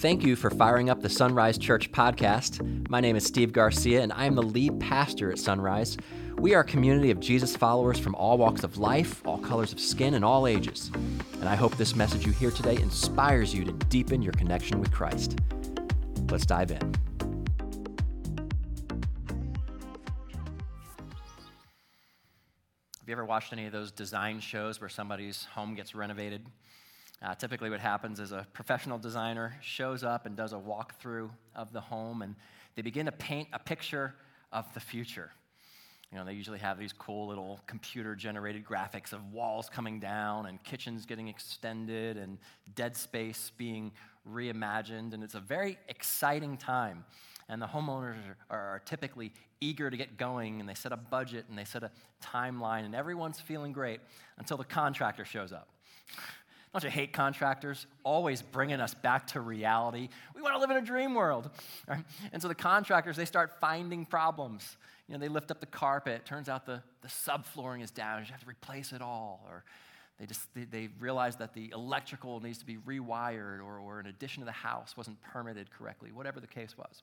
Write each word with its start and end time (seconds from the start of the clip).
Thank 0.00 0.24
you 0.24 0.34
for 0.34 0.48
firing 0.48 0.88
up 0.88 1.02
the 1.02 1.10
Sunrise 1.10 1.58
Church 1.58 1.92
podcast. 1.92 2.88
My 2.88 3.00
name 3.00 3.16
is 3.16 3.26
Steve 3.26 3.52
Garcia, 3.52 4.00
and 4.00 4.14
I 4.14 4.24
am 4.24 4.34
the 4.34 4.42
lead 4.42 4.80
pastor 4.80 5.30
at 5.30 5.38
Sunrise. 5.38 5.98
We 6.38 6.54
are 6.54 6.62
a 6.62 6.64
community 6.64 7.10
of 7.10 7.20
Jesus 7.20 7.54
followers 7.54 7.98
from 7.98 8.14
all 8.14 8.38
walks 8.38 8.64
of 8.64 8.78
life, 8.78 9.20
all 9.26 9.36
colors 9.36 9.74
of 9.74 9.78
skin, 9.78 10.14
and 10.14 10.24
all 10.24 10.46
ages. 10.46 10.90
And 11.34 11.46
I 11.46 11.54
hope 11.54 11.76
this 11.76 11.94
message 11.94 12.24
you 12.24 12.32
hear 12.32 12.50
today 12.50 12.76
inspires 12.76 13.52
you 13.52 13.62
to 13.62 13.72
deepen 13.72 14.22
your 14.22 14.32
connection 14.32 14.80
with 14.80 14.90
Christ. 14.90 15.38
Let's 16.30 16.46
dive 16.46 16.70
in. 16.70 16.80
Have 23.00 23.06
you 23.06 23.12
ever 23.12 23.26
watched 23.26 23.52
any 23.52 23.66
of 23.66 23.72
those 23.72 23.92
design 23.92 24.40
shows 24.40 24.80
where 24.80 24.88
somebody's 24.88 25.44
home 25.44 25.74
gets 25.74 25.94
renovated? 25.94 26.46
Uh, 27.22 27.34
typically, 27.34 27.68
what 27.68 27.80
happens 27.80 28.18
is 28.18 28.32
a 28.32 28.46
professional 28.52 28.98
designer 28.98 29.58
shows 29.60 30.02
up 30.02 30.24
and 30.24 30.36
does 30.36 30.52
a 30.52 30.56
walkthrough 30.56 31.30
of 31.54 31.72
the 31.72 31.80
home, 31.80 32.22
and 32.22 32.34
they 32.76 32.82
begin 32.82 33.06
to 33.06 33.12
paint 33.12 33.48
a 33.52 33.58
picture 33.58 34.14
of 34.52 34.72
the 34.72 34.80
future. 34.80 35.30
You 36.10 36.18
know, 36.18 36.24
they 36.24 36.32
usually 36.32 36.58
have 36.58 36.78
these 36.78 36.92
cool 36.92 37.28
little 37.28 37.60
computer 37.66 38.16
generated 38.16 38.64
graphics 38.64 39.12
of 39.12 39.32
walls 39.32 39.68
coming 39.68 40.00
down 40.00 40.46
and 40.46 40.62
kitchens 40.64 41.06
getting 41.06 41.28
extended 41.28 42.16
and 42.16 42.38
dead 42.74 42.96
space 42.96 43.52
being 43.56 43.92
reimagined. 44.28 45.14
And 45.14 45.22
it's 45.22 45.36
a 45.36 45.40
very 45.40 45.78
exciting 45.88 46.56
time. 46.56 47.04
And 47.48 47.62
the 47.62 47.66
homeowners 47.66 48.16
are, 48.50 48.56
are, 48.56 48.82
typically 48.84 49.32
eager 49.60 49.88
to 49.88 49.96
get 49.96 50.16
going 50.16 50.58
and 50.58 50.68
they 50.68 50.74
set 50.74 50.90
a 50.92 50.96
budget 50.96 51.44
and 51.48 51.56
they 51.56 51.64
set 51.64 51.84
a 51.84 51.90
timeline 52.24 52.84
and 52.84 52.94
everyone's 52.94 53.38
feeling 53.38 53.72
great 53.72 54.00
until 54.38 54.56
the 54.56 54.64
contractor 54.64 55.24
shows 55.24 55.52
up. 55.52 55.68
Don't 56.72 56.84
you 56.84 56.90
hate 56.90 57.12
contractors? 57.12 57.86
Always 58.04 58.42
bringing 58.42 58.80
us 58.80 58.94
back 58.94 59.26
to 59.28 59.40
reality. 59.40 60.08
We 60.36 60.42
want 60.42 60.54
to 60.54 60.60
live 60.60 60.70
in 60.70 60.76
a 60.76 60.82
dream 60.82 61.14
world. 61.14 61.50
Right? 61.88 62.04
And 62.32 62.40
so 62.40 62.46
the 62.46 62.54
contractors, 62.54 63.16
they 63.16 63.24
start 63.24 63.58
finding 63.60 64.06
problems. 64.06 64.76
You 65.08 65.14
know, 65.14 65.20
they 65.20 65.28
lift 65.28 65.50
up 65.50 65.58
the 65.58 65.66
carpet. 65.66 66.24
Turns 66.24 66.48
out 66.48 66.66
the, 66.66 66.80
the 67.02 67.08
subflooring 67.08 67.82
is 67.82 67.90
damaged. 67.90 68.28
You 68.28 68.32
have 68.34 68.42
to 68.42 68.48
replace 68.48 68.92
it 68.92 69.02
all. 69.02 69.44
Or 69.48 69.64
they 70.20 70.26
just 70.26 70.54
they, 70.54 70.64
they 70.64 70.90
realize 71.00 71.36
that 71.36 71.54
the 71.54 71.72
electrical 71.74 72.38
needs 72.38 72.58
to 72.58 72.66
be 72.66 72.76
rewired 72.76 73.58
or, 73.58 73.78
or 73.78 73.98
an 73.98 74.06
addition 74.06 74.42
to 74.42 74.44
the 74.44 74.52
house 74.52 74.96
wasn't 74.96 75.20
permitted 75.22 75.70
correctly, 75.72 76.12
whatever 76.12 76.38
the 76.38 76.46
case 76.46 76.78
was. 76.78 77.02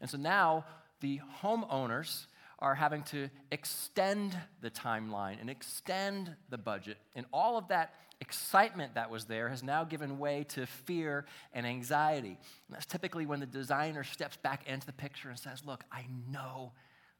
And 0.00 0.10
so 0.10 0.18
now 0.18 0.64
the 1.00 1.20
homeowners 1.42 2.26
are 2.58 2.74
having 2.74 3.02
to 3.04 3.28
extend 3.52 4.36
the 4.60 4.70
timeline 4.70 5.40
and 5.40 5.48
extend 5.48 6.34
the 6.50 6.58
budget. 6.58 6.98
And 7.14 7.26
all 7.32 7.56
of 7.56 7.68
that 7.68 7.94
excitement 8.30 8.94
that 8.94 9.10
was 9.10 9.24
there 9.24 9.48
has 9.48 9.64
now 9.64 9.82
given 9.82 10.20
way 10.20 10.44
to 10.50 10.64
fear 10.64 11.24
and 11.52 11.66
anxiety. 11.66 12.38
And 12.68 12.76
that's 12.76 12.86
typically 12.86 13.26
when 13.26 13.40
the 13.40 13.46
designer 13.46 14.04
steps 14.04 14.36
back 14.36 14.68
into 14.68 14.86
the 14.86 14.92
picture 14.92 15.30
and 15.30 15.38
says, 15.38 15.62
Look, 15.66 15.82
I 15.90 16.04
know 16.30 16.70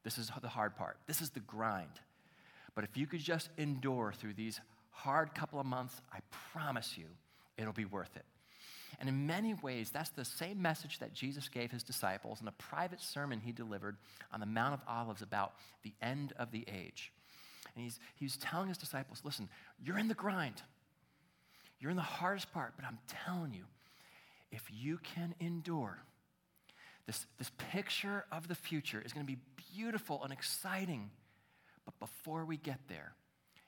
this 0.05 0.19
is 0.19 0.31
the 0.41 0.49
hard 0.49 0.77
part, 0.77 0.99
this 1.09 1.21
is 1.21 1.31
the 1.31 1.41
grind. 1.41 2.01
But 2.77 2.85
if 2.85 2.97
you 2.97 3.09
could 3.09 3.19
just 3.19 3.49
endure 3.59 4.13
through 4.17 4.35
these 4.35 4.61
hard 4.93 5.35
couple 5.35 5.59
of 5.59 5.67
months, 5.67 6.01
I 6.13 6.19
promise 6.53 6.97
you 6.97 7.07
it'll 7.59 7.73
be 7.73 7.85
worth 7.85 8.15
it. 8.15 8.25
And 9.01 9.09
in 9.09 9.27
many 9.27 9.55
ways, 9.55 9.91
that's 9.91 10.11
the 10.11 10.25
same 10.25 10.63
message 10.63 11.01
that 11.01 11.13
Jesus 11.13 11.49
gave 11.49 11.73
his 11.73 11.83
disciples 11.83 12.41
in 12.41 12.47
a 12.47 12.53
private 12.53 13.01
sermon 13.01 13.41
he 13.41 13.51
delivered 13.51 13.97
on 14.33 14.39
the 14.39 14.47
Mount 14.47 14.75
of 14.75 14.81
Olives 14.87 15.23
about 15.23 15.55
the 15.83 15.93
end 16.01 16.33
of 16.39 16.53
the 16.53 16.65
age. 16.73 17.13
And 17.75 17.83
he's, 17.83 17.99
he's 18.15 18.37
telling 18.37 18.69
his 18.69 18.79
disciples 18.79 19.23
listen, 19.25 19.49
you're 19.83 19.99
in 19.99 20.09
the 20.09 20.15
grind. 20.15 20.63
You're 21.81 21.91
in 21.91 21.97
the 21.97 22.03
hardest 22.03 22.53
part, 22.53 22.75
but 22.77 22.85
I'm 22.85 22.99
telling 23.09 23.55
you, 23.55 23.65
if 24.53 24.63
you 24.71 24.99
can 24.99 25.35
endure, 25.41 25.99
this, 27.07 27.27
this 27.39 27.51
picture 27.73 28.25
of 28.31 28.49
the 28.49 28.55
future 28.55 29.03
is 29.05 29.13
going 29.13 29.27
to 29.27 29.33
be 29.33 29.39
beautiful 29.75 30.23
and 30.23 30.33
exciting. 30.33 31.11
But 31.85 31.99
before 31.99 32.45
we 32.45 32.57
get 32.57 32.79
there, 32.89 33.15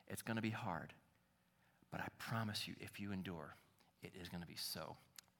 it's 0.09 0.22
going 0.22 0.37
to 0.37 0.42
be 0.42 0.50
hard. 0.50 0.92
But 1.91 2.00
I 2.00 2.06
promise 2.19 2.69
you, 2.69 2.75
if 2.81 3.00
you 3.00 3.12
endure, 3.12 3.56
it 4.03 4.12
is 4.20 4.28
going 4.28 4.42
to 4.42 4.47
be 4.47 4.56
so 4.56 4.97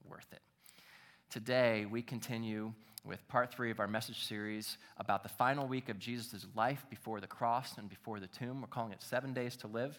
worth 0.08 0.26
it. 0.32 0.41
Today, 1.30 1.86
we 1.86 2.02
continue 2.02 2.72
with 3.04 3.26
part 3.28 3.52
three 3.52 3.70
of 3.70 3.80
our 3.80 3.88
message 3.88 4.26
series 4.26 4.78
about 4.98 5.22
the 5.22 5.28
final 5.28 5.66
week 5.66 5.88
of 5.88 5.98
Jesus' 5.98 6.47
life 6.54 6.84
before 6.88 7.20
the 7.20 7.26
cross 7.26 7.76
and 7.78 7.88
before 7.88 8.20
the 8.20 8.26
tomb. 8.26 8.60
We're 8.60 8.68
calling 8.68 8.92
it 8.92 9.02
Seven 9.02 9.32
Days 9.32 9.56
to 9.58 9.66
Live. 9.66 9.98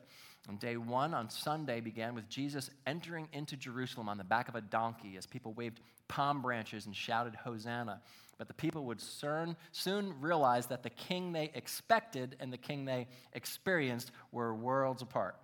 And 0.50 0.60
day 0.60 0.76
one 0.76 1.14
on 1.14 1.30
Sunday 1.30 1.80
began 1.80 2.16
with 2.16 2.28
Jesus 2.28 2.70
entering 2.86 3.30
into 3.32 3.56
Jerusalem 3.56 4.10
on 4.10 4.18
the 4.18 4.26
back 4.26 4.50
of 4.50 4.56
a 4.56 4.62
donkey 4.62 5.16
as 5.18 5.26
people 5.26 5.54
waved 5.54 5.80
palm 6.10 6.42
branches 6.42 6.86
and 6.86 6.96
shouted, 6.96 7.34
Hosanna. 7.34 8.02
But 8.38 8.48
the 8.48 8.54
people 8.54 8.84
would 8.86 9.00
soon, 9.00 9.56
soon 9.72 10.20
realize 10.20 10.66
that 10.68 10.84
the 10.84 10.90
king 10.90 11.32
they 11.32 11.50
expected 11.54 12.36
and 12.40 12.52
the 12.52 12.58
king 12.58 12.84
they 12.84 13.08
experienced 13.32 14.12
were 14.32 14.54
worlds 14.54 15.02
apart. 15.02 15.38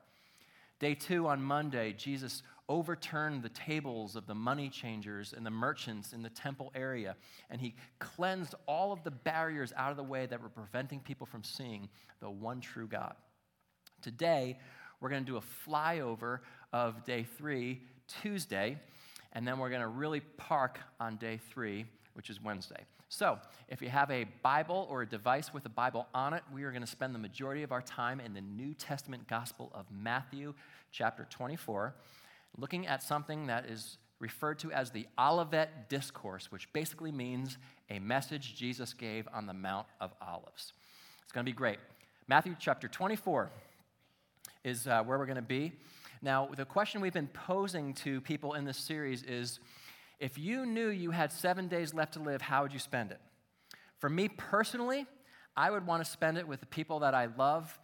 Day 0.80 0.96
two 0.96 1.28
on 1.28 1.42
Monday, 1.42 1.94
Jesus 1.94 2.44
overturned 2.68 3.42
the 3.42 3.50
tables 3.50 4.16
of 4.16 4.28
the 4.28 4.36
money 4.36 4.70
changers 4.70 5.34
and 5.36 5.46
the 5.46 5.52
merchants 5.52 6.14
in 6.14 6.22
the 6.22 6.30
temple 6.30 6.72
area, 6.76 7.16
and 7.50 7.60
he 7.60 7.76
cleansed 8.00 8.56
all 8.68 8.92
of 8.92 9.04
the 9.04 9.12
barriers 9.12 9.74
out 9.76 9.92
of 9.92 9.98
the 9.98 10.04
way 10.04 10.26
that 10.26 10.42
were 10.42 10.50
preventing 10.50 11.00
people 11.00 11.26
from 11.26 11.44
seeing 11.44 11.90
the 12.20 12.30
one 12.30 12.62
true 12.62 12.88
God. 12.88 13.16
Today, 14.02 14.58
we're 15.02 15.10
going 15.10 15.24
to 15.24 15.32
do 15.32 15.38
a 15.38 15.70
flyover 15.70 16.40
of 16.74 17.04
day 17.06 17.26
three, 17.38 17.82
Tuesday, 18.22 18.78
and 19.34 19.48
then 19.48 19.60
we're 19.60 19.70
going 19.70 19.82
to 19.82 19.88
really 19.88 20.22
park 20.38 20.80
on 21.00 21.18
day 21.18 21.40
three, 21.52 21.86
which 22.14 22.30
is 22.30 22.42
Wednesday. 22.42 22.84
So, 23.12 23.40
if 23.70 23.82
you 23.82 23.90
have 23.90 24.12
a 24.12 24.26
Bible 24.44 24.88
or 24.90 25.02
a 25.02 25.06
device 25.06 25.52
with 25.52 25.66
a 25.66 25.70
Bible 25.70 26.08
on 26.14 26.34
it, 26.34 26.44
we 26.54 26.64
are 26.64 26.72
going 26.72 26.84
to 26.84 26.88
spend 26.88 27.16
the 27.16 27.20
majority 27.20 27.64
of 27.64 27.72
our 27.72 27.82
time 27.82 28.20
in 28.20 28.36
the 28.36 28.42
New 28.42 28.76
Testament 28.76 29.28
Gospel 29.28 29.72
of 29.74 29.86
Matthew, 29.90 30.54
chapter 30.92 31.26
24, 31.28 31.96
looking 32.58 32.86
at 32.86 33.02
something 33.02 33.48
that 33.48 33.66
is 33.66 33.98
referred 34.20 34.60
to 34.60 34.72
as 34.72 34.92
the 34.92 35.08
Olivet 35.18 35.90
Discourse, 35.90 36.52
which 36.52 36.72
basically 36.72 37.12
means 37.12 37.58
a 37.90 37.98
message 37.98 38.56
Jesus 38.56 38.94
gave 38.94 39.28
on 39.34 39.48
the 39.48 39.54
Mount 39.54 39.88
of 40.00 40.12
Olives. 40.22 40.74
It's 41.24 41.31
going 41.31 41.46
to 41.46 41.52
be 41.52 41.56
great. 41.56 41.80
Matthew 42.28 42.56
chapter 42.60 42.88
24 42.88 43.50
is 44.64 44.88
uh, 44.88 45.03
where 45.03 45.18
we're 45.18 45.25
going 45.25 45.36
to 45.36 45.42
be. 45.42 45.74
Now, 46.22 46.50
the 46.56 46.66
question 46.66 47.02
we've 47.02 47.14
been 47.14 47.28
posing 47.28 47.94
to 47.96 48.22
people 48.22 48.53
in 48.53 48.66
this 48.66 48.78
series 48.78 49.24
is 49.24 49.59
if 50.20 50.38
you 50.38 50.66
knew 50.66 50.90
you 50.90 51.12
had 51.12 51.31
seven 51.31 51.68
days 51.68 51.94
left 51.94 52.14
to 52.14 52.20
live, 52.20 52.42
how 52.42 52.64
would 52.64 52.74
you 52.74 52.80
spend 52.80 53.12
it? 53.12 53.22
For 54.00 54.09
me 54.09 54.28
personally, 54.28 55.06
I 55.56 55.72
would 55.72 55.86
want 55.86 56.03
to 56.03 56.09
spend 56.09 56.38
it 56.38 56.48
with 56.48 56.59
the 56.59 56.66
people 56.66 57.00
that 57.00 57.14
I 57.14 57.28
love 57.38 57.80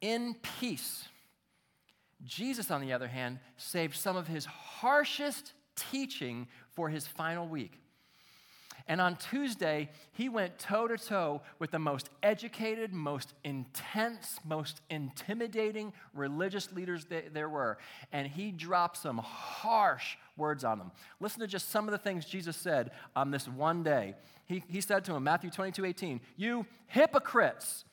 in 0.00 0.36
peace. 0.60 1.08
Jesus, 2.24 2.70
on 2.70 2.80
the 2.80 2.92
other 2.92 3.08
hand, 3.08 3.38
saved 3.56 3.96
some 3.96 4.16
of 4.16 4.26
his 4.26 4.46
harshest 4.46 5.52
teaching 5.76 6.48
for 6.72 6.88
his 6.88 7.06
final 7.06 7.46
week. 7.46 7.80
And 8.88 9.00
on 9.00 9.16
Tuesday, 9.16 9.90
he 10.12 10.28
went 10.28 10.60
toe 10.60 10.86
to 10.86 10.96
toe 10.96 11.42
with 11.58 11.72
the 11.72 11.78
most 11.78 12.08
educated, 12.22 12.92
most 12.92 13.34
intense, 13.42 14.38
most 14.44 14.80
intimidating 14.90 15.92
religious 16.14 16.72
leaders 16.72 17.04
that 17.06 17.34
there 17.34 17.48
were. 17.48 17.78
And 18.12 18.28
he 18.28 18.52
dropped 18.52 18.98
some 18.98 19.18
harsh 19.18 20.16
words 20.36 20.62
on 20.62 20.78
them. 20.78 20.92
Listen 21.18 21.40
to 21.40 21.48
just 21.48 21.70
some 21.70 21.88
of 21.88 21.92
the 21.92 21.98
things 21.98 22.26
Jesus 22.26 22.56
said 22.56 22.92
on 23.16 23.32
this 23.32 23.48
one 23.48 23.82
day. 23.82 24.14
He, 24.46 24.62
he 24.68 24.80
said 24.80 25.04
to 25.06 25.14
him, 25.14 25.24
Matthew 25.24 25.50
22 25.50 25.84
18, 25.84 26.20
You 26.36 26.64
hypocrites, 26.86 27.84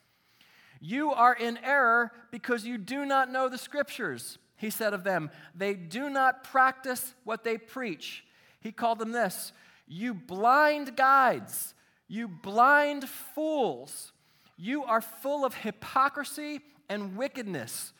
you 0.80 1.12
are 1.12 1.34
in 1.34 1.58
error 1.64 2.12
because 2.30 2.64
you 2.64 2.78
do 2.78 3.04
not 3.04 3.32
know 3.32 3.48
the 3.48 3.58
scriptures. 3.58 4.38
He 4.56 4.70
said 4.70 4.94
of 4.94 5.02
them, 5.02 5.30
They 5.56 5.74
do 5.74 6.08
not 6.08 6.44
practice 6.44 7.14
what 7.24 7.42
they 7.42 7.58
preach. 7.58 8.24
He 8.60 8.70
called 8.70 9.00
them 9.00 9.10
this 9.10 9.52
you 9.86 10.14
blind 10.14 10.96
guides, 10.96 11.74
you 12.08 12.28
blind 12.28 13.08
fools, 13.08 14.12
you 14.56 14.84
are 14.84 15.00
full 15.00 15.44
of 15.44 15.54
hypocrisy 15.54 16.60
and 16.88 17.16
wickedness. 17.16 17.92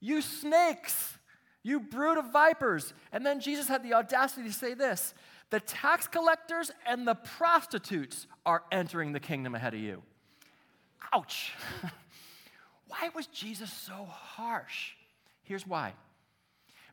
You 0.00 0.22
snakes, 0.22 1.18
you 1.62 1.80
brood 1.80 2.18
of 2.18 2.32
vipers. 2.32 2.94
And 3.12 3.26
then 3.26 3.40
Jesus 3.40 3.66
had 3.66 3.82
the 3.82 3.94
audacity 3.94 4.46
to 4.46 4.52
say 4.52 4.74
this 4.74 5.14
the 5.50 5.60
tax 5.60 6.06
collectors 6.06 6.70
and 6.86 7.06
the 7.06 7.14
prostitutes 7.14 8.26
are 8.44 8.62
entering 8.70 9.12
the 9.12 9.20
kingdom 9.20 9.54
ahead 9.54 9.74
of 9.74 9.80
you. 9.80 10.02
Ouch. 11.12 11.52
why 12.86 13.10
was 13.14 13.26
Jesus 13.26 13.72
so 13.72 14.06
harsh? 14.08 14.92
Here's 15.42 15.66
why 15.66 15.94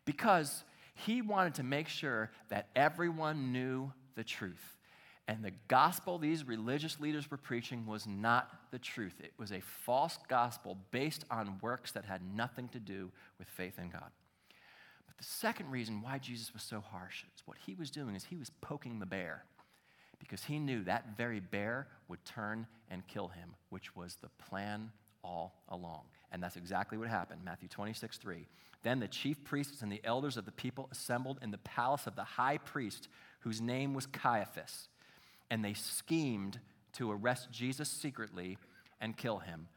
because 0.05 0.63
he 0.93 1.21
wanted 1.21 1.55
to 1.55 1.63
make 1.63 1.89
sure 1.89 2.31
that 2.49 2.69
everyone 2.75 3.51
knew 3.51 3.91
the 4.15 4.23
truth. 4.23 4.77
And 5.27 5.43
the 5.43 5.53
gospel 5.67 6.19
these 6.19 6.47
religious 6.47 6.99
leaders 6.99 7.29
were 7.31 7.37
preaching 7.37 7.85
was 7.85 8.05
not 8.05 8.49
the 8.71 8.77
truth. 8.77 9.15
It 9.23 9.33
was 9.37 9.51
a 9.51 9.61
false 9.61 10.19
gospel 10.27 10.77
based 10.91 11.25
on 11.31 11.57
works 11.61 11.91
that 11.93 12.05
had 12.05 12.21
nothing 12.35 12.67
to 12.69 12.79
do 12.79 13.11
with 13.39 13.47
faith 13.47 13.79
in 13.79 13.89
God. 13.89 14.11
But 15.07 15.17
the 15.17 15.23
second 15.23 15.71
reason 15.71 16.01
why 16.01 16.19
Jesus 16.19 16.53
was 16.53 16.61
so 16.61 16.79
harsh 16.79 17.23
is 17.35 17.41
what 17.45 17.57
he 17.65 17.73
was 17.73 17.89
doing 17.89 18.15
is 18.15 18.25
he 18.25 18.35
was 18.35 18.51
poking 18.61 18.99
the 18.99 19.05
bear 19.07 19.45
because 20.19 20.43
he 20.43 20.59
knew 20.59 20.83
that 20.83 21.17
very 21.17 21.39
bear 21.39 21.87
would 22.07 22.23
turn 22.23 22.67
and 22.89 23.05
kill 23.07 23.29
him, 23.29 23.55
which 23.69 23.95
was 23.95 24.17
the 24.21 24.29
plan 24.49 24.91
all 25.23 25.63
along. 25.69 26.03
And 26.31 26.41
that's 26.41 26.55
exactly 26.55 26.97
what 26.97 27.07
happened. 27.07 27.41
Matthew 27.43 27.67
26, 27.67 28.17
3. 28.17 28.47
Then 28.83 28.99
the 28.99 29.07
chief 29.07 29.43
priests 29.43 29.81
and 29.81 29.91
the 29.91 30.01
elders 30.03 30.37
of 30.37 30.45
the 30.45 30.51
people 30.51 30.87
assembled 30.91 31.39
in 31.41 31.49
the 31.49 31.57
palace 31.59 32.05
of 32.05 32.15
the 32.15 32.23
high 32.23 32.59
priest, 32.59 33.07
whose 33.45 33.61
name 33.61 33.93
was 33.93 34.07
Caiaphas, 34.07 34.89
and 35.51 35.63
they 35.63 35.75
schemed 35.75 36.59
to 36.93 37.11
arrest 37.11 37.51
Jesus 37.51 37.87
secretly 37.87 38.57
and 38.99 39.15
kill 39.15 39.37
him, 39.37 39.67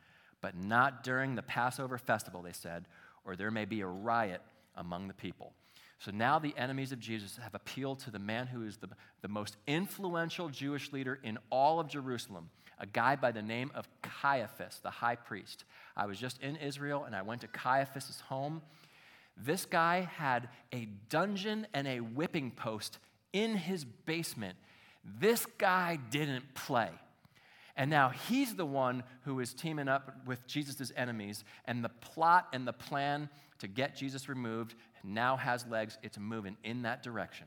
but 0.40 0.56
not 0.56 1.04
during 1.04 1.34
the 1.34 1.42
Passover 1.42 1.98
festival, 1.98 2.40
they 2.40 2.52
said, 2.52 2.86
or 3.26 3.36
there 3.36 3.50
may 3.50 3.66
be 3.66 3.82
a 3.82 3.86
riot 3.86 4.40
among 4.74 5.06
the 5.06 5.12
people. 5.12 5.52
So 5.98 6.10
now 6.10 6.38
the 6.38 6.54
enemies 6.56 6.92
of 6.92 6.98
Jesus 6.98 7.38
have 7.42 7.54
appealed 7.54 7.98
to 8.00 8.10
the 8.10 8.18
man 8.18 8.46
who 8.46 8.64
is 8.64 8.78
the, 8.78 8.88
the 9.20 9.28
most 9.28 9.58
influential 9.66 10.48
Jewish 10.48 10.90
leader 10.90 11.18
in 11.22 11.38
all 11.50 11.78
of 11.78 11.88
Jerusalem, 11.88 12.48
a 12.78 12.86
guy 12.86 13.16
by 13.16 13.32
the 13.32 13.42
name 13.42 13.70
of 13.74 13.86
Caiaphas, 14.00 14.80
the 14.82 14.90
high 14.90 15.16
priest. 15.16 15.64
I 15.94 16.06
was 16.06 16.18
just 16.18 16.40
in 16.40 16.56
Israel 16.56 17.04
and 17.04 17.14
I 17.14 17.20
went 17.20 17.42
to 17.42 17.48
Caiaphas' 17.48 18.22
home. 18.28 18.62
This 19.36 19.66
guy 19.66 20.08
had 20.16 20.48
a 20.72 20.86
dungeon 21.10 21.66
and 21.74 21.86
a 21.86 22.00
whipping 22.00 22.50
post 22.50 22.98
in 23.32 23.56
his 23.56 23.84
basement. 23.84 24.56
This 25.04 25.46
guy 25.58 25.98
didn't 26.10 26.54
play. 26.54 26.90
And 27.76 27.90
now 27.90 28.08
he's 28.08 28.56
the 28.56 28.66
one 28.66 29.04
who 29.24 29.38
is 29.38 29.54
teaming 29.54 29.88
up 29.88 30.26
with 30.26 30.46
Jesus' 30.46 30.90
enemies, 30.96 31.44
and 31.64 31.84
the 31.84 31.88
plot 31.88 32.48
and 32.52 32.66
the 32.66 32.72
plan 32.72 33.28
to 33.60 33.68
get 33.68 33.96
Jesus 33.96 34.28
removed 34.28 34.74
now 35.04 35.36
has 35.36 35.64
legs. 35.66 35.96
It's 36.02 36.18
moving 36.18 36.56
in 36.64 36.82
that 36.82 37.02
direction. 37.02 37.46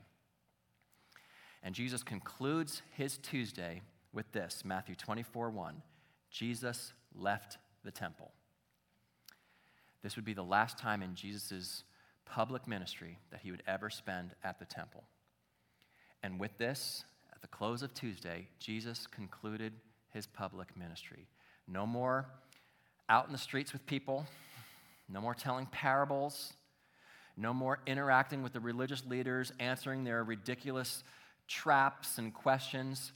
And 1.64 1.76
Jesus 1.76 2.02
concludes 2.02 2.82
his 2.96 3.18
Tuesday 3.18 3.82
with 4.14 4.32
this 4.32 4.64
Matthew 4.66 4.96
24 4.96 5.50
1. 5.50 5.82
Jesus 6.30 6.94
left 7.14 7.58
the 7.84 7.92
temple. 7.92 8.32
This 10.02 10.16
would 10.16 10.26
be 10.26 10.34
the 10.34 10.44
last 10.44 10.78
time 10.78 11.04
in 11.04 11.14
Jesus' 11.14 11.84
public 12.26 12.68
ministry 12.68 13.20
that 13.32 13.42
he 13.42 13.52
would 13.52 13.64
ever 13.68 13.90
spend 13.90 14.32
at 14.44 14.60
the 14.60 14.66
temple. 14.66 15.04
And 16.24 16.40
with 16.40 16.58
this, 16.58 17.04
at 17.34 17.42
the 17.42 17.48
close 17.48 17.82
of 17.82 17.94
Tuesday, 17.94 18.48
Jesus 18.60 19.08
concluded 19.08 19.74
his 20.14 20.28
public 20.28 20.76
ministry. 20.78 21.28
No 21.68 21.86
more 21.86 22.26
out 23.10 23.26
in 23.26 23.32
the 23.32 23.38
streets 23.38 23.74
with 23.74 23.86
people, 23.86 24.26
no 25.10 25.22
more 25.22 25.34
telling 25.34 25.66
parables, 25.68 26.54
no 27.38 27.54
more 27.54 27.80
interacting 27.88 28.44
with 28.44 28.54
the 28.54 28.60
religious 28.60 29.06
leaders, 29.06 29.52
answering 29.60 30.04
their 30.04 30.24
ridiculous 30.24 31.04
traps 31.48 32.18
and 32.18 32.34
questions. 32.34 33.12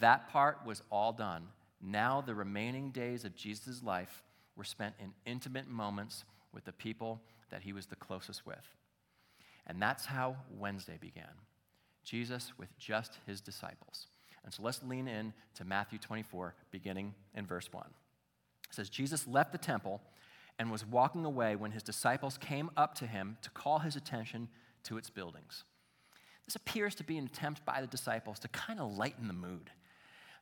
That 0.00 0.28
part 0.30 0.60
was 0.64 0.82
all 0.90 1.12
done. 1.12 1.48
Now, 1.82 2.20
the 2.20 2.34
remaining 2.34 2.90
days 2.90 3.24
of 3.24 3.34
Jesus' 3.34 3.82
life 3.82 4.22
were 4.56 4.64
spent 4.64 4.94
in 5.00 5.12
intimate 5.26 5.68
moments 5.68 6.24
with 6.52 6.64
the 6.64 6.72
people 6.72 7.20
that 7.50 7.62
he 7.62 7.72
was 7.72 7.86
the 7.86 7.96
closest 7.96 8.46
with. 8.46 8.76
And 9.66 9.82
that's 9.82 10.06
how 10.06 10.36
Wednesday 10.50 10.98
began 11.00 11.24
Jesus 12.04 12.52
with 12.58 12.76
just 12.78 13.18
his 13.26 13.40
disciples. 13.40 14.06
And 14.44 14.52
so 14.52 14.62
let's 14.62 14.82
lean 14.82 15.08
in 15.08 15.32
to 15.54 15.64
Matthew 15.64 15.98
24, 15.98 16.54
beginning 16.70 17.14
in 17.34 17.46
verse 17.46 17.68
1. 17.72 17.84
It 18.68 18.74
says, 18.74 18.88
Jesus 18.88 19.26
left 19.26 19.52
the 19.52 19.58
temple 19.58 20.00
and 20.58 20.70
was 20.70 20.86
walking 20.86 21.24
away 21.24 21.56
when 21.56 21.72
his 21.72 21.82
disciples 21.82 22.38
came 22.38 22.70
up 22.76 22.94
to 22.96 23.06
him 23.06 23.38
to 23.42 23.50
call 23.50 23.80
his 23.80 23.96
attention 23.96 24.48
to 24.84 24.98
its 24.98 25.10
buildings. 25.10 25.64
This 26.46 26.56
appears 26.56 26.94
to 26.96 27.04
be 27.04 27.16
an 27.16 27.24
attempt 27.24 27.64
by 27.64 27.80
the 27.80 27.86
disciples 27.86 28.38
to 28.40 28.48
kind 28.48 28.78
of 28.78 28.96
lighten 28.96 29.26
the 29.26 29.34
mood. 29.34 29.70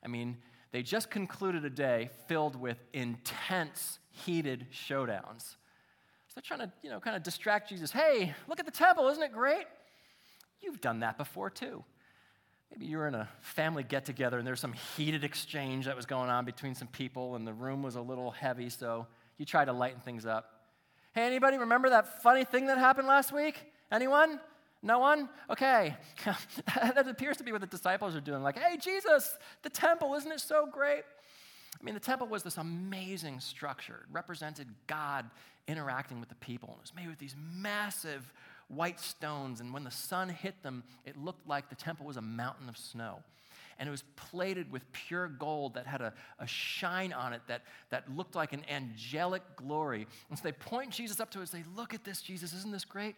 I 0.03 0.07
mean, 0.07 0.37
they 0.71 0.83
just 0.83 1.09
concluded 1.09 1.63
a 1.63 1.69
day 1.69 2.09
filled 2.27 2.55
with 2.55 2.77
intense, 2.93 3.99
heated 4.11 4.67
showdowns. 4.71 5.55
So 6.27 6.35
they're 6.35 6.41
trying 6.43 6.67
to, 6.67 6.71
you 6.81 6.89
know, 6.89 6.99
kind 6.99 7.15
of 7.15 7.23
distract 7.23 7.69
Jesus. 7.69 7.91
Hey, 7.91 8.33
look 8.47 8.59
at 8.59 8.65
the 8.65 8.71
temple, 8.71 9.07
isn't 9.09 9.23
it 9.23 9.31
great? 9.31 9.65
You've 10.63 10.81
done 10.81 11.01
that 11.01 11.17
before 11.17 11.49
too. 11.49 11.83
Maybe 12.71 12.85
you 12.85 12.97
were 12.97 13.07
in 13.07 13.13
a 13.13 13.29
family 13.41 13.83
get 13.83 14.05
together 14.05 14.39
and 14.39 14.47
there's 14.47 14.59
some 14.59 14.73
heated 14.73 15.23
exchange 15.23 15.85
that 15.85 15.95
was 15.95 16.07
going 16.07 16.29
on 16.29 16.45
between 16.45 16.73
some 16.73 16.87
people, 16.87 17.35
and 17.35 17.45
the 17.45 17.53
room 17.53 17.83
was 17.83 17.95
a 17.95 18.01
little 18.01 18.31
heavy, 18.31 18.69
so 18.69 19.05
you 19.37 19.45
try 19.45 19.63
to 19.63 19.73
lighten 19.73 19.99
things 19.99 20.25
up. 20.25 20.61
Hey, 21.13 21.27
anybody 21.27 21.57
remember 21.57 21.89
that 21.91 22.23
funny 22.23 22.43
thing 22.43 22.67
that 22.67 22.79
happened 22.79 23.07
last 23.07 23.31
week? 23.31 23.63
Anyone? 23.91 24.39
No 24.81 24.99
one? 24.99 25.29
Okay. 25.49 25.95
that 26.75 27.07
appears 27.07 27.37
to 27.37 27.43
be 27.43 27.51
what 27.51 27.61
the 27.61 27.67
disciples 27.67 28.15
are 28.15 28.21
doing. 28.21 28.41
Like, 28.41 28.57
hey, 28.57 28.77
Jesus, 28.77 29.37
the 29.61 29.69
temple, 29.69 30.15
isn't 30.15 30.31
it 30.31 30.39
so 30.39 30.65
great? 30.65 31.03
I 31.79 31.83
mean, 31.83 31.93
the 31.93 31.99
temple 31.99 32.27
was 32.27 32.43
this 32.43 32.57
amazing 32.57 33.39
structure. 33.39 34.01
It 34.03 34.13
represented 34.13 34.67
God 34.87 35.29
interacting 35.67 36.19
with 36.19 36.29
the 36.29 36.35
people. 36.35 36.69
And 36.69 36.77
it 36.77 36.81
was 36.81 36.95
made 36.95 37.07
with 37.07 37.19
these 37.19 37.35
massive 37.55 38.33
white 38.75 38.99
stones, 38.99 39.59
and 39.59 39.73
when 39.73 39.83
the 39.83 39.91
sun 39.91 40.29
hit 40.29 40.61
them, 40.63 40.83
it 41.05 41.17
looked 41.17 41.47
like 41.47 41.69
the 41.69 41.75
temple 41.75 42.05
was 42.05 42.17
a 42.17 42.21
mountain 42.21 42.69
of 42.69 42.77
snow. 42.77 43.19
And 43.79 43.87
it 43.87 43.91
was 43.91 44.03
plated 44.15 44.71
with 44.71 44.91
pure 44.91 45.27
gold 45.27 45.73
that 45.73 45.87
had 45.87 46.01
a, 46.01 46.13
a 46.39 46.45
shine 46.45 47.11
on 47.11 47.33
it 47.33 47.41
that, 47.47 47.63
that 47.89 48.15
looked 48.15 48.35
like 48.35 48.53
an 48.53 48.63
angelic 48.69 49.41
glory. 49.55 50.05
And 50.29 50.37
so 50.37 50.43
they 50.43 50.51
point 50.51 50.91
Jesus 50.91 51.19
up 51.19 51.31
to 51.31 51.39
it 51.39 51.41
and 51.41 51.49
say, 51.49 51.63
Look 51.75 51.93
at 51.93 52.03
this, 52.03 52.21
Jesus, 52.21 52.53
isn't 52.53 52.71
this 52.71 52.85
great? 52.85 53.15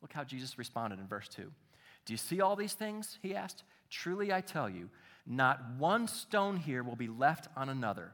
Look 0.00 0.12
how 0.12 0.24
Jesus 0.24 0.58
responded 0.58 0.98
in 0.98 1.06
verse 1.06 1.28
2. 1.28 1.42
Do 1.42 2.12
you 2.12 2.16
see 2.16 2.40
all 2.40 2.56
these 2.56 2.72
things? 2.72 3.18
He 3.20 3.34
asked. 3.34 3.64
Truly 3.90 4.32
I 4.32 4.40
tell 4.40 4.68
you, 4.68 4.88
not 5.26 5.60
one 5.76 6.08
stone 6.08 6.56
here 6.56 6.82
will 6.82 6.96
be 6.96 7.08
left 7.08 7.48
on 7.56 7.68
another, 7.68 8.12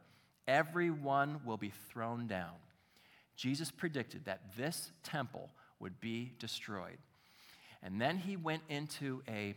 every 0.48 0.90
one 0.90 1.40
will 1.44 1.56
be 1.56 1.72
thrown 1.90 2.26
down. 2.26 2.52
Jesus 3.36 3.70
predicted 3.70 4.24
that 4.24 4.40
this 4.56 4.92
temple 5.02 5.50
would 5.84 6.00
be 6.00 6.32
destroyed. 6.38 6.96
And 7.82 8.00
then 8.00 8.16
he 8.16 8.36
went 8.36 8.62
into 8.70 9.22
a 9.28 9.54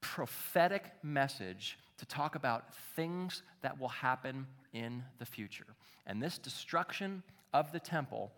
prophetic 0.00 0.84
message 1.02 1.78
to 1.98 2.06
talk 2.06 2.34
about 2.34 2.74
things 2.96 3.42
that 3.60 3.78
will 3.78 3.88
happen 3.88 4.46
in 4.72 5.04
the 5.18 5.26
future. 5.26 5.66
And 6.06 6.20
this 6.20 6.38
destruction 6.38 7.22
of 7.52 7.72
the 7.72 7.78
temple 7.78 8.32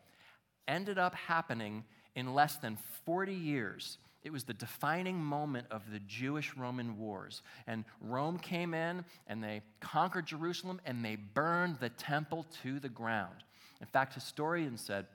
ended 0.67 0.99
up 0.99 1.15
happening 1.15 1.85
in 2.17 2.35
less 2.35 2.57
than 2.57 2.77
40 3.05 3.33
years. 3.33 3.99
It 4.25 4.33
was 4.33 4.43
the 4.43 4.55
defining 4.55 5.23
moment 5.23 5.69
of 5.71 5.83
the 5.93 6.01
Jewish 6.01 6.57
Roman 6.57 6.99
wars. 6.99 7.43
And 7.69 7.85
Rome 8.01 8.37
came 8.37 8.75
in 8.75 9.05
and 9.29 9.45
they 9.45 9.63
conquered 9.81 10.27
Jerusalem 10.27 10.81
and 10.85 11.05
they 11.05 11.15
burned 11.15 11.79
the 11.79 11.91
temple 11.91 12.47
to 12.65 12.81
the 12.81 12.89
ground. 12.89 13.45
In 13.81 13.87
fact, 13.87 14.15
historians 14.15 14.81
said 14.81 15.07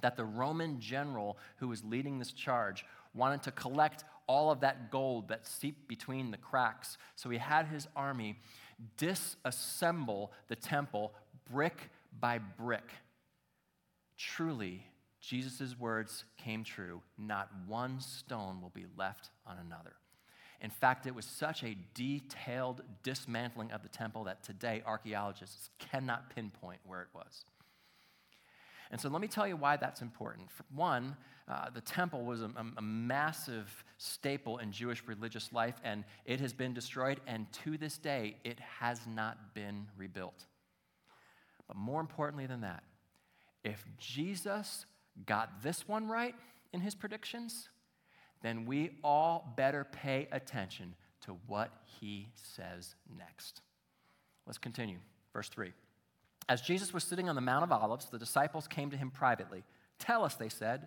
that 0.00 0.16
the 0.16 0.24
Roman 0.24 0.80
general 0.80 1.38
who 1.56 1.68
was 1.68 1.84
leading 1.84 2.18
this 2.18 2.32
charge 2.32 2.84
wanted 3.14 3.42
to 3.42 3.50
collect 3.52 4.04
all 4.26 4.50
of 4.50 4.60
that 4.60 4.90
gold 4.90 5.28
that 5.28 5.46
seeped 5.46 5.88
between 5.88 6.30
the 6.30 6.36
cracks. 6.36 6.98
So 7.16 7.30
he 7.30 7.38
had 7.38 7.66
his 7.66 7.88
army 7.96 8.36
disassemble 8.96 10.28
the 10.48 10.56
temple 10.56 11.14
brick 11.50 11.90
by 12.20 12.38
brick. 12.38 12.90
Truly, 14.16 14.84
Jesus' 15.20 15.78
words 15.78 16.24
came 16.36 16.64
true. 16.64 17.02
Not 17.16 17.50
one 17.66 18.00
stone 18.00 18.60
will 18.60 18.72
be 18.74 18.86
left 18.96 19.30
on 19.46 19.56
another. 19.64 19.94
In 20.60 20.70
fact, 20.70 21.06
it 21.06 21.14
was 21.14 21.24
such 21.24 21.62
a 21.62 21.76
detailed 21.94 22.82
dismantling 23.02 23.70
of 23.70 23.82
the 23.82 23.88
temple 23.88 24.24
that 24.24 24.42
today 24.42 24.82
archaeologists 24.84 25.70
cannot 25.78 26.34
pinpoint 26.34 26.80
where 26.84 27.02
it 27.02 27.08
was. 27.14 27.44
And 28.90 29.00
so 29.00 29.08
let 29.08 29.20
me 29.20 29.28
tell 29.28 29.46
you 29.46 29.56
why 29.56 29.76
that's 29.76 30.00
important. 30.00 30.50
For 30.50 30.64
one, 30.74 31.16
uh, 31.48 31.70
the 31.70 31.80
temple 31.80 32.24
was 32.24 32.42
a, 32.42 32.50
a, 32.76 32.82
massive 32.82 33.84
staple 33.96 34.58
in 34.58 34.70
Jewish 34.72 35.02
religious 35.06 35.52
life, 35.52 35.76
and 35.82 36.04
it 36.24 36.40
has 36.40 36.52
been 36.52 36.74
destroyed, 36.74 37.20
and 37.26 37.50
to 37.64 37.78
this 37.78 37.96
day, 37.98 38.36
it 38.44 38.60
has 38.60 39.00
not 39.06 39.54
been 39.54 39.86
rebuilt. 39.96 40.44
But 41.66 41.76
more 41.76 42.00
importantly 42.00 42.46
than 42.46 42.62
that, 42.62 42.82
if 43.64 43.84
Jesus 43.98 44.86
got 45.26 45.62
this 45.62 45.88
one 45.88 46.08
right 46.08 46.34
in 46.72 46.80
his 46.80 46.94
predictions, 46.94 47.68
then 48.42 48.66
we 48.66 48.90
all 49.02 49.52
better 49.56 49.84
pay 49.84 50.28
attention 50.32 50.94
to 51.22 51.36
what 51.46 51.70
he 52.00 52.28
says 52.34 52.94
next. 53.18 53.62
Let's 54.46 54.58
continue. 54.58 54.98
Verse 55.32 55.48
3. 55.48 55.72
As 56.48 56.62
Jesus 56.62 56.94
was 56.94 57.04
sitting 57.04 57.28
on 57.28 57.34
the 57.34 57.40
Mount 57.40 57.64
of 57.64 57.72
Olives, 57.72 58.06
the 58.06 58.18
disciples 58.18 58.66
came 58.66 58.90
to 58.90 58.96
him 58.96 59.10
privately. 59.10 59.64
Tell 59.98 60.24
us, 60.24 60.34
they 60.34 60.48
said, 60.48 60.86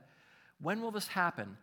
when 0.61 0.81
will 0.81 0.91
this 0.91 1.07
happen? 1.07 1.57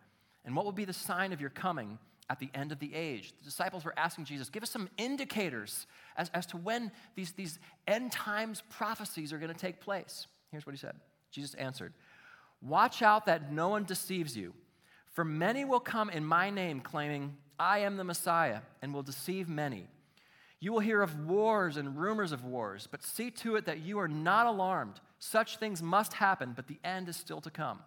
And 0.45 0.55
what 0.55 0.65
will 0.65 0.71
be 0.71 0.85
the 0.85 0.93
sign 0.93 1.33
of 1.33 1.41
your 1.41 1.49
coming 1.49 1.99
at 2.29 2.39
the 2.39 2.49
end 2.53 2.71
of 2.71 2.79
the 2.79 2.93
age? 2.93 3.33
The 3.39 3.45
disciples 3.45 3.83
were 3.83 3.93
asking 3.97 4.25
Jesus, 4.25 4.49
give 4.49 4.63
us 4.63 4.69
some 4.69 4.89
indicators 4.97 5.87
as, 6.15 6.29
as 6.33 6.45
to 6.47 6.57
when 6.57 6.91
these, 7.15 7.33
these 7.33 7.59
end 7.87 8.11
times 8.11 8.63
prophecies 8.69 9.33
are 9.33 9.37
going 9.37 9.53
to 9.53 9.59
take 9.59 9.81
place. 9.81 10.27
Here's 10.51 10.65
what 10.65 10.73
he 10.73 10.79
said 10.79 10.95
Jesus 11.31 11.53
answered, 11.55 11.93
Watch 12.61 13.01
out 13.01 13.25
that 13.25 13.51
no 13.51 13.69
one 13.69 13.83
deceives 13.83 14.35
you. 14.35 14.53
For 15.13 15.25
many 15.25 15.65
will 15.65 15.79
come 15.79 16.09
in 16.09 16.23
my 16.23 16.49
name, 16.49 16.81
claiming, 16.81 17.35
I 17.59 17.79
am 17.79 17.97
the 17.97 18.03
Messiah, 18.03 18.59
and 18.81 18.93
will 18.93 19.03
deceive 19.03 19.49
many. 19.49 19.87
You 20.59 20.73
will 20.73 20.79
hear 20.79 21.01
of 21.01 21.27
wars 21.27 21.77
and 21.77 21.97
rumors 21.97 22.31
of 22.31 22.43
wars, 22.43 22.87
but 22.89 23.03
see 23.03 23.31
to 23.31 23.55
it 23.55 23.65
that 23.65 23.79
you 23.79 23.99
are 23.99 24.07
not 24.07 24.45
alarmed. 24.45 24.99
Such 25.19 25.57
things 25.57 25.81
must 25.81 26.13
happen, 26.13 26.53
but 26.55 26.67
the 26.67 26.79
end 26.83 27.07
is 27.07 27.15
still 27.15 27.41
to 27.41 27.49
come. 27.49 27.79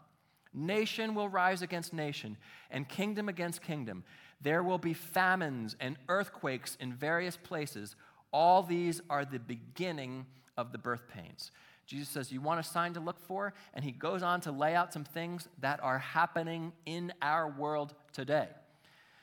Nation 0.55 1.15
will 1.15 1.29
rise 1.29 1.63
against 1.63 1.93
nation, 1.93 2.37
and 2.71 2.89
kingdom 2.89 3.29
against 3.29 3.63
kingdom. 3.63 4.05
There 4.41 4.63
will 4.63 4.79
be 4.79 4.95
famines 4.95 5.77
and 5.81 5.97
earthquakes 6.09 6.77
in 6.81 6.93
various 6.93 7.37
places. 7.37 7.95
All 8.33 8.63
these 8.63 9.01
are 9.09 9.25
the 9.25 9.39
beginning 9.39 10.27
of 10.57 10.73
the 10.73 10.79
birth 10.79 11.09
pains. 11.09 11.53
Jesus 11.87 12.09
says, 12.09 12.33
You 12.33 12.41
want 12.41 12.61
a 12.61 12.63
sign 12.63 12.95
to 12.95 13.01
look 13.01 13.21
for? 13.21 13.55
And 13.75 13.85
he 13.85 13.93
goes 13.93 14.23
on 14.23 14.41
to 14.43 14.53
lay 14.53 14.75
out 14.75 14.93
some 14.93 15.05
things 15.05 15.49
that 15.61 15.83
are 15.83 15.99
happening 15.99 16.73
in 16.87 17.13
our 17.21 17.49
world 17.49 17.95
today. 18.13 18.49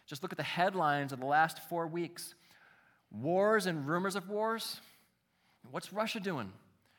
Just 0.05 0.23
look 0.23 0.31
at 0.31 0.37
the 0.37 0.43
headlines 0.43 1.11
of 1.11 1.19
the 1.19 1.25
last 1.25 1.59
four 1.69 1.87
weeks 1.87 2.33
wars 3.11 3.65
and 3.65 3.87
rumors 3.87 4.15
of 4.15 4.29
wars. 4.29 4.79
What's 5.71 5.91
Russia 5.91 6.19
doing? 6.19 6.51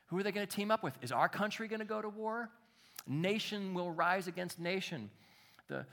Who 0.07 0.17
are 0.17 0.23
they 0.23 0.31
going 0.31 0.45
to 0.45 0.55
team 0.55 0.71
up 0.71 0.83
with? 0.83 0.93
Is 1.01 1.11
our 1.11 1.29
country 1.29 1.67
going 1.67 1.79
to 1.79 1.85
go 1.85 2.01
to 2.01 2.09
war? 2.09 2.49
Nation 3.07 3.73
will 3.73 3.91
rise 3.91 4.27
against 4.27 4.59
nation. 4.59 5.09
The 5.67 5.85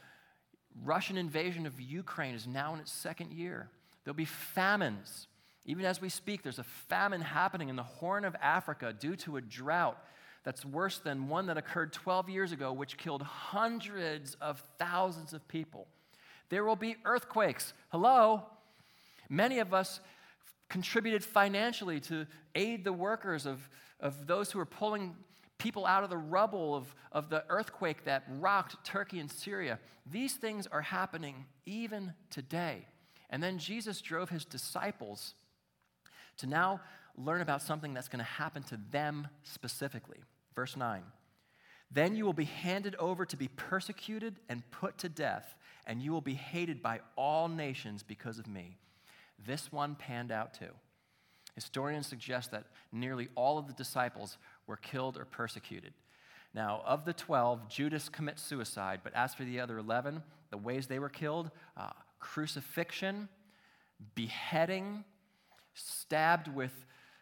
Russian 0.85 1.17
invasion 1.17 1.67
of 1.67 1.81
Ukraine 1.81 2.35
is 2.35 2.47
now 2.47 2.75
in 2.75 2.81
its 2.81 2.93
second 2.93 3.33
year. 3.33 3.71
There'll 4.05 4.17
be 4.17 4.25
famines. 4.25 5.29
Even 5.65 5.85
as 5.85 6.01
we 6.01 6.09
speak, 6.09 6.43
there's 6.43 6.59
a 6.59 6.65
famine 6.65 7.21
happening 7.21 7.69
in 7.69 7.77
the 7.77 7.83
Horn 7.83 8.25
of 8.25 8.35
Africa 8.41 8.95
due 8.99 9.17
to 9.17 9.37
a 9.37 9.41
drought 9.41 10.03
that's 10.45 10.65
worse 10.65 10.99
than 10.99 11.29
one 11.29 11.47
that 11.47 11.59
occurred 11.59 11.93
12 11.93 12.29
years 12.31 12.53
ago, 12.53 12.73
which 12.73 12.97
killed 12.97 13.23
hundreds 13.23 14.37
of 14.41 14.63
thousands 14.79 15.33
of 15.33 15.47
people. 15.47 15.87
There 16.49 16.65
will 16.65 16.77
be 16.77 16.97
earthquakes. 17.05 17.75
Hello? 17.91 18.45
Many 19.28 19.58
of 19.58 19.75
us 19.75 20.00
contributed 20.68 21.25
financially 21.25 22.00
to 22.00 22.26
aid 22.54 22.85
the 22.85 22.92
workers 22.92 23.47
of, 23.47 23.68
of 24.00 24.26
those 24.26 24.52
who 24.52 24.61
are 24.61 24.66
pulling 24.66 25.16
people 25.58 25.87
out 25.87 26.04
of 26.04 26.11
the 26.11 26.16
rubble 26.16 26.75
of, 26.75 26.94
of 27.11 27.28
the 27.30 27.44
earthquake 27.49 28.04
that 28.04 28.25
rocked 28.38 28.82
Turkey 28.85 29.18
and 29.18 29.30
Syria. 29.30 29.78
These 30.11 30.35
things 30.35 30.66
are 30.68 30.82
happening 30.82 31.47
even 31.66 32.12
today. 32.30 32.87
And 33.30 33.42
then 33.42 33.58
Jesus 33.58 34.00
drove 34.00 34.30
his 34.30 34.44
disciples 34.44 35.35
to 36.38 36.47
now 36.47 36.80
learn 37.16 37.40
about 37.40 37.62
something 37.62 37.92
that's 37.92 38.08
going 38.08 38.20
to 38.20 38.25
happen 38.25 38.62
to 38.64 38.78
them 38.90 39.28
specifically. 39.42 40.18
Verse 40.54 40.76
9 40.76 41.02
Then 41.90 42.14
you 42.14 42.25
will 42.25 42.32
be 42.32 42.44
handed 42.44 42.94
over 42.97 43.26
to 43.26 43.37
be 43.37 43.49
persecuted 43.49 44.37
and 44.49 44.68
put 44.70 44.99
to 44.99 45.08
death, 45.08 45.56
and 45.87 46.00
you 46.00 46.12
will 46.12 46.20
be 46.20 46.35
hated 46.35 46.82
by 46.82 47.00
all 47.16 47.49
nations 47.49 48.02
because 48.02 48.38
of 48.38 48.47
me. 48.47 48.76
This 49.45 49.73
one 49.73 49.95
panned 49.95 50.33
out 50.33 50.54
too. 50.54 50.71
Historians 51.54 52.07
suggest 52.07 52.50
that 52.52 52.64
nearly 52.92 53.28
all 53.35 53.59
of 53.59 53.66
the 53.66 53.73
disciples 53.73 54.38
were 54.66 54.76
killed 54.76 55.16
or 55.16 55.25
persecuted. 55.25 55.92
Now, 56.54 56.83
of 56.87 57.04
the 57.04 57.12
12, 57.12 57.68
Judas 57.68 58.09
commits 58.09 58.42
suicide, 58.42 59.00
but 59.02 59.14
as 59.14 59.35
for 59.35 59.45
the 59.45 59.61
other 59.61 59.78
11, 59.78 60.23
the 60.50 60.57
ways 60.57 60.87
they 60.87 60.99
were 60.99 61.09
killed 61.09 61.50
uh, 61.76 61.90
crucifixion, 62.21 63.28
beheading, 64.14 65.04
stabbed 65.75 66.49
with 66.49 66.73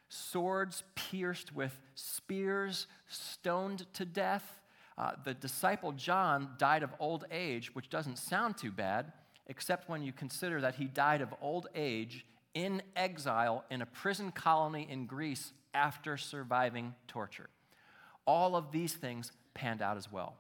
swords, 0.09 0.85
pierced 0.95 1.55
with 1.55 1.79
spears, 1.95 2.87
stoned 3.09 3.87
to 3.95 4.05
death. 4.05 4.61
Uh, 4.97 5.13
the 5.25 5.35
disciple 5.35 5.93
John 5.93 6.51
died 6.59 6.83
of 6.83 6.91
old 6.99 7.25
age, 7.31 7.75
which 7.75 7.91
doesn't 7.91 8.19
sound 8.19 8.57
too 8.57 8.73
bad, 8.73 9.13
except 9.47 9.89
when 9.89 10.03
you 10.03 10.13
consider 10.13 10.61
that 10.61 10.77
he 10.77 10.87
died 10.87 11.21
of 11.21 11.35
old 11.41 11.69
age 11.75 12.25
in 12.55 12.83
exile 12.97 13.65
in 13.71 13.83
a 13.83 13.87
prison 13.87 14.33
colony 14.33 14.87
in 14.91 15.07
Greece 15.07 15.53
after 15.75 16.17
surviving 16.17 16.95
torture. 17.07 17.49
All 18.27 18.57
of 18.57 18.73
these 18.73 18.95
things 18.95 19.31
panned 19.55 19.83
out 19.83 19.97
as 19.97 20.11
well. 20.11 20.37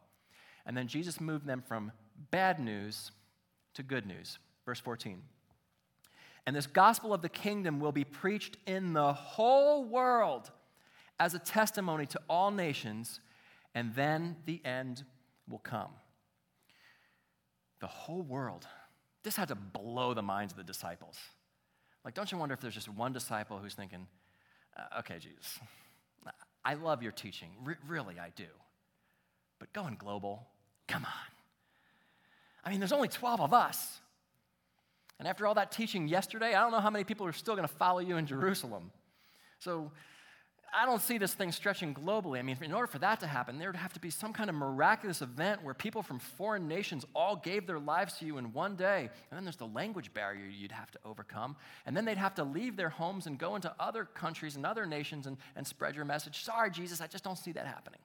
And 0.64 0.76
then 0.76 0.88
Jesus 0.88 1.20
moved 1.20 1.46
them 1.46 1.62
from 1.66 1.92
bad 2.30 2.58
news 2.58 3.12
to 3.74 3.82
good 3.82 4.06
news. 4.06 4.38
Verse 4.64 4.80
14. 4.80 5.22
And 6.46 6.54
this 6.54 6.66
gospel 6.66 7.12
of 7.12 7.22
the 7.22 7.28
kingdom 7.28 7.80
will 7.80 7.92
be 7.92 8.04
preached 8.04 8.56
in 8.66 8.92
the 8.92 9.12
whole 9.12 9.84
world 9.84 10.50
as 11.18 11.34
a 11.34 11.38
testimony 11.38 12.06
to 12.06 12.20
all 12.28 12.50
nations, 12.50 13.20
and 13.74 13.94
then 13.94 14.36
the 14.46 14.60
end 14.64 15.04
will 15.48 15.58
come. 15.58 15.90
The 17.80 17.86
whole 17.86 18.22
world. 18.22 18.66
This 19.26 19.34
had 19.34 19.48
to 19.48 19.56
blow 19.56 20.14
the 20.14 20.22
minds 20.22 20.52
of 20.52 20.56
the 20.56 20.62
disciples. 20.62 21.18
Like, 22.04 22.14
don't 22.14 22.30
you 22.30 22.38
wonder 22.38 22.52
if 22.52 22.60
there's 22.60 22.76
just 22.76 22.88
one 22.88 23.12
disciple 23.12 23.58
who's 23.58 23.74
thinking, 23.74 24.06
uh, 24.76 25.00
okay, 25.00 25.18
Jesus, 25.18 25.58
I 26.64 26.74
love 26.74 27.02
your 27.02 27.10
teaching. 27.10 27.48
really, 27.88 28.20
I 28.20 28.30
do. 28.36 28.46
But 29.58 29.72
going 29.72 29.96
global, 29.96 30.46
come 30.86 31.04
on. 31.04 31.10
I 32.64 32.70
mean, 32.70 32.78
there's 32.78 32.92
only 32.92 33.08
12 33.08 33.40
of 33.40 33.52
us. 33.52 33.98
And 35.18 35.26
after 35.26 35.44
all 35.44 35.54
that 35.54 35.72
teaching 35.72 36.06
yesterday, 36.06 36.54
I 36.54 36.60
don't 36.60 36.70
know 36.70 36.78
how 36.78 36.90
many 36.90 37.02
people 37.02 37.26
are 37.26 37.32
still 37.32 37.56
going 37.56 37.66
to 37.66 37.74
follow 37.74 37.98
you 37.98 38.18
in 38.18 38.28
Jerusalem. 38.28 38.92
So 39.58 39.90
I 40.72 40.84
don't 40.84 41.00
see 41.00 41.18
this 41.18 41.32
thing 41.34 41.52
stretching 41.52 41.94
globally. 41.94 42.38
I 42.38 42.42
mean, 42.42 42.56
in 42.60 42.72
order 42.72 42.86
for 42.86 42.98
that 42.98 43.20
to 43.20 43.26
happen, 43.26 43.58
there 43.58 43.68
would 43.68 43.76
have 43.76 43.92
to 43.94 44.00
be 44.00 44.10
some 44.10 44.32
kind 44.32 44.50
of 44.50 44.56
miraculous 44.56 45.22
event 45.22 45.62
where 45.62 45.74
people 45.74 46.02
from 46.02 46.18
foreign 46.18 46.68
nations 46.68 47.04
all 47.14 47.36
gave 47.36 47.66
their 47.66 47.78
lives 47.78 48.18
to 48.18 48.26
you 48.26 48.38
in 48.38 48.52
one 48.52 48.76
day. 48.76 49.08
And 49.30 49.36
then 49.36 49.44
there's 49.44 49.56
the 49.56 49.66
language 49.66 50.12
barrier 50.12 50.46
you'd 50.46 50.72
have 50.72 50.90
to 50.90 50.98
overcome. 51.04 51.56
And 51.86 51.96
then 51.96 52.04
they'd 52.04 52.18
have 52.18 52.34
to 52.34 52.44
leave 52.44 52.76
their 52.76 52.90
homes 52.90 53.26
and 53.26 53.38
go 53.38 53.56
into 53.56 53.72
other 53.80 54.04
countries 54.04 54.56
and 54.56 54.66
other 54.66 54.86
nations 54.86 55.26
and, 55.26 55.38
and 55.56 55.66
spread 55.66 55.94
your 55.94 56.04
message. 56.04 56.44
Sorry, 56.44 56.70
Jesus, 56.70 57.00
I 57.00 57.06
just 57.06 57.24
don't 57.24 57.38
see 57.38 57.52
that 57.52 57.66
happening. 57.66 58.00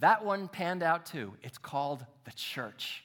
That 0.00 0.24
one 0.24 0.48
panned 0.48 0.82
out 0.82 1.06
too. 1.06 1.34
It's 1.42 1.58
called 1.58 2.04
the 2.24 2.32
church. 2.32 3.04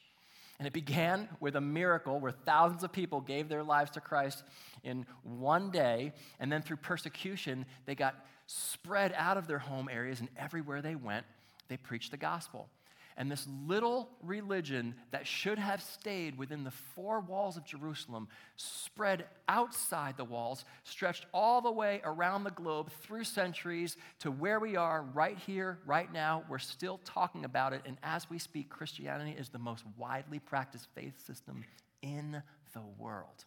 And 0.61 0.67
it 0.67 0.73
began 0.73 1.27
with 1.39 1.55
a 1.55 1.61
miracle 1.61 2.19
where 2.19 2.31
thousands 2.31 2.83
of 2.83 2.91
people 2.91 3.19
gave 3.19 3.49
their 3.49 3.63
lives 3.63 3.89
to 3.91 3.99
Christ 3.99 4.43
in 4.83 5.07
one 5.23 5.71
day. 5.71 6.13
And 6.39 6.51
then 6.51 6.61
through 6.61 6.77
persecution, 6.77 7.65
they 7.87 7.95
got 7.95 8.13
spread 8.45 9.11
out 9.17 9.37
of 9.37 9.47
their 9.47 9.57
home 9.57 9.89
areas, 9.91 10.19
and 10.19 10.29
everywhere 10.37 10.83
they 10.83 10.93
went, 10.93 11.25
they 11.67 11.77
preached 11.77 12.11
the 12.11 12.17
gospel. 12.17 12.69
And 13.17 13.31
this 13.31 13.47
little 13.67 14.09
religion 14.21 14.95
that 15.11 15.27
should 15.27 15.59
have 15.59 15.81
stayed 15.81 16.37
within 16.37 16.63
the 16.63 16.71
four 16.71 17.19
walls 17.19 17.57
of 17.57 17.65
Jerusalem 17.65 18.27
spread 18.55 19.25
outside 19.47 20.17
the 20.17 20.23
walls, 20.23 20.65
stretched 20.83 21.25
all 21.33 21.61
the 21.61 21.71
way 21.71 22.01
around 22.03 22.43
the 22.43 22.51
globe 22.51 22.91
through 23.01 23.23
centuries 23.23 23.97
to 24.19 24.31
where 24.31 24.59
we 24.59 24.75
are 24.75 25.03
right 25.13 25.37
here, 25.37 25.79
right 25.85 26.11
now. 26.11 26.43
We're 26.49 26.59
still 26.59 26.99
talking 27.05 27.45
about 27.45 27.73
it. 27.73 27.81
And 27.85 27.97
as 28.03 28.29
we 28.29 28.39
speak, 28.39 28.69
Christianity 28.69 29.35
is 29.37 29.49
the 29.49 29.59
most 29.59 29.83
widely 29.97 30.39
practiced 30.39 30.87
faith 30.95 31.25
system 31.25 31.63
in 32.01 32.41
the 32.73 32.81
world. 32.97 33.45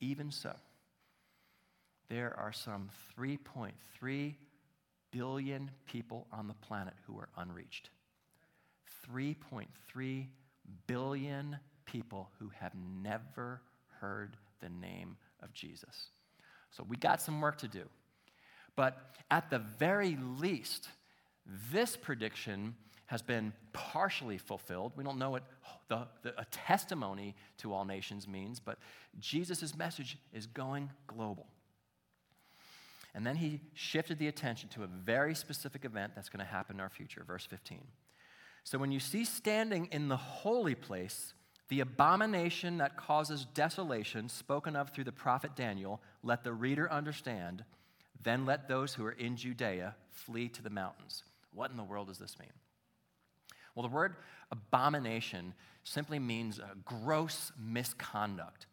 Even 0.00 0.30
so, 0.30 0.52
there 2.08 2.34
are 2.38 2.52
some 2.52 2.90
3.3 3.18 4.34
billion 5.10 5.70
people 5.86 6.26
on 6.32 6.46
the 6.46 6.54
planet 6.54 6.94
who 7.06 7.18
are 7.18 7.28
unreached. 7.36 7.90
3.3 9.12 10.26
billion 10.86 11.58
people 11.84 12.30
who 12.38 12.50
have 12.58 12.72
never 13.02 13.60
heard 14.00 14.36
the 14.60 14.68
name 14.68 15.16
of 15.42 15.52
Jesus. 15.52 16.10
So 16.70 16.84
we 16.88 16.96
got 16.96 17.20
some 17.22 17.40
work 17.40 17.58
to 17.58 17.68
do. 17.68 17.84
But 18.74 18.98
at 19.30 19.50
the 19.50 19.58
very 19.58 20.18
least, 20.38 20.88
this 21.72 21.96
prediction 21.96 22.74
has 23.06 23.22
been 23.22 23.52
partially 23.72 24.36
fulfilled. 24.36 24.92
We 24.96 25.04
don't 25.04 25.18
know 25.18 25.30
what 25.30 25.44
the, 25.88 26.08
the, 26.22 26.38
a 26.40 26.44
testimony 26.50 27.36
to 27.58 27.72
all 27.72 27.84
nations 27.84 28.26
means, 28.26 28.58
but 28.60 28.78
Jesus' 29.20 29.76
message 29.76 30.18
is 30.32 30.46
going 30.46 30.90
global. 31.06 31.46
And 33.14 33.24
then 33.24 33.36
he 33.36 33.60
shifted 33.72 34.18
the 34.18 34.28
attention 34.28 34.68
to 34.70 34.82
a 34.82 34.86
very 34.86 35.34
specific 35.34 35.84
event 35.84 36.12
that's 36.14 36.28
going 36.28 36.44
to 36.44 36.50
happen 36.50 36.76
in 36.76 36.80
our 36.80 36.90
future. 36.90 37.24
Verse 37.26 37.46
15. 37.46 37.80
So 38.66 38.78
when 38.78 38.90
you 38.90 38.98
see 38.98 39.24
standing 39.24 39.86
in 39.92 40.08
the 40.08 40.16
holy 40.16 40.74
place 40.74 41.34
the 41.68 41.78
abomination 41.78 42.78
that 42.78 42.96
causes 42.96 43.46
desolation, 43.54 44.28
spoken 44.28 44.74
of 44.74 44.90
through 44.90 45.04
the 45.04 45.12
prophet 45.12 45.54
Daniel, 45.54 46.00
let 46.24 46.42
the 46.42 46.52
reader 46.52 46.90
understand. 46.90 47.64
Then 48.20 48.44
let 48.44 48.66
those 48.66 48.92
who 48.92 49.04
are 49.04 49.12
in 49.12 49.36
Judea 49.36 49.94
flee 50.10 50.48
to 50.48 50.62
the 50.62 50.70
mountains. 50.70 51.22
What 51.54 51.70
in 51.70 51.76
the 51.76 51.84
world 51.84 52.08
does 52.08 52.18
this 52.18 52.36
mean? 52.40 52.50
Well, 53.76 53.86
the 53.86 53.94
word 53.94 54.16
abomination 54.50 55.54
simply 55.84 56.18
means 56.18 56.60
gross 56.84 57.52
misconduct. 57.56 58.66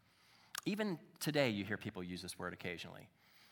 Even 0.66 0.98
today, 1.20 1.50
you 1.50 1.66
hear 1.66 1.78
people 1.78 2.04
use 2.04 2.24
this 2.24 2.40
word 2.40 2.54
occasionally. 2.54 3.08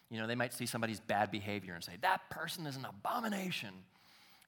You 0.10 0.20
know, 0.20 0.26
they 0.26 0.36
might 0.36 0.54
see 0.54 0.66
somebody's 0.66 1.02
bad 1.02 1.30
behavior 1.30 1.76
and 1.76 1.84
say, 1.84 1.98
that 2.02 2.28
person 2.32 2.66
is 2.66 2.78
an 2.78 2.86
abomination 2.86 3.74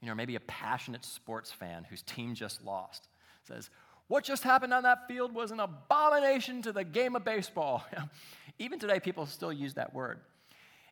you 0.03 0.10
know, 0.10 0.15
maybe 0.15 0.36
a 0.36 0.41
passionate 0.41 1.05
sports 1.05 1.50
fan 1.50 1.86
whose 1.89 2.01
team 2.01 2.36
just 2.36 2.62
lost. 2.65 3.07
says, 3.48 3.69
What 4.07 4.25
just 4.25 4.43
happened 4.43 4.74
on 4.74 4.83
that 4.83 5.07
field 5.07 5.33
was 5.33 5.51
an 5.51 5.62
abomination 5.62 6.62
to 6.63 6.74
the 6.74 6.83
game 6.83 7.15
of 7.15 7.24
baseball. 7.24 7.86
Even 8.60 8.79
today, 8.79 9.00
people 9.00 9.25
still 9.25 9.53
use 9.53 9.75
that 9.75 9.93
word. 9.93 10.19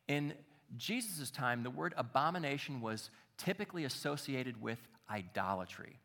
In 0.08 0.34
Jesus' 0.78 1.30
time, 1.30 1.62
the 1.62 1.70
word 1.70 1.94
abomination 1.98 2.80
was 2.80 3.10
typically 3.38 3.84
associated 3.84 4.62
with 4.62 4.80
idolatry, 5.10 6.00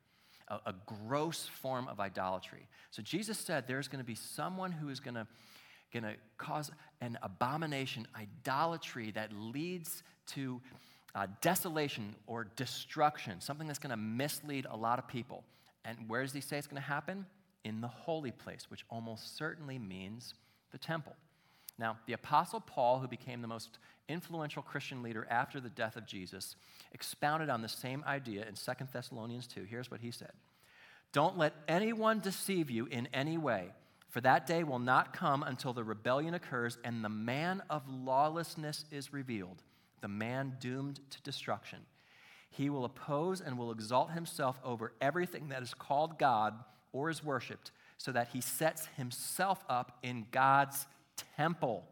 a, 0.48 0.56
a 0.66 0.75
gross 1.06 1.48
form 1.62 1.86
of 1.86 2.00
idolatry. 2.00 2.66
So 2.90 3.02
Jesus 3.02 3.38
said 3.38 3.68
there's 3.68 3.86
going 3.86 4.02
to 4.02 4.06
be 4.06 4.16
someone 4.16 4.72
who 4.72 4.88
is 4.88 4.98
going 4.98 5.14
to 5.14 5.28
going 5.92 6.02
to 6.02 6.18
cause 6.36 6.72
an 7.00 7.16
abomination, 7.22 8.08
idolatry 8.16 9.12
that 9.12 9.30
leads 9.32 10.02
to 10.26 10.60
uh, 11.16 11.26
desolation 11.40 12.14
or 12.26 12.44
destruction, 12.56 13.40
something 13.40 13.66
that's 13.66 13.78
going 13.78 13.90
to 13.90 13.96
mislead 13.96 14.66
a 14.70 14.76
lot 14.76 14.99
of 14.99 15.08
people. 15.08 15.42
And 15.85 15.96
where 16.08 16.23
does 16.23 16.35
he 16.35 16.42
say 16.42 16.58
it's 16.58 16.66
going 16.66 16.80
to 16.80 16.87
happen? 16.87 17.25
In 17.64 17.80
the 17.80 17.88
holy 17.88 18.30
place, 18.30 18.66
which 18.70 18.85
almost 18.90 19.37
certainly 19.37 19.78
means 19.78 20.35
the 20.70 20.78
temple. 20.78 21.16
Now, 21.78 21.99
the 22.06 22.12
Apostle 22.12 22.61
Paul, 22.61 23.00
who 23.00 23.08
became 23.08 23.40
the 23.40 23.49
most 23.49 23.78
influential 24.08 24.62
Christian 24.62 25.02
leader 25.02 25.26
after 25.30 25.58
the 25.58 25.70
death 25.70 25.96
of 25.96 26.06
Jesus, 26.06 26.54
expounded 26.92 27.49
on 27.49 27.62
the 27.62 27.68
same 27.68 28.04
idea 28.06 28.46
in 28.46 28.54
2 28.54 28.73
Thessalonians 28.92 29.46
2. 29.46 29.64
Here's 29.64 29.90
what 29.90 30.00
he 30.00 30.11
said 30.11 30.32
Don't 31.12 31.38
let 31.38 31.54
anyone 31.66 32.20
deceive 32.20 32.70
you 32.70 32.87
in 32.87 33.08
any 33.12 33.38
way, 33.38 33.70
for 34.11 34.20
that 34.20 34.46
day 34.46 34.64
will 34.64 34.78
not 34.78 35.12
come 35.12 35.42
until 35.42 35.73
the 35.73 35.85
rebellion 35.85 36.35
occurs 36.35 36.78
and 36.85 37.02
the 37.02 37.08
man 37.08 37.62
of 37.68 37.82
lawlessness 37.88 38.85
is 38.90 39.12
revealed, 39.12 39.62
the 40.06 40.12
man 40.12 40.52
doomed 40.60 41.00
to 41.10 41.20
destruction. 41.22 41.80
He 42.48 42.70
will 42.70 42.84
oppose 42.84 43.40
and 43.40 43.58
will 43.58 43.72
exalt 43.72 44.12
himself 44.12 44.60
over 44.62 44.92
everything 45.00 45.48
that 45.48 45.64
is 45.64 45.75
called 45.75 46.16
God 46.16 46.54
or 46.92 47.10
is 47.10 47.25
worshiped, 47.25 47.72
so 47.98 48.12
that 48.12 48.28
he 48.28 48.40
sets 48.40 48.86
himself 48.96 49.64
up 49.68 49.98
in 50.04 50.26
God's 50.30 50.86
temple, 51.36 51.88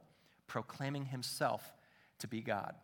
proclaiming 0.47 1.06
himself 1.06 1.73
to 2.21 2.28
be 2.28 2.40
God. 2.40 2.76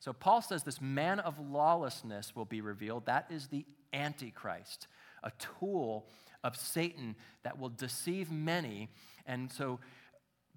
So 0.00 0.14
Paul 0.14 0.40
says 0.40 0.62
this 0.62 0.80
man 0.80 1.20
of 1.20 1.38
lawlessness 1.38 2.34
will 2.34 2.46
be 2.46 2.62
revealed. 2.62 3.04
That 3.04 3.26
is 3.28 3.48
the 3.48 3.66
Antichrist, 3.92 4.86
a 5.22 5.30
tool 5.58 6.06
of 6.42 6.56
Satan 6.56 7.16
that 7.42 7.58
will 7.58 7.68
deceive 7.68 8.32
many. 8.32 8.88
And 9.26 9.52
so 9.52 9.78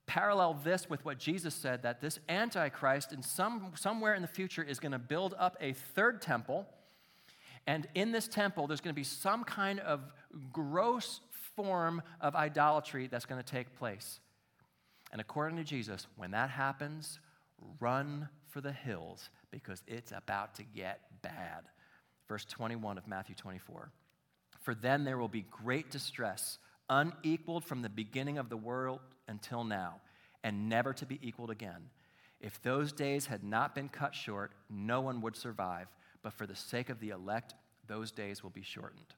parallel 0.06 0.60
this 0.64 0.90
with 0.90 1.04
what 1.06 1.18
Jesus 1.18 1.54
said 1.56 1.84
that 1.84 2.02
this 2.02 2.20
Antichrist, 2.28 3.14
in 3.14 3.22
some, 3.22 3.72
somewhere 3.76 4.14
in 4.16 4.22
the 4.22 4.28
future, 4.28 4.64
is 4.64 4.80
going 4.80 4.92
to 4.92 5.00
build 5.00 5.34
up 5.38 5.58
a 5.62 5.74
third 5.74 6.22
temple. 6.22 6.68
And 7.66 7.88
in 7.96 8.12
this 8.12 8.28
temple, 8.28 8.68
there's 8.68 8.82
going 8.82 8.94
to 8.94 9.00
be 9.00 9.06
some 9.06 9.44
kind 9.44 9.80
of 9.80 10.02
gross 10.52 11.22
form 11.56 12.02
of 12.20 12.36
idolatry 12.36 13.08
that's 13.08 13.26
going 13.26 13.42
to 13.42 13.50
take 13.50 13.78
place. 13.78 14.20
And 15.12 15.22
according 15.22 15.58
to 15.58 15.64
Jesus, 15.64 16.08
when 16.18 16.32
that 16.32 16.50
happens, 16.50 17.20
run 17.80 18.28
for 18.50 18.62
the 18.62 18.72
hills 18.72 19.30
because 19.52 19.84
it's 19.88 20.12
about 20.12 20.56
to 20.56 20.64
get 20.64 21.02
bad. 21.22 21.64
Verse 22.28 22.46
21 22.46 22.98
of 22.98 23.08
Matthew 23.08 23.36
24. 23.36 23.92
For 24.62 24.74
then 24.74 25.04
there 25.04 25.18
will 25.18 25.28
be 25.28 25.46
great 25.52 25.92
distress, 25.92 26.58
unequaled 26.94 27.66
from 27.66 27.82
the 27.82 27.90
beginning 27.90 28.38
of 28.38 28.50
the 28.50 28.58
world 28.58 29.00
until 29.28 29.64
now, 29.64 30.00
and 30.44 30.70
never 30.70 30.94
to 30.94 31.06
be 31.06 31.20
equaled 31.22 31.50
again. 31.50 31.90
If 32.40 32.62
those 32.62 32.92
days 32.92 33.26
had 33.26 33.44
not 33.44 33.74
been 33.74 33.90
cut 33.90 34.14
short, 34.14 34.52
no 34.70 35.02
one 35.02 35.22
would 35.22 35.36
survive, 35.36 35.88
but 36.22 36.34
for 36.34 36.46
the 36.46 36.56
sake 36.56 36.90
of 36.90 37.00
the 37.00 37.10
elect, 37.10 37.56
those 37.88 38.12
days 38.12 38.44
will 38.44 38.50
be 38.50 38.62
shortened. 38.62 39.16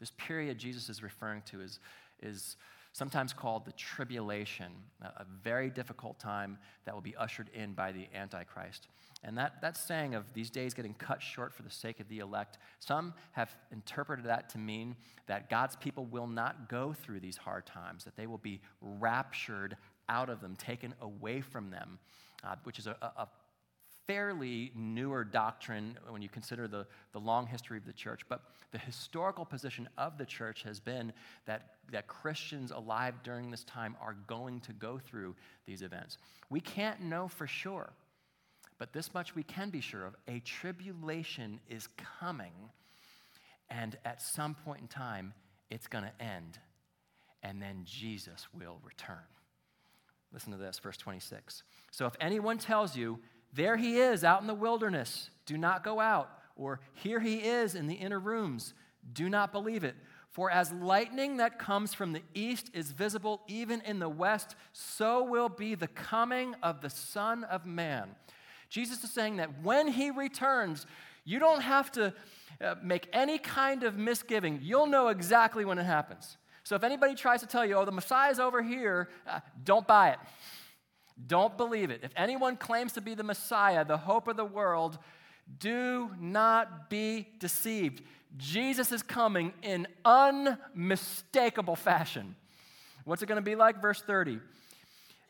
This 0.00 0.12
period 0.16 0.58
Jesus 0.58 0.88
is 0.88 1.02
referring 1.02 1.42
to 1.42 1.60
is, 1.60 1.80
is 2.22 2.56
sometimes 2.92 3.32
called 3.32 3.64
the 3.64 3.72
tribulation, 3.72 4.72
a 5.02 5.26
very 5.42 5.70
difficult 5.70 6.18
time 6.18 6.56
that 6.84 6.94
will 6.94 7.02
be 7.02 7.16
ushered 7.16 7.50
in 7.52 7.72
by 7.74 7.92
the 7.92 8.06
Antichrist. 8.14 8.88
And 9.24 9.36
that, 9.36 9.60
that 9.62 9.76
saying 9.76 10.14
of 10.14 10.32
these 10.32 10.48
days 10.48 10.74
getting 10.74 10.94
cut 10.94 11.20
short 11.20 11.52
for 11.52 11.62
the 11.62 11.70
sake 11.70 11.98
of 11.98 12.08
the 12.08 12.20
elect, 12.20 12.58
some 12.78 13.14
have 13.32 13.50
interpreted 13.72 14.24
that 14.26 14.48
to 14.50 14.58
mean 14.58 14.94
that 15.26 15.50
God's 15.50 15.76
people 15.76 16.04
will 16.06 16.28
not 16.28 16.68
go 16.68 16.92
through 16.92 17.20
these 17.20 17.36
hard 17.36 17.66
times, 17.66 18.04
that 18.04 18.16
they 18.16 18.26
will 18.26 18.38
be 18.38 18.60
raptured 18.80 19.76
out 20.08 20.30
of 20.30 20.40
them, 20.40 20.54
taken 20.56 20.94
away 21.00 21.40
from 21.40 21.70
them, 21.70 21.98
uh, 22.44 22.54
which 22.62 22.78
is 22.78 22.86
a, 22.86 22.96
a 23.02 23.26
fairly 24.06 24.72
newer 24.74 25.22
doctrine 25.22 25.98
when 26.08 26.22
you 26.22 26.28
consider 26.28 26.66
the, 26.66 26.86
the 27.12 27.20
long 27.20 27.46
history 27.46 27.76
of 27.76 27.84
the 27.84 27.92
church. 27.92 28.22
But 28.28 28.40
the 28.72 28.78
historical 28.78 29.44
position 29.44 29.88
of 29.98 30.16
the 30.16 30.24
church 30.24 30.62
has 30.62 30.80
been 30.80 31.12
that, 31.46 31.74
that 31.92 32.06
Christians 32.06 32.70
alive 32.70 33.14
during 33.22 33.50
this 33.50 33.64
time 33.64 33.96
are 34.00 34.16
going 34.26 34.60
to 34.60 34.72
go 34.72 34.98
through 34.98 35.36
these 35.66 35.82
events. 35.82 36.18
We 36.50 36.60
can't 36.60 37.02
know 37.02 37.28
for 37.28 37.46
sure, 37.46 37.92
but 38.78 38.92
this 38.92 39.12
much 39.12 39.34
we 39.34 39.42
can 39.42 39.70
be 39.70 39.80
sure 39.80 40.06
of 40.06 40.14
a 40.26 40.40
tribulation 40.40 41.60
is 41.68 41.88
coming, 42.20 42.52
and 43.70 43.96
at 44.04 44.22
some 44.22 44.54
point 44.54 44.80
in 44.80 44.88
time, 44.88 45.34
it's 45.70 45.86
going 45.86 46.04
to 46.04 46.24
end, 46.24 46.58
and 47.42 47.60
then 47.60 47.82
Jesus 47.84 48.46
will 48.54 48.78
return. 48.84 49.16
Listen 50.32 50.52
to 50.52 50.58
this, 50.58 50.78
verse 50.78 50.96
26. 50.96 51.62
So 51.90 52.06
if 52.06 52.14
anyone 52.20 52.58
tells 52.58 52.96
you, 52.96 53.18
there 53.52 53.76
he 53.76 53.98
is 53.98 54.24
out 54.24 54.40
in 54.40 54.46
the 54.46 54.54
wilderness. 54.54 55.30
Do 55.46 55.56
not 55.56 55.82
go 55.82 56.00
out. 56.00 56.30
Or 56.54 56.80
here 56.92 57.20
he 57.20 57.36
is 57.36 57.74
in 57.74 57.86
the 57.86 57.94
inner 57.94 58.20
rooms. 58.20 58.74
Do 59.12 59.28
not 59.28 59.52
believe 59.52 59.84
it. 59.84 59.96
For 60.28 60.50
as 60.50 60.70
lightning 60.72 61.38
that 61.38 61.58
comes 61.58 61.94
from 61.94 62.12
the 62.12 62.22
east 62.34 62.70
is 62.74 62.92
visible 62.92 63.40
even 63.48 63.80
in 63.80 63.98
the 63.98 64.08
west, 64.08 64.54
so 64.72 65.24
will 65.24 65.48
be 65.48 65.74
the 65.74 65.88
coming 65.88 66.54
of 66.62 66.82
the 66.82 66.90
Son 66.90 67.44
of 67.44 67.64
Man. 67.64 68.10
Jesus 68.68 69.02
is 69.02 69.10
saying 69.10 69.36
that 69.36 69.62
when 69.62 69.88
he 69.88 70.10
returns, 70.10 70.86
you 71.24 71.38
don't 71.38 71.60
have 71.60 71.90
to 71.92 72.12
uh, 72.60 72.74
make 72.82 73.08
any 73.12 73.38
kind 73.38 73.82
of 73.82 73.96
misgiving. 73.96 74.60
You'll 74.62 74.86
know 74.86 75.08
exactly 75.08 75.64
when 75.64 75.78
it 75.78 75.84
happens. 75.84 76.36
So 76.64 76.74
if 76.74 76.84
anybody 76.84 77.14
tries 77.14 77.40
to 77.40 77.46
tell 77.46 77.64
you, 77.64 77.74
oh, 77.76 77.84
the 77.84 77.92
Messiah's 77.92 78.38
over 78.38 78.62
here, 78.62 79.08
uh, 79.26 79.40
don't 79.64 79.86
buy 79.86 80.10
it. 80.10 80.18
Don't 81.26 81.56
believe 81.56 81.90
it. 81.90 82.00
If 82.02 82.12
anyone 82.16 82.56
claims 82.56 82.92
to 82.92 83.00
be 83.00 83.14
the 83.14 83.22
Messiah, 83.22 83.84
the 83.84 83.96
hope 83.96 84.28
of 84.28 84.36
the 84.36 84.44
world, 84.44 84.98
do 85.58 86.10
not 86.20 86.90
be 86.90 87.28
deceived. 87.38 88.02
Jesus 88.36 88.92
is 88.92 89.02
coming 89.02 89.52
in 89.62 89.86
unmistakable 90.04 91.76
fashion. 91.76 92.36
What's 93.04 93.22
it 93.22 93.26
going 93.26 93.36
to 93.36 93.42
be 93.42 93.56
like? 93.56 93.80
Verse 93.80 94.02
30. 94.02 94.40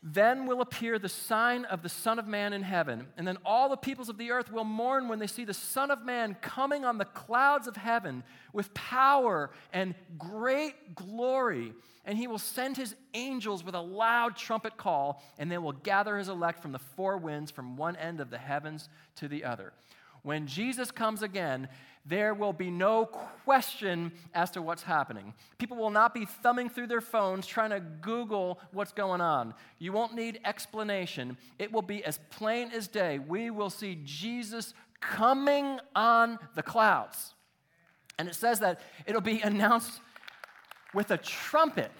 Then 0.01 0.45
will 0.45 0.61
appear 0.61 0.97
the 0.97 1.09
sign 1.09 1.65
of 1.65 1.83
the 1.83 1.89
Son 1.89 2.19
of 2.19 2.27
Man 2.27 2.53
in 2.53 2.63
heaven, 2.63 3.07
and 3.17 3.27
then 3.27 3.37
all 3.43 3.67
the 3.67 3.75
peoples 3.75 4.07
of 4.07 4.17
the 4.17 4.31
earth 4.31 4.49
will 4.49 4.63
mourn 4.63 5.09
when 5.09 5.19
they 5.19 5.27
see 5.27 5.43
the 5.43 5.53
Son 5.53 5.91
of 5.91 6.05
Man 6.05 6.37
coming 6.41 6.85
on 6.85 6.97
the 6.97 7.05
clouds 7.05 7.67
of 7.67 7.75
heaven 7.75 8.23
with 8.53 8.73
power 8.73 9.49
and 9.73 9.95
great 10.17 10.95
glory. 10.95 11.73
And 12.05 12.17
he 12.17 12.27
will 12.27 12.39
send 12.39 12.77
his 12.77 12.95
angels 13.13 13.61
with 13.63 13.75
a 13.75 13.81
loud 13.81 14.37
trumpet 14.37 14.77
call, 14.77 15.21
and 15.37 15.51
they 15.51 15.57
will 15.57 15.73
gather 15.73 16.17
his 16.17 16.29
elect 16.29 16.61
from 16.61 16.71
the 16.71 16.79
four 16.79 17.17
winds, 17.17 17.51
from 17.51 17.75
one 17.75 17.97
end 17.97 18.21
of 18.21 18.29
the 18.29 18.37
heavens 18.37 18.87
to 19.17 19.27
the 19.27 19.43
other. 19.43 19.73
When 20.23 20.47
Jesus 20.47 20.91
comes 20.91 21.23
again, 21.23 21.67
there 22.05 22.33
will 22.33 22.53
be 22.53 22.71
no 22.71 23.05
question 23.05 24.11
as 24.33 24.51
to 24.51 24.61
what's 24.61 24.83
happening. 24.83 25.33
People 25.57 25.77
will 25.77 25.89
not 25.89 26.13
be 26.13 26.25
thumbing 26.25 26.69
through 26.69 26.87
their 26.87 27.01
phones 27.01 27.45
trying 27.45 27.69
to 27.69 27.79
Google 27.79 28.59
what's 28.71 28.91
going 28.91 29.21
on. 29.21 29.53
You 29.77 29.91
won't 29.91 30.15
need 30.15 30.39
explanation. 30.45 31.37
It 31.59 31.71
will 31.71 31.81
be 31.81 32.03
as 32.03 32.19
plain 32.31 32.71
as 32.71 32.87
day. 32.87 33.19
We 33.19 33.49
will 33.51 33.69
see 33.69 33.99
Jesus 34.03 34.73
coming 35.01 35.79
on 35.95 36.39
the 36.55 36.63
clouds. 36.63 37.33
And 38.17 38.27
it 38.27 38.35
says 38.35 38.59
that 38.59 38.81
it'll 39.05 39.21
be 39.21 39.41
announced 39.41 40.01
with 40.93 41.11
a 41.11 41.17
trumpet. 41.17 41.91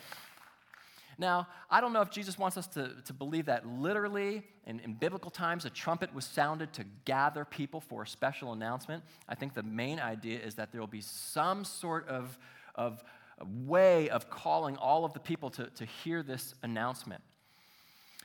Now, 1.20 1.48
I 1.70 1.82
don't 1.82 1.92
know 1.92 2.02
if 2.02 2.10
Jesus 2.10 2.40
wants 2.40 2.56
us 2.56 2.66
to, 2.68 2.94
to 3.06 3.14
believe 3.14 3.46
that 3.48 3.68
literally. 3.68 4.42
In, 4.66 4.80
in 4.80 4.94
biblical 4.94 5.30
times, 5.30 5.66
a 5.66 5.70
trumpet 5.70 6.14
was 6.16 6.24
sounded 6.24 6.72
to 6.74 6.86
gather 7.04 7.44
people 7.44 7.82
for 7.82 8.04
a 8.04 8.08
special 8.08 8.54
announcement. 8.54 9.04
I 9.28 9.36
think 9.36 9.54
the 9.54 9.64
main 9.64 10.00
idea 10.00 10.40
is 10.40 10.56
that 10.56 10.72
there 10.72 10.80
will 10.80 10.88
be 10.88 11.02
some 11.02 11.66
sort 11.66 12.08
of, 12.08 12.40
of 12.74 13.04
way 13.66 14.10
of 14.10 14.30
calling 14.30 14.78
all 14.78 15.04
of 15.04 15.12
the 15.12 15.20
people 15.20 15.50
to, 15.52 15.66
to 15.66 15.86
hear 15.86 16.24
this 16.24 16.56
announcement. 16.64 17.22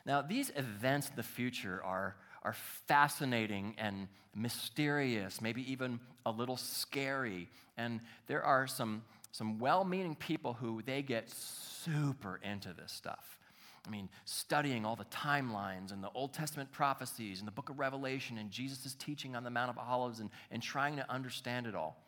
Now, 0.07 0.23
these 0.23 0.53
events 0.55 1.09
in 1.09 1.17
the 1.17 1.25
future 1.25 1.83
are, 1.85 2.15
are 2.45 2.55
fascinating 2.87 3.75
and 3.77 4.07
mysterious, 4.37 5.41
maybe 5.41 5.69
even 5.73 5.99
a 6.25 6.31
little 6.31 6.57
scary. 6.57 7.49
And 7.77 8.01
there 8.29 8.45
are 8.45 8.69
some, 8.69 9.03
some 9.35 9.59
well 9.59 9.85
meaning 9.85 10.15
people 10.15 10.53
who 10.53 10.81
they 10.83 11.03
get 11.03 11.29
super 11.29 12.39
into 12.45 12.73
this 12.73 12.93
stuff. 12.93 13.37
I 13.85 13.91
mean, 13.91 14.09
studying 14.25 14.87
all 14.87 14.95
the 14.95 15.07
timelines 15.07 15.93
and 15.93 16.05
the 16.05 16.11
Old 16.15 16.33
Testament 16.33 16.71
prophecies 16.71 17.41
and 17.41 17.49
the 17.49 17.53
book 17.53 17.69
of 17.69 17.81
Revelation 17.81 18.39
and 18.39 18.49
Jesus' 18.49 18.95
teaching 18.95 19.35
on 19.35 19.43
the 19.43 19.51
Mount 19.51 19.71
of 19.71 19.77
Olives 19.77 20.21
and, 20.21 20.31
and 20.53 20.63
trying 20.63 20.95
to 20.97 21.11
understand 21.11 21.67
it 21.67 21.75
all. 21.75 22.01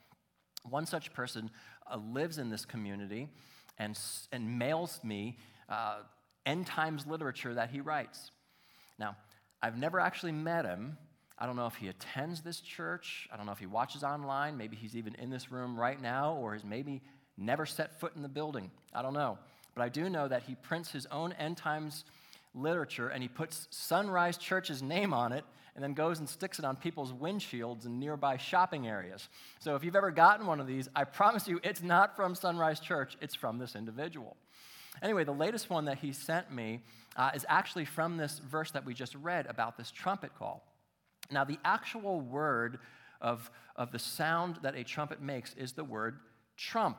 One 0.70 0.86
such 0.86 1.12
person 1.14 1.50
uh, 1.92 1.96
lives 1.96 2.38
in 2.38 2.48
this 2.48 2.64
community 2.64 3.28
and, 3.76 3.98
and 4.30 4.56
mails 4.56 5.00
me 5.02 5.36
uh, 5.68 6.02
end 6.46 6.68
times 6.68 7.08
literature 7.08 7.54
that 7.54 7.70
he 7.70 7.80
writes. 7.80 8.30
Now, 9.00 9.16
I've 9.60 9.76
never 9.76 9.98
actually 9.98 10.32
met 10.32 10.64
him. 10.64 10.96
I 11.38 11.44
don't 11.44 11.56
know 11.56 11.66
if 11.66 11.74
he 11.74 11.88
attends 11.88 12.40
this 12.40 12.60
church. 12.60 13.28
I 13.32 13.36
don't 13.36 13.46
know 13.46 13.52
if 13.52 13.58
he 13.58 13.66
watches 13.66 14.04
online. 14.04 14.56
Maybe 14.56 14.76
he's 14.76 14.94
even 14.94 15.16
in 15.16 15.28
this 15.28 15.50
room 15.50 15.78
right 15.78 16.00
now, 16.00 16.34
or 16.34 16.54
is 16.54 16.64
maybe 16.64 17.02
never 17.36 17.66
set 17.66 17.98
foot 18.00 18.14
in 18.16 18.22
the 18.22 18.28
building. 18.28 18.70
I 18.94 19.02
don't 19.02 19.14
know. 19.14 19.38
But 19.74 19.82
I 19.82 19.88
do 19.88 20.08
know 20.08 20.26
that 20.28 20.44
he 20.44 20.54
prints 20.54 20.90
his 20.90 21.06
own 21.06 21.32
end 21.34 21.56
times 21.56 22.04
literature 22.54 23.08
and 23.08 23.22
he 23.22 23.28
puts 23.28 23.68
Sunrise 23.70 24.38
Church's 24.38 24.82
name 24.82 25.12
on 25.12 25.32
it 25.32 25.44
and 25.74 25.84
then 25.84 25.92
goes 25.92 26.18
and 26.18 26.28
sticks 26.28 26.58
it 26.58 26.64
on 26.64 26.74
people's 26.74 27.12
windshields 27.12 27.84
in 27.84 27.98
nearby 27.98 28.38
shopping 28.38 28.88
areas. 28.88 29.28
So 29.58 29.76
if 29.76 29.84
you've 29.84 29.94
ever 29.94 30.10
gotten 30.10 30.46
one 30.46 30.58
of 30.58 30.66
these, 30.66 30.88
I 30.96 31.04
promise 31.04 31.46
you 31.46 31.60
it's 31.62 31.82
not 31.82 32.16
from 32.16 32.34
Sunrise 32.34 32.80
Church, 32.80 33.16
it's 33.20 33.34
from 33.34 33.58
this 33.58 33.76
individual. 33.76 34.36
Anyway, 35.02 35.24
the 35.24 35.32
latest 35.32 35.68
one 35.68 35.84
that 35.84 35.98
he 35.98 36.12
sent 36.12 36.50
me 36.50 36.80
uh, 37.16 37.30
is 37.34 37.44
actually 37.50 37.84
from 37.84 38.16
this 38.16 38.38
verse 38.38 38.70
that 38.70 38.86
we 38.86 38.94
just 38.94 39.14
read 39.16 39.46
about 39.46 39.76
this 39.76 39.90
trumpet 39.90 40.34
call. 40.38 40.64
Now, 41.30 41.44
the 41.44 41.58
actual 41.64 42.22
word 42.22 42.78
of, 43.20 43.50
of 43.74 43.92
the 43.92 43.98
sound 43.98 44.58
that 44.62 44.74
a 44.74 44.84
trumpet 44.84 45.20
makes 45.20 45.52
is 45.54 45.72
the 45.72 45.84
word 45.84 46.20
trump. 46.56 46.98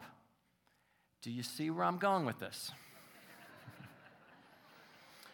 Do 1.21 1.31
you 1.31 1.43
see 1.43 1.69
where 1.69 1.83
I'm 1.83 1.97
going 1.97 2.25
with 2.25 2.39
this? 2.39 2.71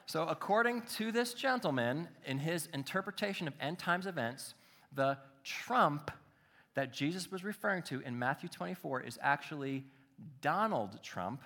so, 0.06 0.24
according 0.28 0.84
to 0.98 1.12
this 1.12 1.34
gentleman, 1.34 2.08
in 2.26 2.39
his 2.39 2.67
interpretation 2.74 3.48
of 3.48 3.54
end 3.60 3.80
times 3.80 4.06
events, 4.06 4.54
the 4.96 5.17
trump 5.43 6.12
that 6.76 6.93
Jesus 6.93 7.32
was 7.32 7.43
referring 7.43 7.84
to 7.84 8.00
in 8.02 8.17
Matthew 8.17 8.50
24 8.50 9.02
is 9.02 9.19
actually 9.22 9.86
Donald 10.41 11.02
Trump. 11.04 11.41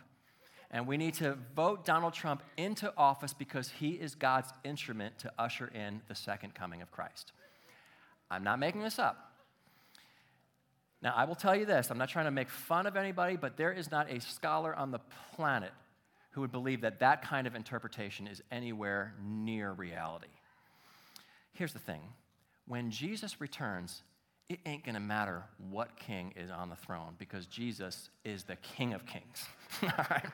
And 0.69 0.85
we 0.85 0.97
need 0.97 1.13
to 1.15 1.37
vote 1.55 1.85
Donald 1.85 2.13
Trump 2.13 2.43
into 2.57 2.93
office 2.97 3.33
because 3.33 3.69
he 3.69 3.91
is 3.91 4.15
God's 4.15 4.51
instrument 4.63 5.17
to 5.19 5.31
usher 5.39 5.67
in 5.67 6.01
the 6.07 6.15
second 6.15 6.53
coming 6.53 6.81
of 6.81 6.91
Christ. 6.91 7.31
I'm 8.29 8.43
not 8.43 8.59
making 8.59 8.81
this 8.81 8.99
up. 8.99 9.26
Now, 11.01 11.13
I 11.15 11.25
will 11.25 11.35
tell 11.35 11.55
you 11.55 11.65
this 11.65 11.91
I'm 11.91 11.97
not 11.97 12.09
trying 12.09 12.25
to 12.25 12.31
make 12.31 12.49
fun 12.49 12.87
of 12.87 12.95
anybody, 12.95 13.35
but 13.35 13.57
there 13.57 13.71
is 13.71 13.91
not 13.91 14.11
a 14.11 14.19
scholar 14.19 14.75
on 14.75 14.91
the 14.91 14.99
planet 15.35 15.71
who 16.31 16.41
would 16.41 16.51
believe 16.51 16.81
that 16.81 16.99
that 16.99 17.23
kind 17.23 17.47
of 17.47 17.55
interpretation 17.55 18.27
is 18.27 18.41
anywhere 18.51 19.13
near 19.23 19.71
reality. 19.71 20.27
Here's 21.53 21.73
the 21.73 21.79
thing 21.79 22.01
when 22.67 22.91
Jesus 22.91 23.39
returns, 23.39 24.03
it 24.49 24.59
ain't 24.65 24.83
to 24.95 24.99
matter 24.99 25.43
what 25.57 25.95
king 25.97 26.33
is 26.35 26.49
on 26.49 26.69
the 26.69 26.75
throne 26.75 27.15
because 27.17 27.47
Jesus 27.47 28.09
is 28.23 28.43
the 28.43 28.55
King 28.57 28.93
of 28.93 29.05
Kings. 29.05 29.45
all 29.83 30.05
right? 30.09 30.25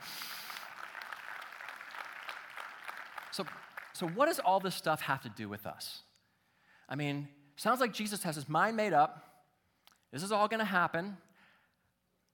So, 3.32 3.46
so, 3.94 4.08
what 4.08 4.28
does 4.28 4.40
all 4.40 4.60
this 4.60 4.76
stuff 4.76 5.02
have 5.02 5.22
to 5.22 5.30
do 5.30 5.50
with 5.50 5.66
us? 5.66 6.02
I 6.88 6.96
mean, 6.96 7.28
sounds 7.56 7.80
like 7.80 7.94
Jesus 7.94 8.24
has 8.24 8.36
his 8.36 8.48
mind 8.48 8.78
made 8.78 8.94
up. 8.94 9.33
This 10.14 10.22
is 10.22 10.32
all 10.32 10.48
going 10.48 10.60
to 10.60 10.66
happen. 10.66 11.18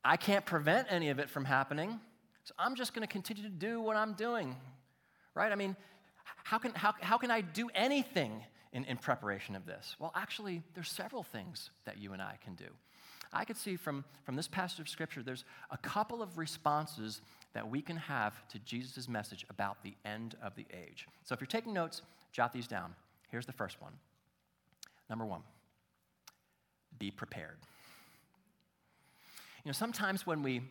I 0.03 0.17
can't 0.17 0.45
prevent 0.45 0.87
any 0.91 1.09
of 1.09 1.19
it 1.19 1.29
from 1.29 1.45
happening. 1.45 1.99
So 2.43 2.53
I'm 2.59 2.75
just 2.75 2.93
going 2.93 3.07
to 3.07 3.11
continue 3.11 3.43
to 3.43 3.49
do 3.49 3.79
what 3.79 3.95
I'm 3.95 4.13
doing. 4.13 4.55
Right? 5.33 5.51
I 5.51 5.55
mean, 5.55 5.77
how 6.43 6.57
can, 6.57 6.73
how, 6.73 6.93
how 6.99 7.17
can 7.17 7.31
I 7.31 7.39
do 7.39 7.69
anything 7.73 8.43
in, 8.73 8.83
in 8.83 8.97
preparation 8.97 9.55
of 9.55 9.65
this? 9.65 9.95
Well, 9.97 10.11
actually, 10.13 10.61
there's 10.73 10.89
several 10.89 11.23
things 11.23 11.69
that 11.85 11.97
you 11.97 12.11
and 12.11 12.21
I 12.21 12.37
can 12.43 12.55
do. 12.55 12.65
I 13.31 13.45
could 13.45 13.57
see 13.57 13.77
from, 13.77 14.03
from 14.25 14.35
this 14.35 14.47
passage 14.47 14.79
of 14.79 14.89
Scripture, 14.89 15.23
there's 15.23 15.45
a 15.71 15.77
couple 15.77 16.21
of 16.21 16.37
responses 16.37 17.21
that 17.53 17.69
we 17.69 17.81
can 17.81 17.95
have 17.95 18.33
to 18.49 18.59
Jesus' 18.59 19.07
message 19.07 19.45
about 19.49 19.83
the 19.83 19.93
end 20.03 20.35
of 20.43 20.55
the 20.55 20.65
age. 20.73 21.07
So 21.23 21.33
if 21.33 21.39
you're 21.39 21.47
taking 21.47 21.73
notes, 21.73 22.01
jot 22.33 22.51
these 22.51 22.67
down. 22.67 22.93
Here's 23.29 23.45
the 23.45 23.53
first 23.53 23.81
one. 23.81 23.93
Number 25.09 25.25
one, 25.25 25.41
be 26.99 27.12
prepared. 27.12 27.57
You 29.63 29.69
know, 29.69 29.73
sometimes 29.73 30.25
when 30.25 30.43
we 30.43 30.62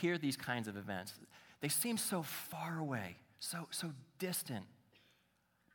hear 0.00 0.18
these 0.18 0.36
kinds 0.36 0.68
of 0.68 0.76
events, 0.76 1.14
they 1.60 1.68
seem 1.68 1.96
so 1.96 2.22
far 2.22 2.78
away, 2.78 3.16
so, 3.40 3.66
so 3.70 3.92
distant. 4.18 4.64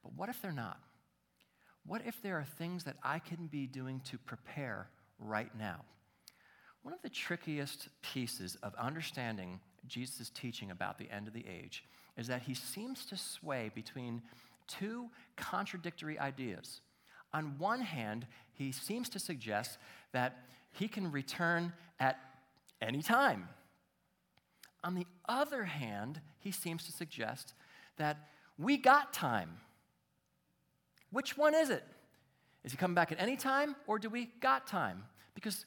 But 0.03 0.13
what 0.15 0.29
if 0.29 0.41
they're 0.41 0.51
not? 0.51 0.79
What 1.85 2.01
if 2.05 2.21
there 2.21 2.37
are 2.37 2.45
things 2.57 2.83
that 2.83 2.97
I 3.03 3.19
can 3.19 3.47
be 3.47 3.65
doing 3.65 4.01
to 4.05 4.17
prepare 4.17 4.87
right 5.17 5.49
now? 5.57 5.81
One 6.83 6.93
of 6.93 7.01
the 7.01 7.09
trickiest 7.09 7.89
pieces 8.01 8.57
of 8.63 8.73
understanding 8.75 9.59
Jesus' 9.87 10.29
teaching 10.29 10.71
about 10.71 10.97
the 10.97 11.09
end 11.11 11.27
of 11.27 11.33
the 11.33 11.45
age 11.47 11.83
is 12.17 12.27
that 12.27 12.43
he 12.43 12.53
seems 12.53 13.05
to 13.05 13.17
sway 13.17 13.71
between 13.73 14.21
two 14.67 15.09
contradictory 15.35 16.17
ideas. 16.19 16.81
On 17.33 17.57
one 17.57 17.81
hand, 17.81 18.25
he 18.53 18.71
seems 18.71 19.09
to 19.09 19.19
suggest 19.19 19.77
that 20.11 20.37
he 20.71 20.87
can 20.87 21.11
return 21.11 21.73
at 21.99 22.19
any 22.81 23.01
time. 23.01 23.49
On 24.83 24.95
the 24.95 25.05
other 25.27 25.63
hand, 25.63 26.21
he 26.39 26.51
seems 26.51 26.85
to 26.85 26.91
suggest 26.91 27.53
that 27.97 28.29
we 28.57 28.77
got 28.77 29.13
time. 29.13 29.57
Which 31.11 31.37
one 31.37 31.53
is 31.53 31.69
it? 31.69 31.83
Is 32.63 32.71
he 32.71 32.77
coming 32.77 32.95
back 32.95 33.11
at 33.11 33.19
any 33.19 33.35
time 33.35 33.75
or 33.87 33.99
do 33.99 34.09
we 34.09 34.29
got 34.41 34.67
time? 34.67 35.03
Because 35.33 35.65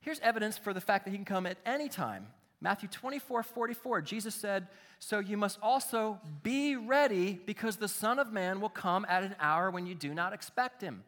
here's 0.00 0.20
evidence 0.20 0.58
for 0.58 0.72
the 0.72 0.80
fact 0.80 1.04
that 1.04 1.10
he 1.10 1.16
can 1.16 1.24
come 1.24 1.46
at 1.46 1.58
any 1.66 1.88
time. 1.88 2.26
Matthew 2.60 2.88
24, 2.88 3.42
44, 3.42 4.02
Jesus 4.02 4.34
said, 4.34 4.66
So 4.98 5.20
you 5.20 5.36
must 5.36 5.58
also 5.62 6.18
be 6.42 6.76
ready 6.76 7.40
because 7.46 7.76
the 7.76 7.88
Son 7.88 8.18
of 8.18 8.32
Man 8.32 8.60
will 8.60 8.68
come 8.68 9.06
at 9.08 9.22
an 9.22 9.36
hour 9.38 9.70
when 9.70 9.86
you 9.86 9.94
do 9.94 10.12
not 10.12 10.32
expect 10.32 10.82
him. 10.82 11.04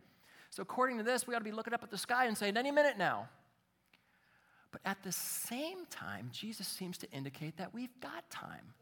So, 0.51 0.63
according 0.63 0.99
to 0.99 1.05
this, 1.05 1.27
we 1.27 1.35
ought 1.35 1.39
to 1.39 1.45
be 1.45 1.53
looking 1.53 1.75
up 1.75 1.83
at 1.83 1.91
the 1.91 1.99
sky 1.99 2.27
and 2.27 2.37
saying, 2.37 2.57
Any 2.57 2.71
minute 2.71 2.99
now. 2.99 3.29
But 4.73 4.81
at 4.85 5.03
the 5.03 5.13
same 5.13 5.87
time, 5.91 6.31
Jesus 6.33 6.69
seems 6.69 6.97
to 6.99 7.11
indicate 7.11 7.57
that 7.57 7.75
we've 7.75 8.01
got 8.01 8.29
time. 8.31 8.75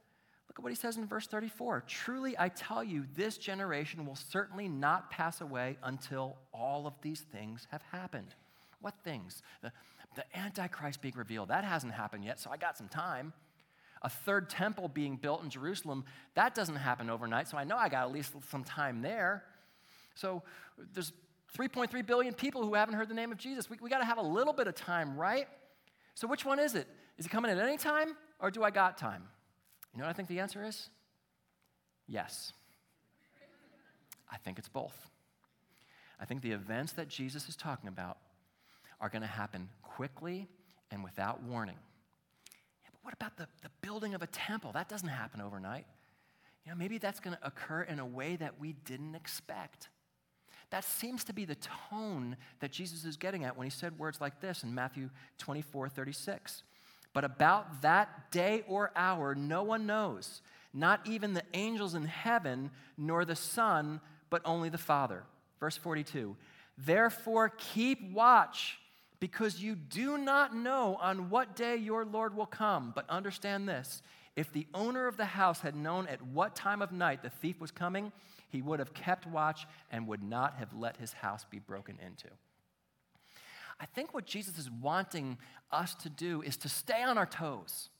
Look 0.49 0.59
at 0.59 0.63
what 0.63 0.73
he 0.73 0.77
says 0.77 0.97
in 0.97 1.07
verse 1.07 1.27
34 1.27 1.85
Truly, 1.87 2.35
I 2.39 2.49
tell 2.49 2.85
you, 2.85 3.07
this 3.17 3.39
generation 3.39 4.05
will 4.05 4.17
certainly 4.17 4.69
not 4.69 5.11
pass 5.11 5.41
away 5.41 5.79
until 5.83 6.37
all 6.53 6.87
of 6.87 6.95
these 7.01 7.21
things 7.21 7.67
have 7.71 7.83
happened. 7.93 8.35
What 8.81 8.95
things? 9.03 9.43
The, 9.63 9.73
the 10.15 10.25
Antichrist 10.37 11.01
being 11.01 11.15
revealed, 11.17 11.49
that 11.49 11.65
hasn't 11.65 11.93
happened 11.93 12.25
yet, 12.25 12.41
so 12.41 12.51
I 12.51 12.57
got 12.57 12.77
some 12.77 12.89
time. 12.89 13.33
A 14.03 14.09
third 14.09 14.49
temple 14.49 14.89
being 14.89 15.17
built 15.17 15.43
in 15.43 15.51
Jerusalem, 15.51 16.05
that 16.35 16.55
doesn't 16.55 16.77
happen 16.77 17.11
overnight, 17.11 17.49
so 17.49 17.57
I 17.57 17.65
know 17.65 17.77
I 17.77 17.89
got 17.89 18.05
at 18.05 18.13
least 18.13 18.33
some 18.51 18.65
time 18.65 19.03
there. 19.03 19.45
So 20.15 20.43
there's 20.95 21.13
3.3 21.57 22.07
billion 22.07 22.35
people 22.35 22.65
who 22.65 22.75
haven't 22.75 22.95
heard 22.95 23.09
the 23.09 23.15
name 23.15 23.33
of 23.33 23.39
Jesus. 23.39 23.69
We, 23.69 23.79
we 23.81 23.91
got 23.91 23.99
to 23.99 24.05
have 24.05 24.19
a 24.19 24.23
little 24.23 24.53
bit 24.53 24.67
of 24.67 24.75
time, 24.75 25.17
right? 25.17 25.49
So 26.15 26.27
which 26.29 26.45
one 26.45 26.59
is 26.59 26.75
it? 26.75 26.87
Is 27.17 27.27
it 27.27 27.31
coming 27.31 27.51
at 27.51 27.59
any 27.59 27.77
time, 27.77 28.17
or 28.39 28.51
do 28.51 28.63
I 28.63 28.71
got 28.71 28.99
time? 28.99 29.25
You 29.93 30.01
know 30.01 30.07
what 30.07 30.11
I 30.11 30.13
think 30.15 30.29
the 30.29 30.41
answer 30.41 30.65
is? 30.65 30.91
Yes. 32.07 32.53
I 34.31 34.37
think 34.37 34.59
it's 34.59 34.69
both. 34.69 35.09
I 36.21 36.25
think 36.25 36.43
the 36.43 36.53
events 36.53 36.93
that 36.93 37.09
Jesus 37.09 37.49
is 37.49 37.57
talking 37.57 37.89
about 37.89 38.19
are 39.01 39.09
going 39.09 39.23
to 39.23 39.29
happen 39.29 39.69
quickly 39.83 40.49
and 40.91 41.05
without 41.05 41.43
warning. 41.43 41.77
Yeah, 42.83 42.91
but 42.93 43.01
what 43.03 43.15
about 43.15 43.37
the, 43.37 43.47
the 43.63 43.71
building 43.81 44.15
of 44.15 44.23
a 44.23 44.27
temple? 44.27 44.73
That 44.73 44.89
doesn't 44.89 45.09
happen 45.09 45.41
overnight. 45.41 45.87
You 46.65 46.73
know, 46.73 46.77
maybe 46.77 46.99
that's 46.99 47.21
going 47.21 47.37
to 47.37 47.47
occur 47.47 47.83
in 47.83 47.99
a 47.99 48.07
way 48.07 48.37
that 48.37 48.61
we 48.61 48.75
didn't 48.85 49.15
expect. 49.15 49.89
That 50.71 50.85
seems 50.85 51.25
to 51.25 51.33
be 51.33 51.45
the 51.45 51.57
tone 51.91 52.37
that 52.61 52.73
Jesus 52.73 53.05
is 53.05 53.17
getting 53.17 53.45
at 53.45 53.57
when 53.57 53.65
he 53.65 53.71
said 53.71 53.99
words 53.99 54.21
like 54.21 54.41
this 54.41 54.63
in 54.63 54.75
Matthew 54.75 55.09
24 55.39 55.89
36. 55.89 56.63
But 57.15 57.25
about 57.25 57.81
that 57.83 58.31
day 58.31 58.65
or 58.69 58.93
hour, 58.95 59.35
no 59.35 59.63
one 59.63 59.87
knows, 59.87 60.43
not 60.75 61.01
even 61.07 61.33
the 61.33 61.43
angels 61.55 61.95
in 61.95 62.05
heaven, 62.05 62.71
nor 62.99 63.25
the 63.25 63.35
Son, 63.35 64.01
but 64.29 64.43
only 64.45 64.69
the 64.69 64.79
Father. 64.79 65.25
Verse 65.59 65.77
42 65.77 66.37
Therefore, 66.77 67.49
keep 67.49 68.13
watch 68.13 68.79
because 69.21 69.63
you 69.63 69.75
do 69.75 70.17
not 70.17 70.55
know 70.55 70.97
on 71.01 71.31
what 71.31 71.57
day 71.57 71.77
your 71.77 72.05
Lord 72.05 72.37
will 72.37 72.47
come. 72.47 72.93
But 72.95 73.09
understand 73.11 73.69
this 73.69 74.03
if 74.37 74.53
the 74.53 74.67
owner 74.73 75.09
of 75.09 75.17
the 75.17 75.25
house 75.25 75.61
had 75.61 75.75
known 75.75 76.07
at 76.07 76.23
what 76.23 76.55
time 76.55 76.81
of 76.81 76.93
night 76.93 77.23
the 77.23 77.31
thief 77.31 77.61
was 77.61 77.73
coming, 77.73 78.13
he 78.51 78.63
would 78.63 78.79
have 78.79 78.95
kept 78.95 79.27
watch 79.27 79.67
and 79.91 80.07
would 80.07 80.23
not 80.23 80.55
have 80.59 80.73
let 80.73 80.97
his 80.97 81.13
house 81.13 81.45
be 81.51 81.59
broken 81.59 81.99
into. 82.05 82.29
I 83.81 83.87
think 83.87 84.15
what 84.15 84.27
Jesus 84.27 84.59
is 84.59 84.71
wanting 84.71 85.39
us 85.71 85.95
to 85.97 86.09
do 86.09 86.43
is 86.43 86.57
to 86.59 86.69
stay 86.69 87.03
on 87.03 87.19
our 87.19 87.27
toes, 87.27 87.91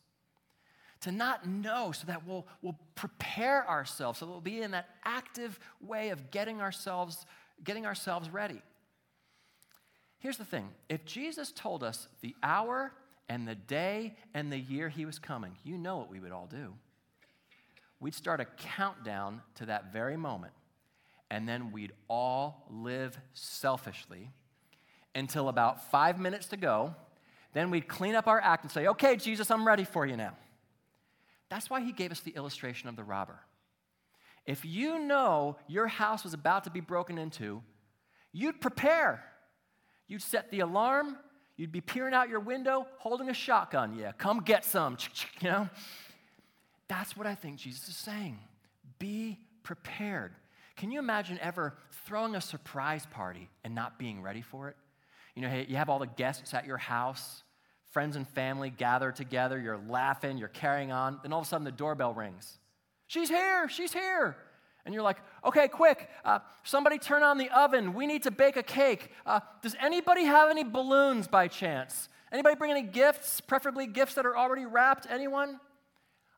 to 1.01 1.13
not 1.13 1.47
know 1.47 1.93
so 1.93 2.07
that 2.07 2.27
we'll, 2.27 2.47
we'll 2.63 2.79
prepare 2.95 3.69
ourselves, 3.69 4.19
so 4.19 4.27
that 4.27 4.33
we'll 4.33 4.41
be 4.41 4.63
in 4.63 4.73
that 4.73 4.89
active 5.05 5.59
way 5.81 6.11
of 6.11 6.31
getting 6.31 6.61
ourselves, 6.61 7.27
getting 7.63 7.87
ourselves 7.87 8.31
ready. 8.31 8.63
Here's 10.19 10.37
the 10.37 10.45
thing 10.45 10.69
if 10.89 11.05
Jesus 11.05 11.53
told 11.53 11.83
us 11.83 12.09
the 12.21 12.35
hour 12.43 12.93
and 13.29 13.47
the 13.47 13.55
day 13.55 14.17
and 14.35 14.51
the 14.51 14.59
year 14.59 14.89
he 14.89 15.05
was 15.05 15.19
coming, 15.19 15.57
you 15.65 15.79
know 15.79 15.99
what 15.99 16.11
we 16.11 16.21
would 16.21 16.33
all 16.33 16.47
do. 16.47 16.75
We'd 18.01 18.15
start 18.15 18.41
a 18.41 18.45
countdown 18.45 19.43
to 19.57 19.67
that 19.67 19.93
very 19.93 20.17
moment, 20.17 20.53
and 21.31 21.49
then 21.49 21.73
we'd 21.73 21.93
all 22.09 22.67
live 22.71 23.19
selfishly 23.35 24.31
until 25.15 25.49
about 25.49 25.91
five 25.91 26.19
minutes 26.19 26.47
to 26.49 26.57
go. 26.57 26.95
Then 27.55 27.71
we'd 27.71 27.89
clean 27.89 28.15
up 28.15 28.29
our 28.29 28.41
act 28.41 28.65
and 28.65 28.71
say, 28.71 28.87
Okay, 28.87 29.17
Jesus, 29.17 29.51
I'm 29.51 29.67
ready 29.67 29.85
for 29.85 30.07
you 30.07 30.17
now. 30.17 30.35
That's 31.49 31.71
why 31.71 31.81
he 31.81 31.93
gave 31.93 32.13
us 32.13 32.21
the 32.21 32.33
illustration 32.33 32.89
of 32.89 32.97
the 32.97 33.05
robber. 33.05 33.41
If 34.47 34.65
you 34.65 34.99
know 34.99 35.57
your 35.67 35.87
house 35.87 36.25
was 36.25 36.35
about 36.35 36.65
to 36.65 36.71
be 36.71 36.81
broken 36.81 37.19
into, 37.19 37.63
you'd 38.33 38.61
prepare. 38.61 39.25
You'd 40.09 40.23
set 40.23 40.51
the 40.51 40.61
alarm, 40.61 41.17
you'd 41.57 41.71
be 41.71 41.81
peering 41.81 42.15
out 42.15 42.29
your 42.29 42.41
window 42.41 42.87
holding 42.97 43.29
a 43.29 43.35
shotgun. 43.35 43.97
Yeah, 43.99 44.13
come 44.13 44.41
get 44.41 44.65
some, 44.65 44.97
you 45.41 45.51
know? 45.51 45.69
That's 46.89 47.17
what 47.17 47.27
I 47.27 47.35
think 47.35 47.59
Jesus 47.59 47.89
is 47.89 47.97
saying. 47.97 48.39
Be 48.99 49.39
prepared. 49.63 50.33
Can 50.77 50.91
you 50.91 50.99
imagine 50.99 51.39
ever 51.43 51.77
throwing 52.07 52.35
a 52.35 52.41
surprise 52.41 53.07
party 53.11 53.51
and 53.65 53.75
not 53.75 53.99
being 53.99 54.23
ready 54.23 54.41
for 54.41 54.69
it? 54.69 54.77
You 55.35 55.43
know, 55.43 55.65
you 55.69 55.77
have 55.77 55.91
all 55.91 55.99
the 55.99 56.07
guests 56.07 56.55
at 56.55 56.67
your 56.67 56.79
house, 56.79 57.43
friends 57.93 58.17
and 58.17 58.27
family 58.29 58.71
gather 58.71 59.13
together, 59.13 59.61
you're 59.61 59.81
laughing, 59.89 60.39
you're 60.39 60.49
carrying 60.49 60.91
on, 60.91 61.21
then 61.23 61.33
all 61.33 61.41
of 61.41 61.47
a 61.47 61.49
sudden 61.49 61.65
the 61.65 61.73
doorbell 61.73 62.15
rings. 62.15 62.59
She's 63.07 63.29
here, 63.29 63.69
she's 63.69 63.93
here. 63.93 64.37
And 64.89 64.95
you're 64.95 65.05
like, 65.05 65.19
okay, 65.45 65.69
quick, 65.69 66.09
uh, 66.25 66.39
somebody 66.63 66.97
turn 66.97 67.23
on 67.23 67.37
the 67.37 67.51
oven. 67.51 67.93
We 67.93 68.07
need 68.07 68.23
to 68.23 68.31
bake 68.31 68.57
a 68.57 68.63
cake. 68.63 69.11
Uh, 69.27 69.41
does 69.61 69.77
anybody 69.79 70.25
have 70.25 70.49
any 70.49 70.65
balloons 70.65 71.29
by 71.29 71.47
chance? 71.47 72.09
Anybody 72.33 72.57
bring 72.57 72.71
any 72.71 72.85
gifts, 72.85 73.43
preferably 73.43 73.87
gifts 73.87 74.15
that 74.15 74.25
are 74.25 74.35
already 74.35 74.65
wrapped? 74.65 75.07
Anyone? 75.11 75.61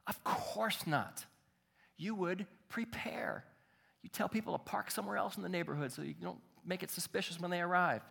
Of 0.08 0.24
course 0.24 0.84
not. 0.84 1.24
You 1.96 2.16
would 2.16 2.44
prepare. 2.68 3.44
You 4.02 4.08
tell 4.08 4.28
people 4.28 4.54
to 4.54 4.58
park 4.58 4.90
somewhere 4.90 5.16
else 5.16 5.36
in 5.36 5.44
the 5.44 5.48
neighborhood 5.48 5.92
so 5.92 6.02
you 6.02 6.14
don't 6.20 6.40
make 6.66 6.82
it 6.82 6.90
suspicious 6.90 7.38
when 7.38 7.52
they 7.52 7.60
arrive. 7.60 8.02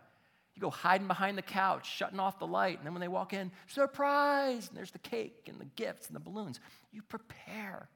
You 0.54 0.62
go 0.62 0.70
hiding 0.70 1.06
behind 1.06 1.36
the 1.36 1.42
couch, 1.42 1.86
shutting 1.86 2.18
off 2.18 2.38
the 2.38 2.46
light, 2.46 2.78
and 2.78 2.86
then 2.86 2.94
when 2.94 3.02
they 3.02 3.08
walk 3.08 3.34
in, 3.34 3.52
surprise! 3.66 4.68
And 4.68 4.78
there's 4.78 4.90
the 4.90 5.00
cake 5.00 5.50
and 5.50 5.60
the 5.60 5.68
gifts 5.76 6.06
and 6.06 6.16
the 6.16 6.20
balloons. 6.20 6.60
You 6.92 7.02
prepare. 7.02 7.90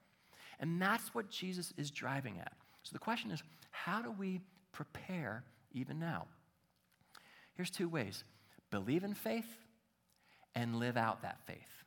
And 0.64 0.80
that's 0.80 1.14
what 1.14 1.28
Jesus 1.28 1.74
is 1.76 1.90
driving 1.90 2.38
at. 2.40 2.54
So 2.84 2.94
the 2.94 2.98
question 2.98 3.30
is 3.30 3.42
how 3.70 4.00
do 4.00 4.10
we 4.10 4.40
prepare 4.72 5.44
even 5.72 5.98
now? 5.98 6.24
Here's 7.54 7.68
two 7.68 7.86
ways 7.86 8.24
believe 8.70 9.04
in 9.04 9.12
faith 9.12 9.58
and 10.54 10.76
live 10.76 10.96
out 10.96 11.20
that 11.20 11.38
faith. 11.46 11.84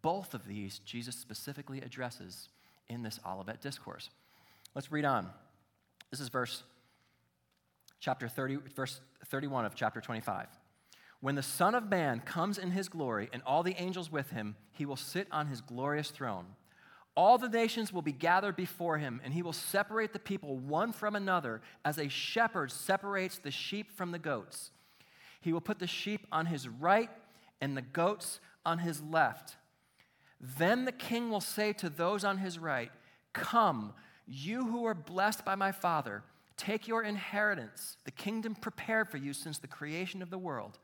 Both 0.00 0.32
of 0.32 0.46
these 0.46 0.78
Jesus 0.78 1.14
specifically 1.14 1.82
addresses 1.82 2.48
in 2.88 3.02
this 3.02 3.20
Olivet 3.26 3.60
discourse. 3.60 4.08
Let's 4.74 4.90
read 4.90 5.04
on. 5.04 5.28
This 6.10 6.20
is 6.20 6.30
verse 6.30 6.62
chapter 8.00 8.26
30 8.26 8.56
verse 8.74 9.02
31 9.26 9.66
of 9.66 9.74
chapter 9.74 10.00
25. 10.00 10.46
When 11.20 11.34
the 11.34 11.42
Son 11.42 11.74
of 11.74 11.90
Man 11.90 12.20
comes 12.20 12.56
in 12.56 12.70
his 12.70 12.88
glory 12.88 13.28
and 13.34 13.42
all 13.44 13.62
the 13.62 13.76
angels 13.76 14.10
with 14.10 14.30
him, 14.30 14.56
he 14.70 14.86
will 14.86 14.96
sit 14.96 15.28
on 15.30 15.48
his 15.48 15.60
glorious 15.60 16.10
throne. 16.10 16.46
All 17.14 17.36
the 17.36 17.48
nations 17.48 17.92
will 17.92 18.02
be 18.02 18.12
gathered 18.12 18.56
before 18.56 18.98
him, 18.98 19.20
and 19.22 19.34
he 19.34 19.42
will 19.42 19.52
separate 19.52 20.12
the 20.12 20.18
people 20.18 20.56
one 20.56 20.92
from 20.92 21.14
another 21.14 21.60
as 21.84 21.98
a 21.98 22.08
shepherd 22.08 22.72
separates 22.72 23.38
the 23.38 23.50
sheep 23.50 23.92
from 23.92 24.12
the 24.12 24.18
goats. 24.18 24.70
He 25.40 25.52
will 25.52 25.60
put 25.60 25.78
the 25.78 25.86
sheep 25.86 26.26
on 26.32 26.46
his 26.46 26.68
right 26.68 27.10
and 27.60 27.76
the 27.76 27.82
goats 27.82 28.40
on 28.64 28.78
his 28.78 29.02
left. 29.02 29.56
Then 30.40 30.84
the 30.84 30.92
king 30.92 31.30
will 31.30 31.40
say 31.40 31.72
to 31.74 31.90
those 31.90 32.24
on 32.24 32.38
his 32.38 32.58
right, 32.58 32.90
Come, 33.32 33.92
you 34.26 34.66
who 34.66 34.84
are 34.86 34.94
blessed 34.94 35.44
by 35.44 35.54
my 35.54 35.70
Father, 35.70 36.22
take 36.56 36.88
your 36.88 37.02
inheritance, 37.02 37.96
the 38.04 38.10
kingdom 38.10 38.54
prepared 38.54 39.10
for 39.10 39.18
you 39.18 39.32
since 39.32 39.58
the 39.58 39.66
creation 39.66 40.22
of 40.22 40.30
the 40.30 40.38
world. 40.38 40.78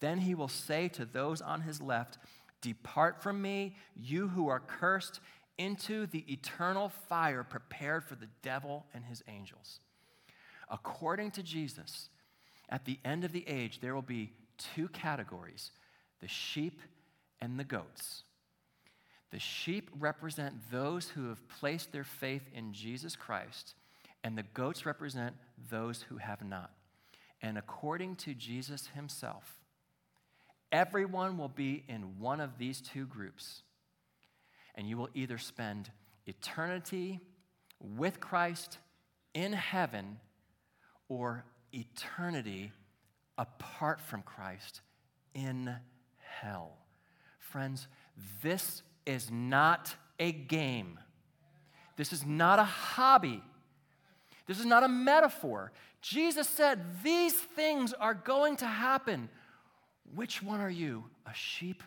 Then 0.00 0.18
he 0.18 0.34
will 0.34 0.48
say 0.48 0.88
to 0.88 1.04
those 1.04 1.40
on 1.40 1.62
his 1.62 1.80
left, 1.80 2.18
Depart 2.60 3.22
from 3.22 3.40
me, 3.40 3.76
you 3.96 4.28
who 4.28 4.48
are 4.48 4.60
cursed 4.60 5.20
into 5.60 6.06
the 6.06 6.24
eternal 6.32 6.88
fire 6.88 7.44
prepared 7.44 8.02
for 8.02 8.14
the 8.14 8.28
devil 8.42 8.86
and 8.94 9.04
his 9.04 9.22
angels. 9.28 9.80
According 10.70 11.32
to 11.32 11.42
Jesus, 11.42 12.08
at 12.70 12.86
the 12.86 12.98
end 13.04 13.24
of 13.24 13.32
the 13.32 13.46
age, 13.46 13.80
there 13.80 13.94
will 13.94 14.00
be 14.00 14.32
two 14.56 14.88
categories 14.88 15.70
the 16.20 16.28
sheep 16.28 16.80
and 17.40 17.58
the 17.58 17.64
goats. 17.64 18.22
The 19.30 19.38
sheep 19.38 19.90
represent 19.98 20.54
those 20.70 21.08
who 21.08 21.28
have 21.28 21.46
placed 21.48 21.92
their 21.92 22.04
faith 22.04 22.42
in 22.54 22.72
Jesus 22.72 23.14
Christ, 23.14 23.74
and 24.24 24.36
the 24.36 24.42
goats 24.54 24.86
represent 24.86 25.34
those 25.70 26.02
who 26.02 26.16
have 26.16 26.42
not. 26.42 26.70
And 27.42 27.58
according 27.58 28.16
to 28.16 28.34
Jesus 28.34 28.88
himself, 28.94 29.60
everyone 30.72 31.36
will 31.36 31.48
be 31.48 31.84
in 31.86 32.18
one 32.18 32.40
of 32.40 32.58
these 32.58 32.80
two 32.80 33.06
groups 33.06 33.62
and 34.74 34.88
you 34.88 34.96
will 34.96 35.08
either 35.14 35.38
spend 35.38 35.90
eternity 36.26 37.20
with 37.80 38.20
Christ 38.20 38.78
in 39.34 39.52
heaven 39.52 40.18
or 41.08 41.44
eternity 41.72 42.72
apart 43.38 44.00
from 44.00 44.22
Christ 44.22 44.80
in 45.34 45.74
hell. 46.18 46.76
Friends, 47.38 47.88
this 48.42 48.82
is 49.06 49.30
not 49.30 49.94
a 50.18 50.32
game. 50.32 50.98
This 51.96 52.12
is 52.12 52.24
not 52.24 52.58
a 52.58 52.64
hobby. 52.64 53.42
This 54.46 54.58
is 54.58 54.66
not 54.66 54.82
a 54.82 54.88
metaphor. 54.88 55.72
Jesus 56.02 56.48
said, 56.48 56.80
These 57.02 57.34
things 57.34 57.92
are 57.92 58.14
going 58.14 58.56
to 58.56 58.66
happen. 58.66 59.28
Which 60.14 60.42
one 60.42 60.60
are 60.60 60.70
you, 60.70 61.04
a 61.26 61.34
sheep 61.34 61.82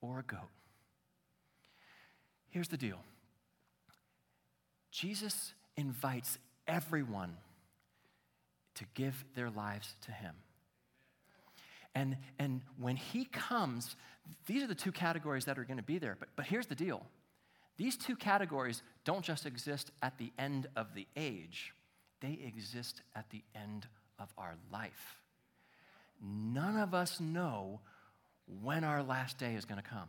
or 0.00 0.18
a 0.18 0.22
goat? 0.22 0.48
Here's 2.52 2.68
the 2.68 2.76
deal 2.76 2.98
Jesus 4.92 5.54
invites 5.76 6.38
everyone 6.68 7.36
to 8.76 8.84
give 8.94 9.24
their 9.34 9.50
lives 9.50 9.96
to 10.02 10.12
him. 10.12 10.34
And, 11.94 12.16
and 12.38 12.62
when 12.78 12.96
he 12.96 13.24
comes, 13.24 13.96
these 14.46 14.62
are 14.62 14.66
the 14.66 14.74
two 14.74 14.92
categories 14.92 15.44
that 15.46 15.58
are 15.58 15.64
going 15.64 15.78
to 15.78 15.82
be 15.82 15.98
there. 15.98 16.16
But, 16.18 16.28
but 16.36 16.46
here's 16.46 16.66
the 16.66 16.74
deal 16.74 17.04
these 17.76 17.96
two 17.96 18.16
categories 18.16 18.82
don't 19.04 19.24
just 19.24 19.46
exist 19.46 19.90
at 20.02 20.18
the 20.18 20.30
end 20.38 20.68
of 20.76 20.94
the 20.94 21.06
age, 21.16 21.74
they 22.20 22.38
exist 22.46 23.00
at 23.16 23.28
the 23.30 23.42
end 23.54 23.86
of 24.18 24.32
our 24.38 24.54
life. 24.70 25.16
None 26.22 26.76
of 26.76 26.94
us 26.94 27.18
know 27.18 27.80
when 28.62 28.84
our 28.84 29.02
last 29.02 29.38
day 29.38 29.54
is 29.54 29.64
going 29.64 29.82
to 29.82 29.88
come. 29.88 30.08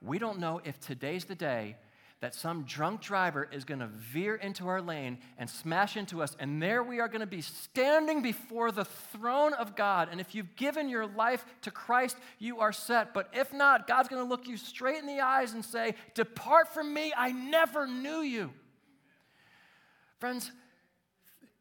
We 0.00 0.18
don't 0.18 0.38
know 0.38 0.60
if 0.64 0.78
today's 0.80 1.24
the 1.24 1.34
day 1.34 1.76
that 2.20 2.34
some 2.34 2.64
drunk 2.64 3.00
driver 3.00 3.48
is 3.52 3.64
going 3.64 3.78
to 3.78 3.86
veer 3.86 4.34
into 4.34 4.66
our 4.66 4.82
lane 4.82 5.18
and 5.38 5.48
smash 5.48 5.96
into 5.96 6.20
us, 6.20 6.36
and 6.40 6.60
there 6.60 6.82
we 6.82 6.98
are 6.98 7.06
going 7.06 7.20
to 7.20 7.26
be 7.26 7.40
standing 7.40 8.22
before 8.22 8.72
the 8.72 8.84
throne 8.84 9.54
of 9.54 9.76
God. 9.76 10.08
And 10.10 10.20
if 10.20 10.34
you've 10.34 10.56
given 10.56 10.88
your 10.88 11.06
life 11.06 11.44
to 11.62 11.70
Christ, 11.70 12.16
you 12.40 12.58
are 12.58 12.72
set. 12.72 13.14
But 13.14 13.28
if 13.32 13.52
not, 13.52 13.86
God's 13.86 14.08
going 14.08 14.22
to 14.22 14.28
look 14.28 14.48
you 14.48 14.56
straight 14.56 14.98
in 14.98 15.06
the 15.06 15.20
eyes 15.20 15.52
and 15.52 15.64
say, 15.64 15.94
Depart 16.14 16.74
from 16.74 16.92
me, 16.92 17.12
I 17.16 17.30
never 17.30 17.86
knew 17.86 18.20
you. 18.20 18.50
Friends, 20.18 20.50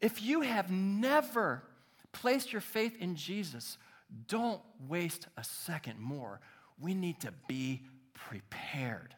if 0.01 0.23
you 0.23 0.41
have 0.41 0.71
never 0.71 1.63
placed 2.11 2.51
your 2.51 2.61
faith 2.61 2.97
in 2.99 3.15
Jesus, 3.15 3.77
don't 4.27 4.61
waste 4.87 5.27
a 5.37 5.43
second 5.43 5.99
more. 5.99 6.39
We 6.79 6.95
need 6.95 7.19
to 7.21 7.33
be 7.47 7.83
prepared. 8.17 9.15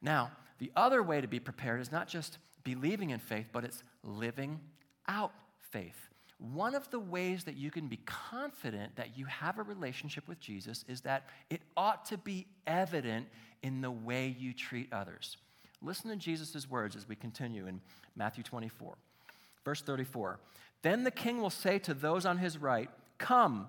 Now, 0.00 0.32
the 0.58 0.72
other 0.76 1.02
way 1.02 1.20
to 1.20 1.28
be 1.28 1.40
prepared 1.40 1.80
is 1.80 1.92
not 1.92 2.08
just 2.08 2.38
believing 2.64 3.10
in 3.10 3.18
faith, 3.18 3.48
but 3.52 3.64
it's 3.64 3.82
living 4.02 4.60
out 5.06 5.32
faith. 5.70 6.08
One 6.38 6.74
of 6.74 6.88
the 6.90 7.00
ways 7.00 7.44
that 7.44 7.56
you 7.56 7.70
can 7.70 7.88
be 7.88 7.98
confident 8.04 8.94
that 8.96 9.18
you 9.18 9.24
have 9.26 9.58
a 9.58 9.62
relationship 9.62 10.28
with 10.28 10.38
Jesus 10.38 10.84
is 10.86 11.00
that 11.00 11.26
it 11.50 11.62
ought 11.76 12.04
to 12.06 12.18
be 12.18 12.46
evident 12.66 13.26
in 13.62 13.80
the 13.80 13.90
way 13.90 14.36
you 14.38 14.52
treat 14.52 14.92
others. 14.92 15.36
Listen 15.82 16.10
to 16.10 16.16
Jesus' 16.16 16.68
words 16.70 16.94
as 16.94 17.08
we 17.08 17.16
continue 17.16 17.66
in 17.66 17.80
Matthew 18.14 18.44
24. 18.44 18.96
Verse 19.64 19.82
34 19.82 20.38
Then 20.82 21.02
the 21.02 21.10
king 21.10 21.40
will 21.40 21.50
say 21.50 21.78
to 21.80 21.94
those 21.94 22.24
on 22.24 22.38
his 22.38 22.56
right, 22.58 22.88
Come, 23.18 23.68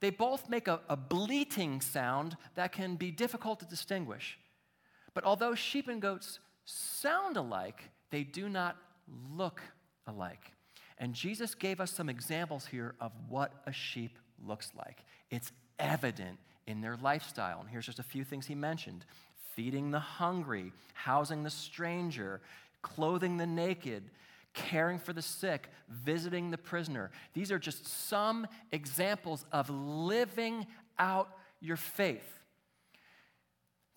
They 0.00 0.10
both 0.10 0.48
make 0.48 0.66
a, 0.66 0.80
a, 0.88 0.96
bleating 0.96 1.80
sound 1.80 2.36
that 2.54 2.72
can 2.72 2.96
be 2.96 3.10
difficult 3.10 3.60
to 3.60 3.66
distinguish. 3.66 4.38
But 5.12 5.24
although 5.24 5.54
sheep 5.54 5.88
and 5.88 6.00
goats 6.00 6.38
sound 6.64 7.36
alike, 7.36 7.90
they 8.10 8.24
do 8.24 8.48
not 8.48 8.76
look 9.32 9.60
alike. 10.06 10.52
And 10.98 11.14
Jesus 11.14 11.54
gave 11.54 11.80
us 11.80 11.90
some 11.90 12.08
examples 12.08 12.66
here 12.66 12.94
of 13.00 13.12
what 13.28 13.52
a 13.66 13.72
sheep 13.72 14.18
looks 14.46 14.72
like. 14.76 15.04
It's 15.30 15.52
evident 15.78 16.38
in 16.66 16.80
their 16.80 16.96
lifestyle. 16.96 17.60
And 17.60 17.68
here's 17.68 17.86
just 17.86 17.98
a 17.98 18.04
few 18.04 18.24
things 18.24 18.46
he 18.46 18.54
mentioned 18.54 19.04
feeding 19.54 19.90
the 19.90 20.00
hungry, 20.00 20.72
housing 20.94 21.42
the 21.42 21.50
stranger, 21.50 22.40
clothing 22.82 23.36
the 23.36 23.46
naked, 23.46 24.04
caring 24.54 24.98
for 24.98 25.12
the 25.12 25.22
sick, 25.22 25.68
visiting 25.88 26.50
the 26.50 26.58
prisoner. 26.58 27.10
These 27.34 27.52
are 27.52 27.58
just 27.58 27.86
some 27.86 28.46
examples 28.72 29.44
of 29.52 29.70
living 29.70 30.66
out 30.98 31.28
your 31.60 31.76
faith. 31.76 32.38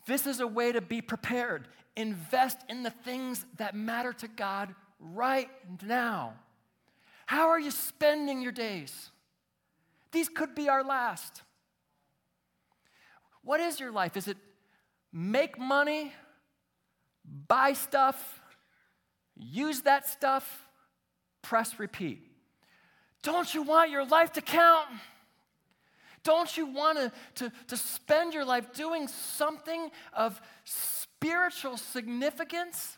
This 0.06 0.28
is 0.28 0.40
a 0.40 0.48
way 0.48 0.72
to 0.72 0.82
be 0.82 1.02
prepared. 1.02 1.68
Invest 1.96 2.60
in 2.70 2.84
the 2.84 2.90
things 2.90 3.46
that 3.58 3.76
matter 3.76 4.14
to 4.14 4.28
God 4.28 4.76
right 5.00 5.50
now. 5.86 6.34
How 7.26 7.50
are 7.50 7.60
you 7.60 7.72
spending 7.72 8.42
your 8.42 8.52
days? 8.52 9.10
These 10.12 10.30
could 10.30 10.56
be 10.56 10.70
our 10.70 10.84
last. 10.84 11.42
What 13.44 13.60
is 13.60 13.80
your 13.80 13.92
life? 13.92 14.16
Is 14.18 14.28
it 14.28 14.38
make 15.12 15.58
money, 15.58 16.14
buy 17.48 17.74
stuff, 17.74 18.42
use 19.36 19.82
that 19.82 20.08
stuff, 20.08 20.68
press 21.42 21.80
repeat? 21.80 22.30
Don't 23.22 23.54
you 23.54 23.64
want 23.64 23.90
your 23.90 24.06
life 24.06 24.34
to 24.34 24.42
count? 24.42 24.88
Don't 26.24 26.56
you 26.56 26.66
want 26.66 26.98
to, 26.98 27.12
to, 27.36 27.52
to 27.68 27.78
spend 27.78 28.34
your 28.34 28.46
life 28.46 28.74
doing 28.74 29.08
something 29.08 29.92
of 30.14 30.42
spiritual 30.64 31.78
significance? 31.78 32.98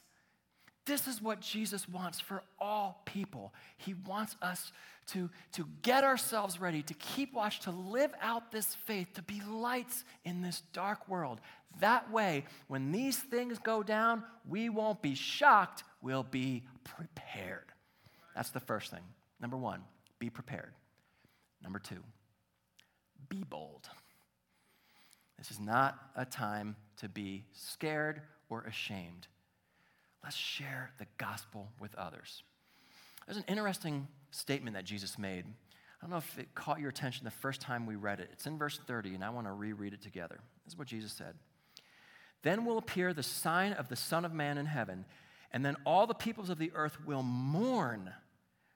This 0.86 1.08
is 1.08 1.22
what 1.22 1.42
Jesus 1.42 1.90
wants 1.90 2.20
for 2.20 2.44
all 2.60 3.02
people. 3.06 3.54
He 3.78 3.96
wants 3.96 4.36
us 4.42 4.72
to, 5.08 5.30
to 5.54 5.68
get 5.82 6.04
ourselves 6.04 6.60
ready, 6.60 6.84
to 6.84 6.94
keep 6.94 7.34
watch, 7.34 7.62
to 7.62 7.72
live 7.72 8.12
out 8.22 8.52
this 8.52 8.76
faith, 8.86 9.14
to 9.14 9.24
be 9.24 9.42
lights 9.42 10.04
in 10.24 10.42
this 10.42 10.62
dark 10.74 11.08
world. 11.08 11.42
That 11.80 12.12
way, 12.12 12.46
when 12.68 12.92
these 12.92 13.18
things 13.18 13.60
go 13.60 13.84
down, 13.84 14.24
we 14.48 14.70
won't 14.70 15.02
be 15.02 15.16
shocked, 15.16 15.84
we'll 16.02 16.24
be 16.24 16.64
prepared. 16.84 17.72
That's 18.36 18.50
the 18.50 18.60
first 18.60 18.92
thing. 18.92 19.04
Number 19.40 19.58
one, 19.58 19.82
be 20.20 20.30
prepared. 20.30 20.74
Number 21.62 21.80
two, 21.80 22.04
be 23.30 23.44
bold. 23.44 23.90
This 25.38 25.52
is 25.52 25.60
not 25.60 26.00
a 26.16 26.26
time 26.26 26.76
to 26.98 27.10
be 27.10 27.46
scared 27.54 28.22
or 28.50 28.62
ashamed. 28.62 29.28
Let's 30.24 30.36
share 30.36 30.92
the 30.98 31.06
gospel 31.18 31.70
with 31.80 31.94
others. 31.96 32.44
There's 33.26 33.38
an 33.38 33.46
interesting 33.48 34.08
statement 34.32 34.76
that 34.76 34.86
Jesus 34.86 35.18
made. 35.18 35.46
I 35.46 36.02
don't 36.02 36.12
know 36.12 36.18
if 36.18 36.38
it 36.38 36.54
caught 36.56 36.80
your 36.80 36.90
attention 36.90 37.26
the 37.26 37.32
first 37.32 37.62
time 37.62 37.86
we 37.86 37.96
read 37.96 38.20
it. 38.20 38.30
It's 38.32 38.46
in 38.46 38.58
verse 38.58 38.80
30, 38.88 39.16
and 39.16 39.24
I 39.24 39.30
want 39.30 39.48
to 39.48 39.54
reread 39.54 39.94
it 39.94 40.02
together. 40.02 40.40
This 40.64 40.74
is 40.74 40.80
what 40.80 40.88
Jesus 40.88 41.12
said 41.12 41.36
Then 42.44 42.66
will 42.66 42.78
appear 42.78 43.14
the 43.14 43.24
sign 43.24 43.74
of 43.74 43.90
the 43.90 43.96
Son 43.96 44.26
of 44.26 44.34
Man 44.34 44.58
in 44.58 44.66
heaven, 44.66 45.06
and 45.52 45.66
then 45.66 45.78
all 45.86 46.08
the 46.08 46.14
peoples 46.14 46.50
of 46.50 46.60
the 46.60 46.72
earth 46.76 46.98
will 47.06 47.24
mourn 47.24 48.12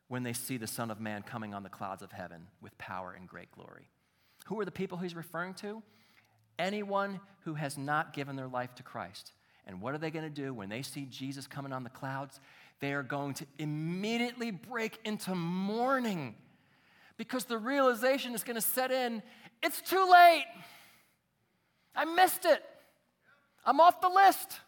when 0.08 0.24
they 0.24 0.34
see 0.34 0.58
the 0.58 0.68
Son 0.68 0.90
of 0.90 1.00
Man 1.00 1.22
coming 1.22 1.54
on 1.54 1.64
the 1.64 1.70
clouds 1.70 2.02
of 2.02 2.12
heaven 2.12 2.48
with 2.62 2.78
power 2.78 3.14
and 3.18 3.28
great 3.28 3.52
glory. 3.52 3.90
Who 4.48 4.60
are 4.60 4.66
the 4.66 4.72
people 4.72 4.98
he's 4.98 5.16
referring 5.16 5.54
to? 5.56 5.84
Anyone 6.58 7.20
who 7.42 7.54
has 7.54 7.78
not 7.78 8.14
given 8.14 8.36
their 8.36 8.48
life 8.48 8.74
to 8.76 8.84
Christ. 8.84 9.34
And 9.68 9.82
what 9.82 9.94
are 9.94 10.00
they 10.00 10.10
going 10.10 10.26
to 10.26 10.30
do 10.34 10.54
when 10.54 10.70
they 10.70 10.82
see 10.82 11.06
Jesus 11.06 11.46
coming 11.46 11.72
on 11.72 11.84
the 11.84 11.90
clouds? 11.90 12.40
They 12.80 12.94
are 12.94 13.04
going 13.04 13.36
to 13.36 13.46
immediately 13.60 14.50
break 14.50 14.98
into 15.06 15.36
mourning 15.36 16.36
because 17.18 17.46
the 17.46 17.58
realization 17.58 18.34
is 18.34 18.44
going 18.44 18.56
to 18.56 18.62
set 18.62 18.92
in 18.92 19.22
it's 19.62 19.82
too 19.82 20.10
late. 20.10 20.46
I 21.96 22.06
missed 22.06 22.46
it. 22.46 22.64
I'm 23.70 23.80
off 23.80 24.02
the 24.02 24.10
list. 24.10 24.60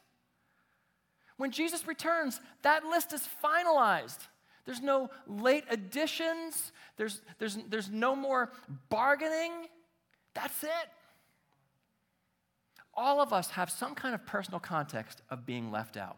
When 1.38 1.52
Jesus 1.52 1.88
returns, 1.88 2.40
that 2.62 2.86
list 2.86 3.14
is 3.14 3.28
finalized. 3.44 4.20
There's 4.66 4.82
no 4.82 5.10
late 5.26 5.64
additions, 5.70 6.72
there's, 6.98 7.22
there's, 7.40 7.58
there's 7.68 7.90
no 7.90 8.16
more 8.16 8.52
bargaining. 8.90 9.52
That's 10.34 10.64
it 10.64 10.90
all 12.94 13.22
of 13.22 13.34
us 13.34 13.50
have 13.52 13.70
some 13.70 13.96
kind 13.96 14.14
of 14.14 14.26
personal 14.26 14.60
context 14.60 15.22
of 15.30 15.46
being 15.46 15.72
left 15.72 15.98
out. 15.98 16.18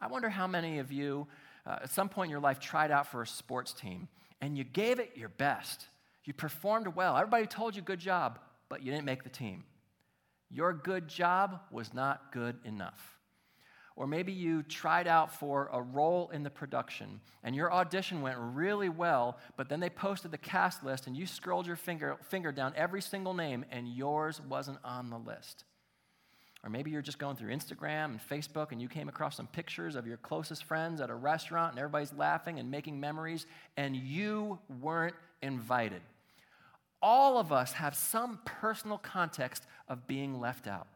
I 0.00 0.06
wonder 0.08 0.28
how 0.28 0.46
many 0.46 0.78
of 0.78 0.92
you, 0.92 1.26
uh, 1.66 1.78
at 1.82 1.90
some 1.90 2.08
point 2.08 2.28
in 2.28 2.30
your 2.30 2.40
life, 2.40 2.60
tried 2.60 2.90
out 2.90 3.06
for 3.06 3.22
a 3.22 3.26
sports 3.26 3.72
team 3.72 4.08
and 4.40 4.56
you 4.56 4.64
gave 4.64 4.98
it 4.98 5.12
your 5.16 5.28
best. 5.28 5.86
You 6.24 6.32
performed 6.32 6.88
well. 6.88 7.16
Everybody 7.16 7.46
told 7.46 7.76
you 7.76 7.82
good 7.82 8.00
job, 8.00 8.38
but 8.68 8.82
you 8.82 8.90
didn't 8.90 9.04
make 9.04 9.22
the 9.22 9.30
team. 9.30 9.64
Your 10.50 10.72
good 10.72 11.08
job 11.08 11.60
was 11.70 11.92
not 11.92 12.32
good 12.32 12.56
enough. 12.64 13.16
Or 13.96 14.06
maybe 14.06 14.30
you 14.30 14.62
tried 14.62 15.08
out 15.08 15.32
for 15.32 15.70
a 15.72 15.80
role 15.80 16.28
in 16.28 16.42
the 16.42 16.50
production 16.50 17.20
and 17.42 17.56
your 17.56 17.72
audition 17.72 18.20
went 18.20 18.36
really 18.38 18.90
well, 18.90 19.38
but 19.56 19.70
then 19.70 19.80
they 19.80 19.88
posted 19.88 20.30
the 20.30 20.38
cast 20.38 20.84
list 20.84 21.06
and 21.06 21.16
you 21.16 21.26
scrolled 21.26 21.66
your 21.66 21.76
finger, 21.76 22.18
finger 22.28 22.52
down 22.52 22.74
every 22.76 23.00
single 23.00 23.32
name 23.32 23.64
and 23.70 23.88
yours 23.88 24.40
wasn't 24.50 24.78
on 24.84 25.08
the 25.08 25.16
list. 25.16 25.64
Or 26.62 26.68
maybe 26.68 26.90
you're 26.90 27.00
just 27.00 27.18
going 27.18 27.36
through 27.36 27.52
Instagram 27.54 28.06
and 28.06 28.20
Facebook 28.20 28.72
and 28.72 28.82
you 28.82 28.88
came 28.88 29.08
across 29.08 29.36
some 29.36 29.46
pictures 29.46 29.96
of 29.96 30.06
your 30.06 30.18
closest 30.18 30.64
friends 30.64 31.00
at 31.00 31.08
a 31.08 31.14
restaurant 31.14 31.70
and 31.70 31.78
everybody's 31.78 32.12
laughing 32.12 32.58
and 32.58 32.70
making 32.70 33.00
memories 33.00 33.46
and 33.78 33.96
you 33.96 34.58
weren't 34.80 35.14
invited. 35.40 36.02
All 37.08 37.38
of 37.38 37.52
us 37.52 37.74
have 37.74 37.94
some 37.94 38.40
personal 38.44 38.98
context 38.98 39.64
of 39.86 40.08
being 40.08 40.40
left 40.40 40.66
out. 40.66 40.88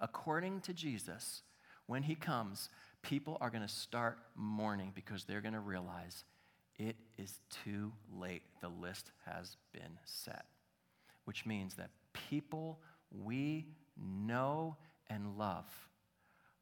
According 0.00 0.62
to 0.62 0.72
Jesus, 0.72 1.42
when 1.86 2.02
he 2.02 2.16
comes, 2.16 2.70
people 3.02 3.38
are 3.40 3.48
going 3.48 3.62
to 3.62 3.72
start 3.72 4.18
mourning 4.34 4.90
because 4.96 5.22
they're 5.22 5.40
going 5.40 5.54
to 5.54 5.60
realize 5.60 6.24
it 6.76 6.96
is 7.16 7.38
too 7.62 7.92
late. 8.12 8.42
The 8.60 8.68
list 8.68 9.12
has 9.24 9.56
been 9.72 9.96
set, 10.04 10.46
which 11.24 11.46
means 11.46 11.74
that 11.74 11.90
people 12.12 12.80
we 13.12 13.68
know 13.96 14.76
and 15.08 15.38
love 15.38 15.88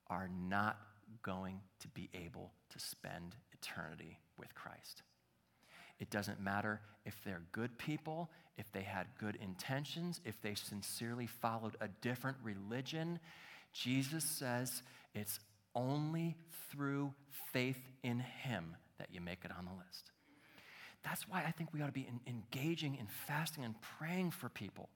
are 0.08 0.28
not 0.46 0.78
going 1.22 1.62
to 1.80 1.88
be 1.88 2.10
able 2.12 2.52
to 2.74 2.78
spend 2.78 3.36
eternity 3.54 4.18
with 4.36 4.54
Christ. 4.54 5.02
It 5.98 6.10
doesn't 6.10 6.40
matter 6.40 6.80
if 7.04 7.16
they're 7.24 7.42
good 7.52 7.78
people, 7.78 8.30
if 8.56 8.70
they 8.72 8.82
had 8.82 9.06
good 9.18 9.36
intentions, 9.36 10.20
if 10.24 10.40
they 10.42 10.54
sincerely 10.54 11.26
followed 11.26 11.76
a 11.80 11.88
different 12.00 12.36
religion. 12.42 13.18
Jesus 13.72 14.24
says 14.24 14.82
it's 15.14 15.38
only 15.74 16.36
through 16.70 17.12
faith 17.52 17.80
in 18.02 18.20
Him 18.20 18.76
that 18.98 19.08
you 19.12 19.20
make 19.20 19.44
it 19.44 19.50
on 19.56 19.64
the 19.64 19.72
list. 19.72 20.10
That's 21.02 21.28
why 21.28 21.44
I 21.46 21.50
think 21.50 21.72
we 21.72 21.82
ought 21.82 21.86
to 21.86 21.92
be 21.92 22.08
in, 22.08 22.20
engaging 22.26 22.96
in 22.96 23.06
fasting 23.26 23.64
and 23.64 23.74
praying 23.98 24.30
for 24.30 24.48
people. 24.48 24.88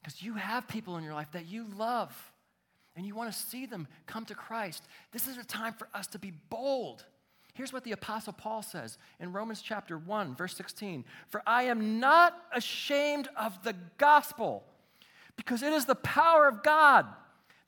Because 0.00 0.22
you 0.22 0.34
have 0.34 0.68
people 0.68 0.96
in 0.96 1.04
your 1.04 1.14
life 1.14 1.32
that 1.32 1.46
you 1.46 1.66
love 1.76 2.14
and 2.94 3.04
you 3.04 3.14
want 3.14 3.32
to 3.32 3.38
see 3.38 3.66
them 3.66 3.88
come 4.06 4.24
to 4.26 4.34
Christ. 4.34 4.84
This 5.12 5.26
is 5.26 5.36
a 5.36 5.44
time 5.44 5.74
for 5.74 5.88
us 5.94 6.06
to 6.08 6.18
be 6.18 6.32
bold. 6.50 7.04
Here's 7.54 7.72
what 7.72 7.84
the 7.84 7.92
Apostle 7.92 8.32
Paul 8.32 8.62
says 8.62 8.98
in 9.20 9.32
Romans 9.32 9.62
chapter 9.62 9.96
1, 9.96 10.34
verse 10.34 10.56
16 10.56 11.04
For 11.28 11.40
I 11.46 11.64
am 11.64 12.00
not 12.00 12.36
ashamed 12.52 13.28
of 13.36 13.62
the 13.62 13.74
gospel, 13.96 14.64
because 15.36 15.62
it 15.62 15.72
is 15.72 15.86
the 15.86 15.94
power 15.94 16.48
of 16.48 16.62
God 16.62 17.06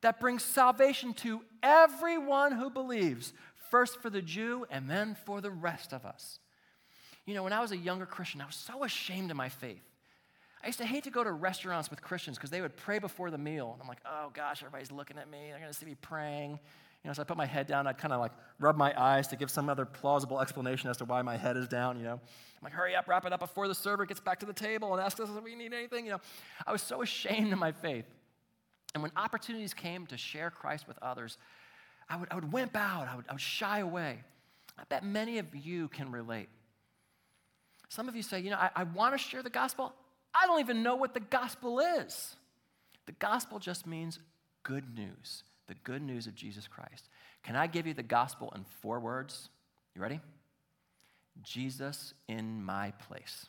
that 0.00 0.20
brings 0.20 0.42
salvation 0.42 1.14
to 1.14 1.40
everyone 1.62 2.52
who 2.52 2.68
believes, 2.68 3.32
first 3.70 4.00
for 4.00 4.10
the 4.10 4.22
Jew 4.22 4.66
and 4.70 4.90
then 4.90 5.16
for 5.24 5.40
the 5.40 5.50
rest 5.50 5.92
of 5.92 6.04
us. 6.04 6.40
You 7.24 7.34
know, 7.34 7.42
when 7.42 7.52
I 7.52 7.60
was 7.60 7.72
a 7.72 7.76
younger 7.76 8.06
Christian, 8.06 8.40
I 8.40 8.46
was 8.46 8.54
so 8.54 8.84
ashamed 8.84 9.30
of 9.30 9.36
my 9.36 9.48
faith. 9.48 9.82
I 10.62 10.66
used 10.66 10.78
to 10.78 10.86
hate 10.86 11.04
to 11.04 11.10
go 11.10 11.22
to 11.22 11.30
restaurants 11.30 11.90
with 11.90 12.02
Christians 12.02 12.36
because 12.36 12.50
they 12.50 12.60
would 12.60 12.76
pray 12.76 12.98
before 12.98 13.30
the 13.30 13.38
meal. 13.38 13.70
And 13.72 13.82
I'm 13.82 13.88
like, 13.88 14.00
oh 14.04 14.30
gosh, 14.32 14.62
everybody's 14.62 14.90
looking 14.90 15.18
at 15.18 15.30
me. 15.30 15.38
They're 15.50 15.60
going 15.60 15.72
to 15.72 15.78
see 15.78 15.86
me 15.86 15.96
praying. 16.00 16.58
You 17.06 17.10
know, 17.10 17.14
so 17.14 17.22
I 17.22 17.24
put 17.24 17.36
my 17.36 17.46
head 17.46 17.68
down, 17.68 17.86
I'd 17.86 17.98
kind 17.98 18.12
of 18.12 18.18
like 18.18 18.32
rub 18.58 18.76
my 18.76 18.92
eyes 19.00 19.28
to 19.28 19.36
give 19.36 19.48
some 19.48 19.68
other 19.68 19.84
plausible 19.84 20.40
explanation 20.40 20.90
as 20.90 20.96
to 20.96 21.04
why 21.04 21.22
my 21.22 21.36
head 21.36 21.56
is 21.56 21.68
down, 21.68 21.98
you 21.98 22.02
know. 22.02 22.14
I'm 22.14 22.64
like, 22.64 22.72
hurry 22.72 22.96
up, 22.96 23.06
wrap 23.06 23.24
it 23.24 23.32
up 23.32 23.38
before 23.38 23.68
the 23.68 23.76
server 23.76 24.04
gets 24.06 24.18
back 24.18 24.40
to 24.40 24.46
the 24.46 24.52
table 24.52 24.92
and 24.92 25.00
asks 25.00 25.20
us 25.20 25.28
if 25.28 25.44
we 25.44 25.54
need 25.54 25.72
anything, 25.72 26.04
you 26.04 26.10
know. 26.10 26.20
I 26.66 26.72
was 26.72 26.82
so 26.82 27.02
ashamed 27.02 27.52
of 27.52 27.60
my 27.60 27.70
faith. 27.70 28.06
And 28.92 29.04
when 29.04 29.12
opportunities 29.16 29.72
came 29.72 30.04
to 30.08 30.16
share 30.16 30.50
Christ 30.50 30.88
with 30.88 30.98
others, 31.00 31.38
I 32.10 32.16
would, 32.16 32.26
I 32.32 32.34
would 32.34 32.52
wimp 32.52 32.74
out, 32.74 33.06
I 33.06 33.14
would, 33.14 33.26
I 33.28 33.34
would 33.34 33.40
shy 33.40 33.78
away. 33.78 34.18
I 34.76 34.82
bet 34.88 35.04
many 35.04 35.38
of 35.38 35.54
you 35.54 35.86
can 35.86 36.10
relate. 36.10 36.48
Some 37.88 38.08
of 38.08 38.16
you 38.16 38.22
say, 38.22 38.40
you 38.40 38.50
know, 38.50 38.56
I, 38.56 38.70
I 38.74 38.82
want 38.82 39.14
to 39.14 39.18
share 39.18 39.44
the 39.44 39.48
gospel. 39.50 39.92
I 40.34 40.44
don't 40.48 40.58
even 40.58 40.82
know 40.82 40.96
what 40.96 41.14
the 41.14 41.20
gospel 41.20 41.78
is. 41.78 42.34
The 43.06 43.12
gospel 43.12 43.60
just 43.60 43.86
means 43.86 44.18
good 44.64 44.92
news, 44.92 45.44
the 45.66 45.74
good 45.84 46.02
news 46.02 46.26
of 46.26 46.34
Jesus 46.34 46.68
Christ. 46.68 47.08
Can 47.42 47.56
I 47.56 47.66
give 47.66 47.86
you 47.86 47.94
the 47.94 48.02
gospel 48.02 48.52
in 48.54 48.64
four 48.80 49.00
words? 49.00 49.48
You 49.94 50.02
ready? 50.02 50.20
Jesus 51.42 52.14
in 52.28 52.64
my 52.64 52.92
place. 53.08 53.46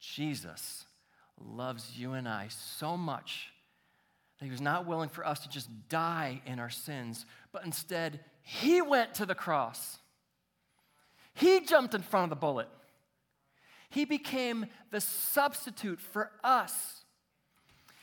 Jesus 0.00 0.84
loves 1.40 1.92
you 1.96 2.12
and 2.12 2.28
I 2.28 2.48
so 2.48 2.96
much 2.96 3.50
that 4.38 4.44
he 4.44 4.50
was 4.50 4.60
not 4.60 4.86
willing 4.86 5.08
for 5.08 5.26
us 5.26 5.40
to 5.40 5.48
just 5.48 5.68
die 5.88 6.40
in 6.46 6.60
our 6.60 6.70
sins, 6.70 7.26
but 7.52 7.64
instead, 7.64 8.20
he 8.42 8.80
went 8.80 9.14
to 9.14 9.26
the 9.26 9.34
cross. 9.34 9.98
He 11.34 11.60
jumped 11.60 11.94
in 11.94 12.02
front 12.02 12.24
of 12.24 12.30
the 12.30 12.36
bullet. 12.36 12.68
He 13.90 14.04
became 14.04 14.66
the 14.90 15.00
substitute 15.00 16.00
for 16.00 16.30
us. 16.44 17.04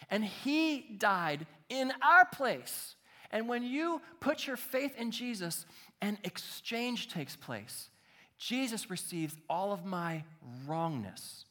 And 0.09 0.23
He 0.23 0.95
died 0.97 1.47
in 1.69 1.91
our 2.01 2.25
place. 2.25 2.95
And 3.31 3.49
when 3.49 3.63
you 3.63 4.01
put 4.19 4.47
your 4.47 4.57
faith 4.57 4.95
in 4.97 5.11
Jesus, 5.11 5.65
an 6.01 6.17
exchange 6.23 7.09
takes 7.09 7.35
place. 7.35 7.89
Jesus 8.37 8.89
receives 8.89 9.35
all 9.49 9.71
of 9.71 9.85
my 9.85 10.23
wrongness. 10.67 11.45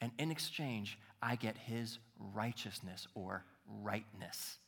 And 0.00 0.12
in 0.18 0.30
exchange, 0.30 0.98
I 1.22 1.36
get 1.36 1.56
His 1.56 1.98
righteousness 2.34 3.06
or 3.14 3.44
rightness. 3.82 4.58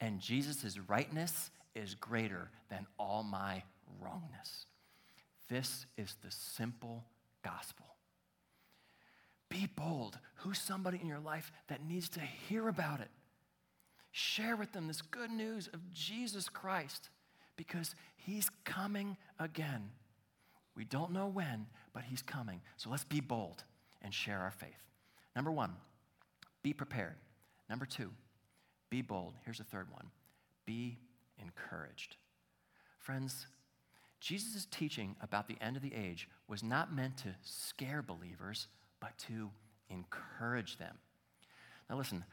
And 0.00 0.20
Jesus' 0.20 0.78
rightness 0.86 1.50
is 1.74 1.94
greater 1.94 2.50
than 2.70 2.86
all 2.98 3.22
my 3.22 3.62
wrongness. 4.00 4.66
This 5.48 5.86
is 5.96 6.16
the 6.24 6.30
simple 6.30 7.04
gospel. 7.42 7.86
Be 9.48 9.68
bold. 9.76 10.18
Who's 10.36 10.58
somebody 10.58 10.98
in 11.00 11.06
your 11.06 11.20
life 11.20 11.52
that 11.68 11.84
needs 11.84 12.08
to 12.10 12.20
hear 12.20 12.68
about 12.68 13.00
it? 13.00 13.08
Share 14.18 14.56
with 14.56 14.72
them 14.72 14.86
this 14.86 15.02
good 15.02 15.30
news 15.30 15.68
of 15.74 15.92
Jesus 15.92 16.48
Christ 16.48 17.10
because 17.54 17.94
he's 18.16 18.48
coming 18.64 19.18
again. 19.38 19.90
We 20.74 20.86
don't 20.86 21.12
know 21.12 21.26
when, 21.26 21.66
but 21.92 22.04
he's 22.04 22.22
coming. 22.22 22.62
So 22.78 22.88
let's 22.88 23.04
be 23.04 23.20
bold 23.20 23.64
and 24.00 24.14
share 24.14 24.38
our 24.38 24.52
faith. 24.52 24.82
Number 25.34 25.52
one, 25.52 25.74
be 26.62 26.72
prepared. 26.72 27.16
Number 27.68 27.84
two, 27.84 28.10
be 28.88 29.02
bold. 29.02 29.34
Here's 29.44 29.58
the 29.58 29.64
third 29.64 29.88
one 29.92 30.06
be 30.64 30.96
encouraged. 31.38 32.16
Friends, 32.98 33.46
Jesus' 34.20 34.66
teaching 34.70 35.14
about 35.20 35.46
the 35.46 35.58
end 35.60 35.76
of 35.76 35.82
the 35.82 35.92
age 35.94 36.26
was 36.48 36.62
not 36.62 36.90
meant 36.90 37.18
to 37.18 37.34
scare 37.42 38.00
believers, 38.00 38.68
but 38.98 39.18
to 39.28 39.50
encourage 39.90 40.78
them. 40.78 40.96
Now, 41.90 41.98
listen, 41.98 42.24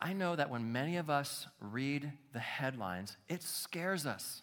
I 0.00 0.12
know 0.12 0.34
that 0.34 0.48
when 0.48 0.72
many 0.72 0.96
of 0.96 1.10
us 1.10 1.46
read 1.60 2.10
the 2.32 2.38
headlines, 2.38 3.16
it 3.28 3.42
scares 3.42 4.06
us. 4.06 4.42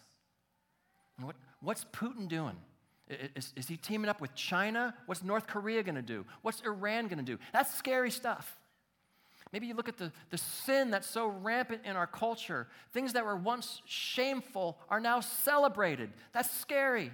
What, 1.20 1.34
what's 1.60 1.84
Putin 1.86 2.28
doing? 2.28 2.56
Is, 3.08 3.52
is, 3.56 3.66
he 3.66 3.76
teaming 3.76 4.08
up 4.08 4.20
with 4.20 4.34
China? 4.34 4.94
What's 5.06 5.24
North 5.24 5.46
Korea 5.46 5.82
going 5.82 5.94
to 5.94 6.02
do? 6.02 6.24
What's 6.42 6.60
Iran 6.60 7.08
going 7.08 7.18
to 7.18 7.24
do? 7.24 7.38
That's 7.52 7.74
scary 7.74 8.10
stuff. 8.10 8.58
Maybe 9.52 9.66
you 9.66 9.74
look 9.74 9.88
at 9.88 9.96
the, 9.96 10.12
the 10.30 10.36
sin 10.36 10.90
that's 10.90 11.08
so 11.08 11.26
rampant 11.26 11.82
in 11.84 11.96
our 11.96 12.06
culture. 12.06 12.68
Things 12.92 13.14
that 13.14 13.24
were 13.24 13.36
once 13.36 13.80
shameful 13.86 14.78
are 14.90 15.00
now 15.00 15.20
celebrated. 15.20 16.10
That's 16.34 16.50
scary. 16.50 17.10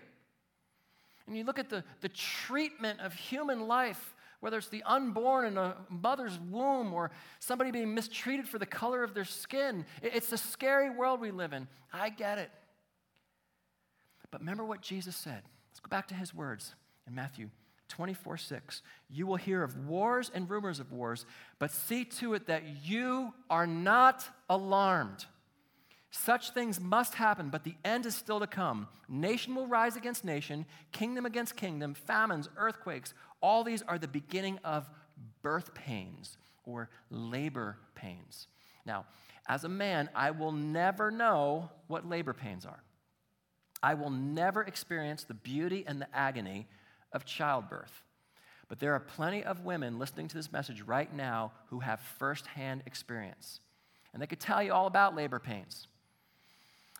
And 1.27 1.37
you 1.37 1.45
look 1.45 1.59
at 1.61 1.71
the, 1.71 1.85
the 2.01 2.09
treatment 2.09 3.01
of 3.01 3.15
human 3.15 3.69
life, 3.69 4.14
whether 4.45 4.59
it's 4.59 4.69
the 4.69 4.83
unborn 4.85 5.47
in 5.47 5.57
a 5.57 5.75
mother's 5.89 6.39
womb 6.51 6.93
or 6.93 7.11
somebody 7.39 7.71
being 7.71 7.95
mistreated 7.95 8.47
for 8.47 8.59
the 8.59 8.67
color 8.67 9.03
of 9.03 9.15
their 9.15 9.25
skin. 9.25 9.87
It's 10.03 10.31
a 10.33 10.37
scary 10.37 10.91
world 10.91 11.23
we 11.23 11.31
live 11.31 11.55
in. 11.55 11.67
I 11.91 12.11
get 12.11 12.37
it. 12.37 12.51
But 14.31 14.43
remember 14.43 14.63
what 14.63 14.83
Jesus 14.83 15.17
said. 15.17 15.41
Let's 15.71 15.81
go 15.81 15.89
back 15.89 16.09
to 16.09 16.15
his 16.15 16.35
words 16.35 16.75
in 17.07 17.15
Matthew 17.15 17.49
24 17.89 18.37
6. 18.37 18.83
You 19.09 19.27
will 19.27 19.37
hear 19.37 19.63
of 19.63 19.89
wars 19.89 20.31
and 20.35 20.51
rumors 20.51 20.79
of 20.79 20.93
wars, 20.93 21.25
but 21.59 21.71
see 21.71 22.05
to 22.05 22.35
it 22.35 22.47
that 22.49 22.65
you 22.85 23.33
are 23.49 23.67
not 23.67 24.29
alarmed. 24.51 25.25
Such 26.17 26.51
things 26.51 26.81
must 26.81 27.15
happen, 27.15 27.49
but 27.49 27.65
the 27.65 27.75
end 27.85 28.07
is 28.07 28.15
still 28.15 28.39
to 28.39 28.47
come. 28.47 28.87
Nation 29.09 29.53
will 29.57 29.67
rise 29.67 29.97
against 29.97 30.25
nation, 30.25 30.65
kingdom 30.93 31.27
against 31.27 31.57
kingdom, 31.57 31.95
famines, 31.95 32.49
earthquakes. 32.57 33.15
All 33.45 33.63
these 33.63 33.83
are 33.83 33.99
the 33.99 34.09
beginning 34.09 34.59
of 34.65 34.89
birth 35.43 35.75
pains 35.75 36.39
or 36.65 36.89
labor 37.11 37.77
pains. 37.95 38.49
Now, 38.87 39.05
as 39.47 39.65
a 39.65 39.69
man, 39.69 40.09
I 40.15 40.31
will 40.31 40.51
never 40.51 41.11
know 41.11 41.69
what 41.87 42.09
labor 42.09 42.33
pains 42.33 42.65
are. 42.65 42.83
I 43.83 43.93
will 43.93 44.09
never 44.09 44.63
experience 44.63 45.25
the 45.25 45.35
beauty 45.35 45.85
and 45.87 46.01
the 46.01 46.09
agony 46.17 46.69
of 47.13 47.27
childbirth. 47.27 48.03
But 48.71 48.79
there 48.79 48.95
are 48.95 49.01
plenty 49.01 49.45
of 49.45 49.63
women 49.63 49.99
listening 49.99 50.29
to 50.29 50.37
this 50.39 50.51
message 50.51 50.81
right 50.81 51.15
now 51.15 51.53
who 51.67 51.81
have 51.81 52.01
firsthand 52.01 52.83
experience. 52.87 53.61
And 54.15 54.23
they 54.23 54.27
could 54.27 54.41
tell 54.41 54.63
you 54.63 54.73
all 54.73 54.87
about 54.87 55.15
labor 55.15 55.39
pains. 55.39 55.87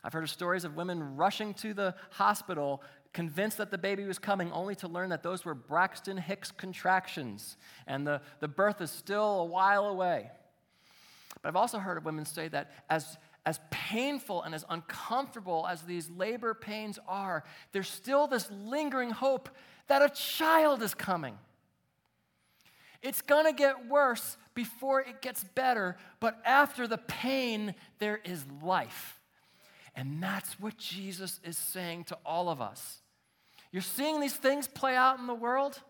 I've 0.05 0.13
heard 0.13 0.25
of 0.25 0.29
stories 0.29 0.65
of 0.65 0.77
women 0.77 1.17
rushing 1.17 1.55
to 1.55 1.73
the 1.73 1.95
hospital, 2.11 2.83
convinced 3.15 3.57
that 3.59 3.71
the 3.71 3.79
baby 3.79 4.05
was 4.05 4.19
coming, 4.19 4.53
only 4.53 4.75
to 4.75 4.89
learn 4.89 5.09
that 5.09 5.23
those 5.23 5.45
were 5.45 5.55
Braxton 5.55 6.19
Hicks 6.19 6.51
contractions 6.51 7.57
and 7.87 8.07
the, 8.07 8.21
the 8.41 8.49
birth 8.49 8.83
is 8.83 8.91
still 8.91 9.41
a 9.41 9.45
while 9.45 9.87
away. 9.87 10.31
But 11.41 11.49
I've 11.49 11.57
also 11.57 11.79
heard 11.79 11.97
of 11.97 12.05
women 12.05 12.27
say 12.27 12.49
that 12.49 12.73
as, 12.91 13.17
as 13.47 13.61
painful 13.71 14.43
and 14.43 14.55
as 14.55 14.65
uncomfortable 14.69 15.67
as 15.67 15.83
these 15.83 16.11
labor 16.11 16.55
pains 16.55 16.99
are, 17.07 17.45
there's 17.73 17.89
still 17.89 18.27
this 18.27 18.51
lingering 18.51 19.11
hope 19.11 19.49
that 19.87 20.03
a 20.03 20.09
child 20.09 20.83
is 20.83 20.93
coming. 20.93 21.39
It's 23.01 23.21
to 23.21 23.53
get 23.57 23.87
worse 23.87 24.37
before 24.55 25.03
it 25.03 25.23
gets 25.23 25.45
better, 25.45 25.97
but 26.21 26.41
after 26.45 26.89
the 26.89 26.99
pain, 26.99 27.75
there 27.99 28.21
is 28.25 28.45
life. 28.63 29.21
And 29.95 30.23
that's 30.23 30.59
what 30.59 30.79
Jesus 30.79 31.39
is 31.45 31.57
saying 31.57 32.05
to 32.05 32.19
all 32.25 32.49
of 32.49 32.61
us. 32.61 33.03
You're 33.75 33.83
seeing 33.83 34.21
these 34.21 34.37
things 34.37 34.69
play 34.69 34.95
out 34.95 35.19
in 35.19 35.27
the 35.27 35.35
world? 35.35 35.81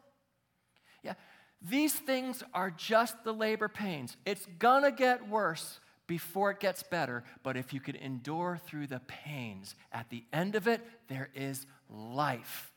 Yeah, 1.02 1.12
these 1.60 1.92
things 1.92 2.42
are 2.54 2.70
just 2.70 3.22
the 3.24 3.32
labor 3.34 3.68
pains. 3.68 4.16
It's 4.24 4.46
gonna 4.58 4.90
get 4.90 5.28
worse 5.28 5.80
before 6.06 6.50
it 6.50 6.60
gets 6.60 6.82
better, 6.82 7.24
but 7.42 7.58
if 7.58 7.74
you 7.74 7.80
could 7.80 7.96
endure 7.96 8.58
through 8.64 8.86
the 8.86 9.00
pains, 9.00 9.74
at 9.92 10.08
the 10.08 10.24
end 10.32 10.54
of 10.54 10.66
it, 10.66 10.80
there 11.08 11.28
is 11.34 11.66
life. 11.90 12.72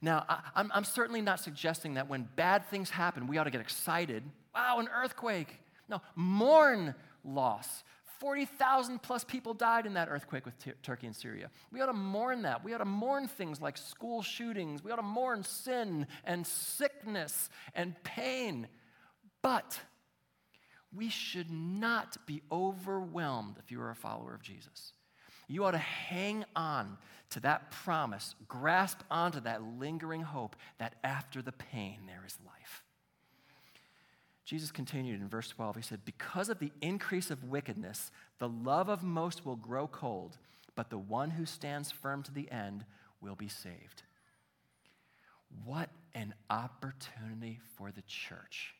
Now, 0.00 0.24
I, 0.26 0.40
am 0.56 0.72
I'm 0.74 0.84
certainly 0.84 1.20
not 1.20 1.40
suggesting 1.40 1.92
that 1.94 2.08
when 2.08 2.26
bad 2.34 2.64
things 2.70 2.88
happen, 2.88 3.26
we 3.26 3.36
ought 3.36 3.44
to 3.44 3.50
get 3.50 3.60
excited. 3.60 4.22
Wow, 4.54 4.78
an 4.78 4.88
earthquake. 4.88 5.60
No, 5.86 6.00
mourn 6.14 6.94
loss. 7.24 7.84
40,000 8.20 9.00
plus 9.02 9.24
people 9.24 9.54
died 9.54 9.86
in 9.86 9.94
that 9.94 10.08
earthquake 10.10 10.44
with 10.44 10.58
t- 10.58 10.72
Turkey 10.82 11.06
and 11.06 11.16
Syria. 11.16 11.50
We 11.72 11.80
ought 11.80 11.86
to 11.86 11.94
mourn 11.94 12.42
that. 12.42 12.62
We 12.62 12.74
ought 12.74 12.78
to 12.78 12.84
mourn 12.84 13.28
things 13.28 13.60
like 13.62 13.78
school 13.78 14.22
shootings. 14.22 14.84
We 14.84 14.90
ought 14.90 14.96
to 14.96 15.02
mourn 15.02 15.42
sin 15.42 16.06
and 16.24 16.46
sickness 16.46 17.48
and 17.74 17.94
pain. 18.04 18.68
But 19.40 19.80
we 20.94 21.08
should 21.08 21.50
not 21.50 22.18
be 22.26 22.42
overwhelmed 22.52 23.56
if 23.58 23.70
you 23.70 23.80
are 23.80 23.90
a 23.90 23.96
follower 23.96 24.34
of 24.34 24.42
Jesus. 24.42 24.92
You 25.48 25.64
ought 25.64 25.72
to 25.72 25.78
hang 25.78 26.44
on 26.54 26.98
to 27.30 27.40
that 27.40 27.70
promise, 27.70 28.34
grasp 28.48 29.00
onto 29.10 29.40
that 29.40 29.62
lingering 29.62 30.22
hope 30.22 30.56
that 30.78 30.96
after 31.02 31.42
the 31.42 31.52
pain 31.52 32.00
there 32.06 32.22
is 32.26 32.36
life. 32.44 32.82
Jesus 34.50 34.72
continued 34.72 35.20
in 35.20 35.28
verse 35.28 35.48
12. 35.50 35.76
He 35.76 35.82
said, 35.82 36.04
Because 36.04 36.48
of 36.48 36.58
the 36.58 36.72
increase 36.82 37.30
of 37.30 37.44
wickedness, 37.44 38.10
the 38.40 38.48
love 38.48 38.88
of 38.88 39.04
most 39.04 39.46
will 39.46 39.54
grow 39.54 39.86
cold, 39.86 40.38
but 40.74 40.90
the 40.90 40.98
one 40.98 41.30
who 41.30 41.46
stands 41.46 41.92
firm 41.92 42.24
to 42.24 42.34
the 42.34 42.50
end 42.50 42.84
will 43.20 43.36
be 43.36 43.46
saved. 43.46 44.02
What 45.64 45.88
an 46.16 46.34
opportunity 46.50 47.60
for 47.76 47.92
the 47.92 48.02
church. 48.08 48.74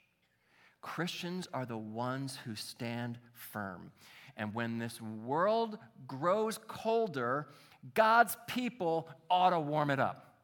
Christians 0.83 1.47
are 1.55 1.67
the 1.67 1.79
ones 1.79 2.37
who 2.45 2.57
stand 2.57 3.21
firm. 3.33 3.93
And 4.37 4.53
when 4.53 4.81
this 4.81 5.01
world 5.01 5.79
grows 6.09 6.59
colder, 6.67 7.47
God's 7.95 8.37
people 8.49 9.09
ought 9.31 9.51
to 9.51 9.61
warm 9.61 9.91
it 9.91 10.01
up. 10.01 10.35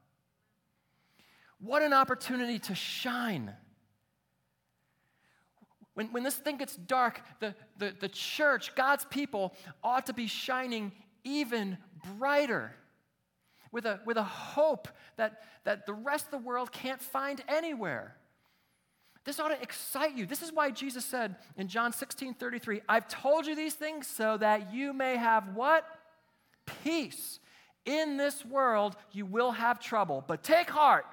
What 1.58 1.82
an 1.82 1.92
opportunity 1.92 2.60
to 2.60 2.76
shine. 2.76 3.52
When, 5.96 6.12
when 6.12 6.24
this 6.24 6.34
thing 6.34 6.58
gets 6.58 6.76
dark, 6.76 7.22
the, 7.40 7.54
the, 7.78 7.94
the 7.98 8.10
church, 8.10 8.74
God's 8.74 9.06
people, 9.06 9.54
ought 9.82 10.04
to 10.06 10.12
be 10.12 10.26
shining 10.26 10.92
even 11.24 11.78
brighter 12.18 12.76
with 13.72 13.86
a, 13.86 14.00
with 14.04 14.18
a 14.18 14.22
hope 14.22 14.88
that, 15.16 15.42
that 15.64 15.86
the 15.86 15.94
rest 15.94 16.26
of 16.26 16.32
the 16.32 16.46
world 16.46 16.70
can't 16.70 17.00
find 17.00 17.42
anywhere. 17.48 18.14
This 19.24 19.40
ought 19.40 19.48
to 19.48 19.62
excite 19.62 20.14
you. 20.14 20.26
This 20.26 20.42
is 20.42 20.52
why 20.52 20.70
Jesus 20.70 21.02
said 21.02 21.36
in 21.56 21.66
John 21.66 21.94
16 21.94 22.34
33, 22.34 22.82
I've 22.86 23.08
told 23.08 23.46
you 23.46 23.56
these 23.56 23.74
things 23.74 24.06
so 24.06 24.36
that 24.36 24.74
you 24.74 24.92
may 24.92 25.16
have 25.16 25.54
what? 25.54 25.86
Peace. 26.84 27.40
In 27.86 28.18
this 28.18 28.44
world, 28.44 28.96
you 29.12 29.24
will 29.24 29.52
have 29.52 29.80
trouble, 29.80 30.22
but 30.28 30.42
take 30.42 30.68
heart. 30.68 31.06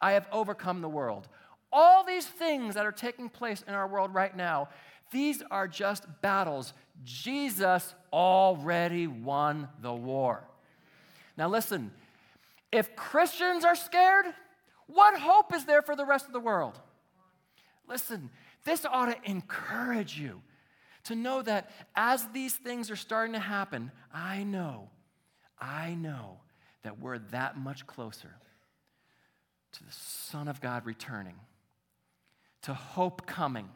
I 0.00 0.12
have 0.12 0.26
overcome 0.32 0.80
the 0.80 0.88
world. 0.88 1.28
All 1.72 2.04
these 2.04 2.26
things 2.26 2.74
that 2.74 2.86
are 2.86 2.92
taking 2.92 3.28
place 3.28 3.62
in 3.66 3.74
our 3.74 3.86
world 3.86 4.12
right 4.12 4.36
now, 4.36 4.68
these 5.10 5.42
are 5.50 5.68
just 5.68 6.04
battles. 6.20 6.72
Jesus 7.04 7.94
already 8.12 9.06
won 9.06 9.68
the 9.80 9.92
war. 9.92 10.44
Now, 11.36 11.48
listen, 11.48 11.92
if 12.72 12.94
Christians 12.96 13.64
are 13.64 13.76
scared, 13.76 14.26
what 14.86 15.18
hope 15.18 15.54
is 15.54 15.64
there 15.64 15.82
for 15.82 15.96
the 15.96 16.04
rest 16.04 16.26
of 16.26 16.32
the 16.32 16.40
world? 16.40 16.78
Listen, 17.88 18.30
this 18.64 18.84
ought 18.84 19.06
to 19.06 19.30
encourage 19.30 20.18
you 20.18 20.42
to 21.04 21.14
know 21.14 21.42
that 21.42 21.70
as 21.96 22.26
these 22.28 22.54
things 22.54 22.90
are 22.90 22.96
starting 22.96 23.32
to 23.32 23.40
happen, 23.40 23.90
I 24.12 24.44
know, 24.44 24.90
I 25.58 25.94
know 25.94 26.40
that 26.82 27.00
we're 27.00 27.18
that 27.30 27.56
much 27.56 27.86
closer 27.86 28.36
to 29.72 29.84
the 29.84 29.92
Son 29.92 30.48
of 30.48 30.60
God 30.60 30.84
returning, 30.84 31.34
to 32.62 32.74
hope 32.74 33.26
coming, 33.26 33.68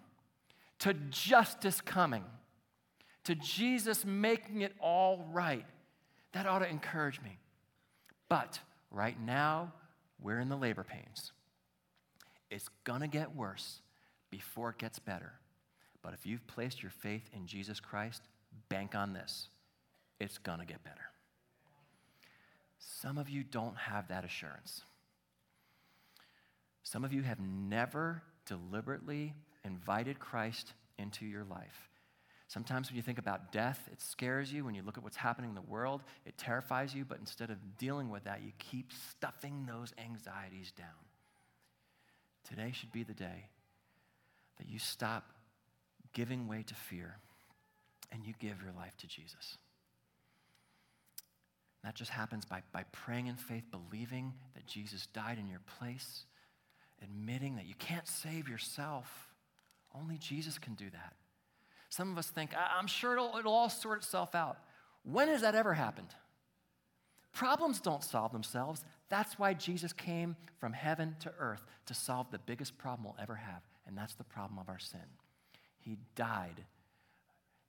to 0.81 0.95
justice 1.11 1.81
coming, 1.81 2.25
to 3.25 3.35
Jesus 3.35 4.05
making 4.05 4.61
it 4.61 4.73
all 4.81 5.27
right. 5.33 5.65
That 6.33 6.47
ought 6.47 6.59
to 6.61 6.69
encourage 6.69 7.21
me. 7.23 7.39
But 8.29 8.59
right 8.91 9.19
now, 9.21 9.73
we're 10.21 10.41
in 10.41 10.49
the 10.49 10.57
labor 10.57 10.85
pains. 10.85 11.33
It's 12.51 12.69
gonna 12.85 13.09
get 13.09 13.35
worse 13.35 13.81
before 14.31 14.71
it 14.71 14.79
gets 14.79 14.99
better. 14.99 15.33
But 16.03 16.13
if 16.13 16.27
you've 16.27 16.47
placed 16.47 16.83
your 16.83 16.91
faith 16.91 17.29
in 17.33 17.47
Jesus 17.47 17.81
Christ, 17.81 18.23
bank 18.69 18.95
on 18.95 19.13
this. 19.13 19.49
It's 20.21 20.39
gonna 20.39 20.67
get 20.67 20.85
better. 20.85 21.11
Some 22.79 23.19
of 23.19 23.29
you 23.29 23.43
don't 23.43 23.77
have 23.77 24.09
that 24.09 24.25
assurance. 24.25 24.83
Some 26.83 27.05
of 27.05 27.13
you 27.13 27.23
have 27.23 27.41
never 27.41 28.23
deliberately 28.47 29.35
invited 29.65 30.19
Christ 30.19 30.73
into 30.99 31.25
your 31.27 31.45
life. 31.45 31.91
Sometimes 32.49 32.89
when 32.89 32.97
you 32.97 33.03
think 33.03 33.19
about 33.19 33.53
death, 33.53 33.89
it 33.91 34.01
scares 34.01 34.53
you. 34.53 34.65
When 34.65 34.75
you 34.75 34.83
look 34.83 34.99
at 34.99 35.03
what's 35.03 35.17
happening 35.17 35.51
in 35.51 35.55
the 35.57 35.63
world, 35.63 36.03
it 36.25 36.37
terrifies 36.37 36.95
you. 36.95 37.05
But 37.05 37.19
instead 37.19 37.51
of 37.51 37.57
dealing 37.79 38.11
with 38.11 38.25
that, 38.25 38.43
you 38.43 38.53
keep 38.59 38.93
stuffing 38.93 39.67
those 39.67 39.93
anxieties 39.99 40.71
down. 40.77 40.87
Today 42.49 42.73
should 42.73 42.93
be 42.93 43.03
the 43.03 43.15
day 43.15 43.49
that 44.59 44.69
you 44.69 44.79
stop 44.79 45.25
giving 46.13 46.47
way 46.47 46.63
to 46.63 46.75
fear 46.75 47.17
and 48.13 48.25
you 48.25 48.35
give 48.39 48.63
your 48.63 48.73
life 48.77 48.97
to 48.99 49.07
Jesus. 49.07 49.59
That 51.83 51.95
just 51.95 52.11
happens 52.11 52.45
by, 52.45 52.63
by 52.73 52.85
praying 52.93 53.27
in 53.27 53.37
faith, 53.37 53.65
believing 53.71 54.33
that 54.55 54.67
Jesus 54.67 55.07
died 55.07 55.39
in 55.39 55.49
your 55.49 55.61
place, 55.79 56.25
admitting 57.05 57.57
that 57.57 57.67
you 57.67 57.75
can't 57.79 58.09
save 58.09 58.49
yourself. 58.49 59.31
Only 59.95 60.19
Jesus 60.19 60.59
can 60.59 60.75
do 60.75 60.91
that. 60.91 61.15
Some 61.89 62.11
of 62.11 62.19
us 62.19 62.27
think, 62.27 62.51
I'm 62.57 62.89
sure 62.89 63.13
it'll, 63.13 63.37
it'll 63.39 63.53
all 63.53 63.69
sort 63.69 63.99
itself 63.99 64.35
out. 64.35 64.59
When 65.05 65.29
has 65.29 65.43
that 65.43 65.55
ever 65.55 65.75
happened? 65.75 66.09
Problems 67.33 67.81
don't 67.81 68.03
solve 68.03 68.33
themselves. 68.33 68.85
That's 69.09 69.39
why 69.39 69.55
Jesus 69.55 69.93
came 69.93 70.37
from 70.59 70.73
heaven 70.73 71.17
to 71.21 71.33
earth 71.39 71.65
to 71.87 71.95
solve 71.95 72.31
the 72.31 72.39
biggest 72.39 72.79
problem 72.79 73.05
we'll 73.05 73.23
ever 73.23 73.35
have, 73.35 73.63
and 73.87 73.97
that's 73.97 74.15
the 74.15 74.25
problem 74.25 74.59
of 74.59 74.69
our 74.69 74.79
sin. 74.79 75.01
He 75.79 75.99
died 76.15 76.65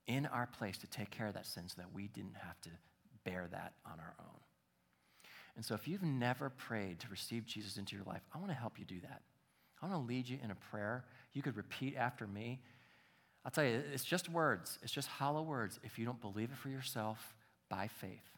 in 0.07 0.27
our 0.27 0.47
place 0.47 0.77
to 0.77 0.87
take 0.87 1.09
care 1.09 1.27
of 1.27 1.33
that 1.33 1.47
sin 1.47 1.63
so 1.67 1.75
that 1.77 1.93
we 1.93 2.07
didn't 2.07 2.37
have 2.41 2.59
to 2.61 2.69
bear 3.23 3.47
that 3.51 3.73
on 3.85 3.99
our 3.99 4.13
own. 4.19 4.39
And 5.55 5.63
so, 5.63 5.73
if 5.73 5.87
you've 5.87 6.03
never 6.03 6.49
prayed 6.49 6.99
to 6.99 7.07
receive 7.09 7.45
Jesus 7.45 7.77
into 7.77 7.95
your 7.95 8.05
life, 8.05 8.21
I 8.33 8.37
want 8.39 8.49
to 8.49 8.55
help 8.55 8.77
you 8.77 8.85
do 8.85 8.99
that. 9.01 9.21
I 9.81 9.87
want 9.87 10.01
to 10.01 10.07
lead 10.07 10.27
you 10.27 10.37
in 10.43 10.51
a 10.51 10.55
prayer. 10.55 11.05
You 11.33 11.41
could 11.41 11.55
repeat 11.55 11.95
after 11.95 12.27
me. 12.27 12.59
I'll 13.45 13.51
tell 13.51 13.63
you, 13.63 13.81
it's 13.93 14.03
just 14.03 14.27
words, 14.29 14.79
it's 14.81 14.91
just 14.91 15.07
hollow 15.07 15.43
words 15.43 15.79
if 15.83 15.97
you 15.97 16.05
don't 16.05 16.19
believe 16.19 16.49
it 16.51 16.57
for 16.57 16.69
yourself 16.69 17.35
by 17.69 17.87
faith. 17.87 18.31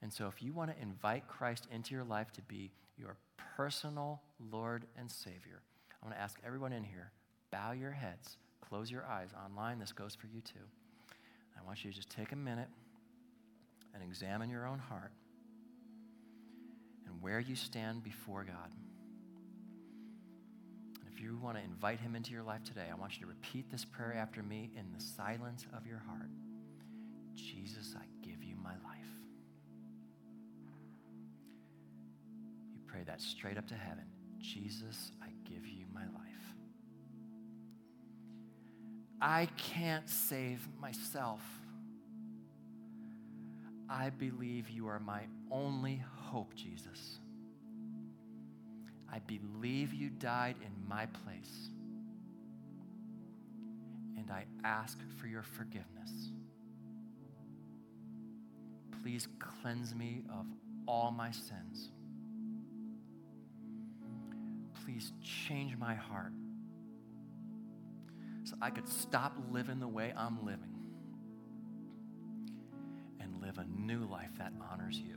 And 0.00 0.12
so, 0.12 0.26
if 0.26 0.42
you 0.42 0.52
want 0.52 0.74
to 0.74 0.82
invite 0.82 1.28
Christ 1.28 1.68
into 1.70 1.94
your 1.94 2.04
life 2.04 2.32
to 2.32 2.42
be 2.42 2.72
your 2.98 3.16
personal 3.56 4.20
Lord 4.50 4.84
and 4.98 5.10
Savior, 5.10 5.62
I 6.02 6.06
want 6.06 6.16
to 6.16 6.20
ask 6.20 6.38
everyone 6.44 6.72
in 6.72 6.82
here 6.82 7.12
bow 7.52 7.72
your 7.72 7.92
heads, 7.92 8.38
close 8.66 8.90
your 8.90 9.04
eyes. 9.04 9.28
Online, 9.44 9.78
this 9.78 9.92
goes 9.92 10.14
for 10.14 10.26
you 10.26 10.40
too. 10.40 10.64
I 11.56 11.64
want 11.64 11.84
you 11.84 11.90
to 11.90 11.96
just 11.96 12.10
take 12.10 12.32
a 12.32 12.36
minute 12.36 12.68
and 13.94 14.02
examine 14.02 14.50
your 14.50 14.66
own 14.66 14.78
heart 14.78 15.12
and 17.12 17.22
where 17.22 17.40
you 17.40 17.54
stand 17.54 18.02
before 18.02 18.44
God. 18.44 18.70
And 21.00 21.12
if 21.12 21.20
you 21.20 21.38
want 21.42 21.56
to 21.58 21.62
invite 21.62 22.00
Him 22.00 22.16
into 22.16 22.32
your 22.32 22.42
life 22.42 22.64
today, 22.64 22.86
I 22.90 22.94
want 22.94 23.14
you 23.14 23.20
to 23.20 23.26
repeat 23.26 23.70
this 23.70 23.84
prayer 23.84 24.14
after 24.14 24.42
me 24.42 24.70
in 24.76 24.86
the 24.96 25.02
silence 25.02 25.66
of 25.76 25.86
your 25.86 26.02
heart 26.06 26.30
Jesus, 27.34 27.94
I 27.96 28.04
give 28.26 28.44
you 28.44 28.56
my 28.62 28.70
life. 28.70 29.08
You 32.74 32.80
pray 32.86 33.02
that 33.06 33.20
straight 33.20 33.56
up 33.56 33.66
to 33.68 33.74
heaven 33.74 34.04
Jesus, 34.38 35.12
I 35.22 35.28
give 35.48 35.66
you 35.66 35.86
my 35.94 36.02
life. 36.02 36.10
I 39.20 39.46
can't 39.56 40.08
save 40.08 40.66
myself. 40.80 41.40
I 43.92 44.08
believe 44.08 44.70
you 44.70 44.88
are 44.88 44.98
my 44.98 45.24
only 45.50 46.02
hope, 46.16 46.54
Jesus. 46.54 47.18
I 49.12 49.18
believe 49.18 49.92
you 49.92 50.08
died 50.08 50.56
in 50.62 50.88
my 50.88 51.04
place. 51.04 51.68
And 54.16 54.30
I 54.30 54.46
ask 54.64 54.98
for 55.20 55.26
your 55.26 55.42
forgiveness. 55.42 56.10
Please 59.02 59.28
cleanse 59.38 59.94
me 59.94 60.22
of 60.32 60.46
all 60.88 61.10
my 61.10 61.30
sins. 61.30 61.90
Please 64.86 65.12
change 65.22 65.76
my 65.76 65.94
heart 65.94 66.32
so 68.44 68.54
I 68.62 68.70
could 68.70 68.88
stop 68.88 69.36
living 69.50 69.80
the 69.80 69.88
way 69.88 70.14
I'm 70.16 70.46
living 70.46 70.71
live 73.56 73.66
a 73.66 73.80
new 73.80 74.04
life 74.06 74.30
that 74.38 74.52
honors 74.70 74.98
you. 74.98 75.16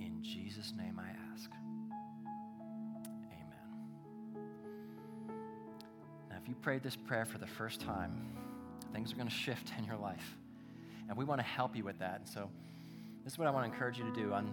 In 0.00 0.22
Jesus' 0.22 0.72
name 0.76 0.98
I 0.98 1.10
ask. 1.32 1.50
Amen. 3.26 4.46
Now, 6.30 6.36
if 6.42 6.48
you 6.48 6.54
prayed 6.62 6.82
this 6.82 6.96
prayer 6.96 7.24
for 7.24 7.38
the 7.38 7.46
first 7.46 7.80
time, 7.80 8.12
things 8.92 9.12
are 9.12 9.16
going 9.16 9.28
to 9.28 9.34
shift 9.34 9.72
in 9.78 9.84
your 9.84 9.96
life. 9.96 10.36
And 11.08 11.16
we 11.16 11.24
want 11.24 11.40
to 11.40 11.46
help 11.46 11.76
you 11.76 11.84
with 11.84 11.98
that. 12.00 12.20
And 12.20 12.28
so, 12.28 12.50
this 13.24 13.34
is 13.34 13.38
what 13.38 13.46
I 13.46 13.50
want 13.50 13.66
to 13.66 13.72
encourage 13.72 13.98
you 13.98 14.04
to 14.04 14.12
do. 14.12 14.32
On 14.32 14.50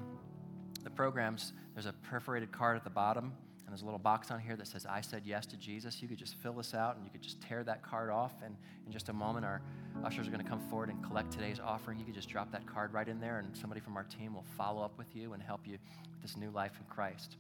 the 0.84 0.90
programs, 0.90 1.54
there's 1.74 1.86
a 1.86 1.94
perforated 1.94 2.52
card 2.52 2.78
at 2.78 2.84
the 2.84 2.90
bottom, 2.90 3.26
and 3.26 3.70
there's 3.70 3.82
a 3.82 3.86
little 3.86 4.00
box 4.00 4.32
on 4.32 4.40
here 4.40 4.56
that 4.58 4.68
says, 4.68 4.86
I 4.86 5.02
said 5.02 5.24
yes 5.26 5.46
to 5.48 5.58
Jesus. 5.58 6.02
You 6.02 6.08
could 6.08 6.18
just 6.18 6.36
fill 6.36 6.54
this 6.54 6.74
out 6.74 6.98
and 6.98 7.06
you 7.06 7.12
could 7.12 7.22
just 7.22 7.42
tear 7.42 7.64
that 7.64 7.82
card 7.82 8.10
off. 8.10 8.34
And 8.44 8.56
in 8.86 8.92
just 8.92 9.10
a 9.10 9.14
moment, 9.14 9.46
our 9.46 9.62
Ushers 10.04 10.28
are 10.28 10.32
going 10.32 10.44
to 10.44 10.50
come 10.50 10.62
forward 10.70 10.90
and 10.90 11.04
collect 11.04 11.32
today's 11.32 11.60
offering. 11.60 11.98
You 11.98 12.06
can 12.06 12.14
just 12.14 12.30
drop 12.30 12.52
that 12.52 12.66
card 12.68 12.94
right 12.94 13.08
in 13.08 13.20
there, 13.20 13.40
and 13.40 13.56
somebody 13.56 13.82
from 13.82 13.98
our 13.98 14.04
team 14.04 14.34
will 14.34 14.46
follow 14.58 14.84
up 14.84 14.98
with 14.98 15.16
you 15.16 15.34
and 15.34 15.42
help 15.42 15.62
you 15.66 15.74
with 16.12 16.22
this 16.22 16.38
new 16.38 16.52
life 16.52 16.74
in 16.80 16.86
Christ. 16.94 17.38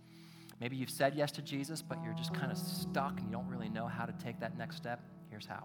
Maybe 0.60 0.76
you've 0.78 0.90
said 0.90 1.16
yes 1.16 1.32
to 1.34 1.42
Jesus, 1.42 1.82
but 1.82 1.98
you're 2.04 2.14
just 2.14 2.34
kind 2.34 2.52
of 2.52 2.58
stuck 2.58 3.20
and 3.20 3.30
you 3.30 3.36
don't 3.36 3.48
really 3.48 3.70
know 3.70 3.88
how 3.88 4.06
to 4.06 4.14
take 4.14 4.40
that 4.40 4.58
next 4.58 4.78
step. 4.78 5.02
Here's 5.30 5.46
how 5.46 5.64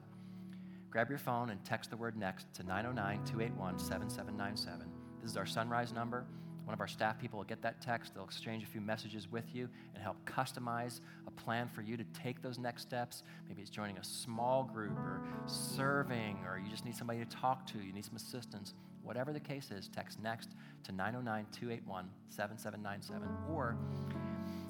grab 0.91 1.09
your 1.09 1.19
phone 1.19 1.51
and 1.51 1.65
text 1.65 1.89
the 1.91 1.97
word 1.97 2.17
next 2.17 2.53
to 2.53 2.65
909 2.65 3.25
281 3.25 3.79
7797. 3.79 4.87
This 5.23 5.31
is 5.31 5.37
our 5.37 5.47
sunrise 5.47 5.93
number. 5.93 6.27
One 6.65 6.75
of 6.75 6.81
our 6.81 6.87
staff 6.87 7.19
people 7.19 7.39
will 7.39 7.47
get 7.47 7.63
that 7.63 7.81
text, 7.81 8.15
they'll 8.15 8.25
exchange 8.25 8.63
a 8.63 8.67
few 8.67 8.81
messages 8.81 9.31
with 9.31 9.55
you 9.55 9.69
and 9.95 10.03
help 10.03 10.17
customize 10.25 11.01
a 11.27 11.31
plan 11.31 11.69
for 11.69 11.83
you 11.83 11.97
to 11.97 12.05
take 12.15 12.43
those 12.43 12.59
next 12.59 12.83
steps. 12.83 13.23
Maybe 13.49 13.63
it's 13.63 13.71
joining 13.71 13.99
a 13.99 14.05
small 14.05 14.65
group 14.65 14.97
or 14.99 15.21
serving, 15.47 16.39
or 16.47 16.59
you 16.59 16.71
just 16.71 16.85
need 16.85 16.97
somebody 16.97 17.19
to 17.19 17.25
talk 17.25 17.67
to, 17.69 17.79
you 17.79 17.93
need 17.93 18.05
some 18.05 18.17
assistance. 18.17 18.75
Whatever 19.03 19.33
the 19.33 19.41
case 19.41 19.71
is, 19.71 19.89
text 19.89 20.21
next 20.23 20.51
to 20.85 20.93
909 20.93 21.47
281 21.53 22.09
7797, 22.29 23.29
or 23.53 23.77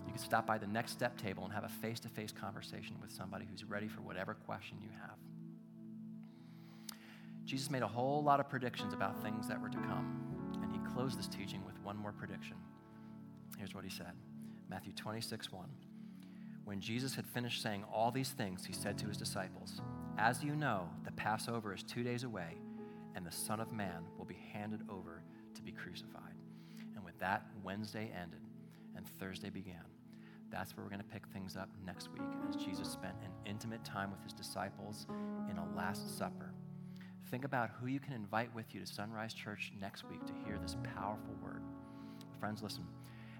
you 0.07 0.13
can 0.13 0.23
stop 0.23 0.47
by 0.47 0.59
the 0.59 0.67
next 0.67 0.93
step 0.93 1.21
table 1.21 1.45
and 1.45 1.53
have 1.53 1.65
a 1.65 1.69
face 1.69 2.01
to 2.01 2.09
face 2.09 2.33
conversation 2.33 2.97
with 3.01 3.11
somebody 3.11 3.47
who's 3.51 3.65
ready 3.65 3.89
for 3.89 4.01
whatever 4.01 4.35
question 4.35 4.79
you 4.83 4.89
have. 5.01 5.17
Jesus 7.45 7.71
made 7.71 7.83
a 7.83 7.89
whole 7.89 8.23
lot 8.23 8.39
of 8.39 8.49
predictions 8.49 8.93
about 8.93 9.21
things 9.23 9.49
that 9.49 9.61
were 9.61 9.69
to 9.69 9.79
come, 9.79 10.59
and 10.63 10.73
he 10.73 10.79
closed 10.95 11.19
this 11.19 11.27
teaching 11.27 11.65
with 11.67 11.70
one 11.83 11.97
more 11.97 12.13
prediction. 12.13 12.57
Here's 13.59 13.75
what 13.75 13.85
he 13.85 13.91
said 13.91 14.13
Matthew 14.69 14.93
26, 14.93 15.53
1. 15.53 15.69
When 16.65 16.81
Jesus 16.81 17.15
had 17.15 17.27
finished 17.27 17.63
saying 17.63 17.85
all 17.93 18.11
these 18.11 18.31
things, 18.31 18.65
he 18.65 18.73
said 18.73 18.97
to 18.99 19.07
his 19.07 19.17
disciples, 19.17 19.81
As 20.19 20.45
you 20.45 20.55
know, 20.55 20.89
the 21.05 21.13
Passover 21.13 21.75
is 21.75 21.83
two 21.83 22.05
days 22.05 22.23
away, 22.23 22.59
and 23.17 23.27
the 23.27 23.33
Son 23.33 23.61
of 23.61 23.73
Man 23.73 24.05
will 24.17 24.25
be 24.25 24.39
handed 24.53 24.83
over 24.89 25.23
to 25.55 25.63
be 25.63 25.73
crucified. 25.73 26.35
And 26.95 27.05
with 27.05 27.19
that, 27.19 27.47
Wednesday 27.65 28.11
ended, 28.15 28.41
and 28.97 29.05
Thursday 29.19 29.51
began. 29.51 29.85
That's 30.51 30.77
where 30.77 30.85
we're 30.85 30.91
going 30.91 31.03
to 31.03 31.09
pick 31.09 31.27
things 31.29 31.57
up 31.57 31.69
next 31.85 32.13
week 32.13 32.23
as 32.49 32.57
Jesus 32.57 32.89
spent 32.89 33.15
an 33.25 33.31
intimate 33.47 33.85
time 33.85 34.11
with 34.11 34.23
his 34.23 34.33
disciples 34.33 35.07
in 35.51 35.59
a 35.59 35.77
Last 35.77 36.19
Supper. 36.19 36.53
Think 37.31 37.45
about 37.45 37.71
who 37.81 37.87
you 37.87 38.01
can 38.01 38.13
invite 38.13 38.53
with 38.55 38.75
you 38.75 38.81
to 38.81 38.87
Sunrise 38.87 39.33
Church 39.33 39.73
next 39.81 40.05
week 40.09 40.25
to 40.27 40.33
hear 40.45 40.59
this 40.59 40.77
powerful 40.97 41.35
word. 41.43 41.63
Friends, 42.41 42.63
listen. 42.63 42.87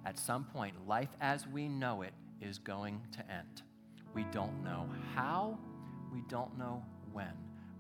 At 0.05 0.19
some 0.19 0.45
point, 0.45 0.87
life 0.87 1.09
as 1.21 1.49
we 1.49 1.69
know 1.69 2.03
it 2.03 2.13
is 2.41 2.59
going 2.59 3.01
to 3.13 3.21
end. 3.21 3.63
We 4.15 4.25
don't 4.25 4.63
know 4.63 4.87
how, 5.15 5.59
we 6.13 6.23
don't 6.29 6.57
know 6.59 6.83
when, 7.13 7.33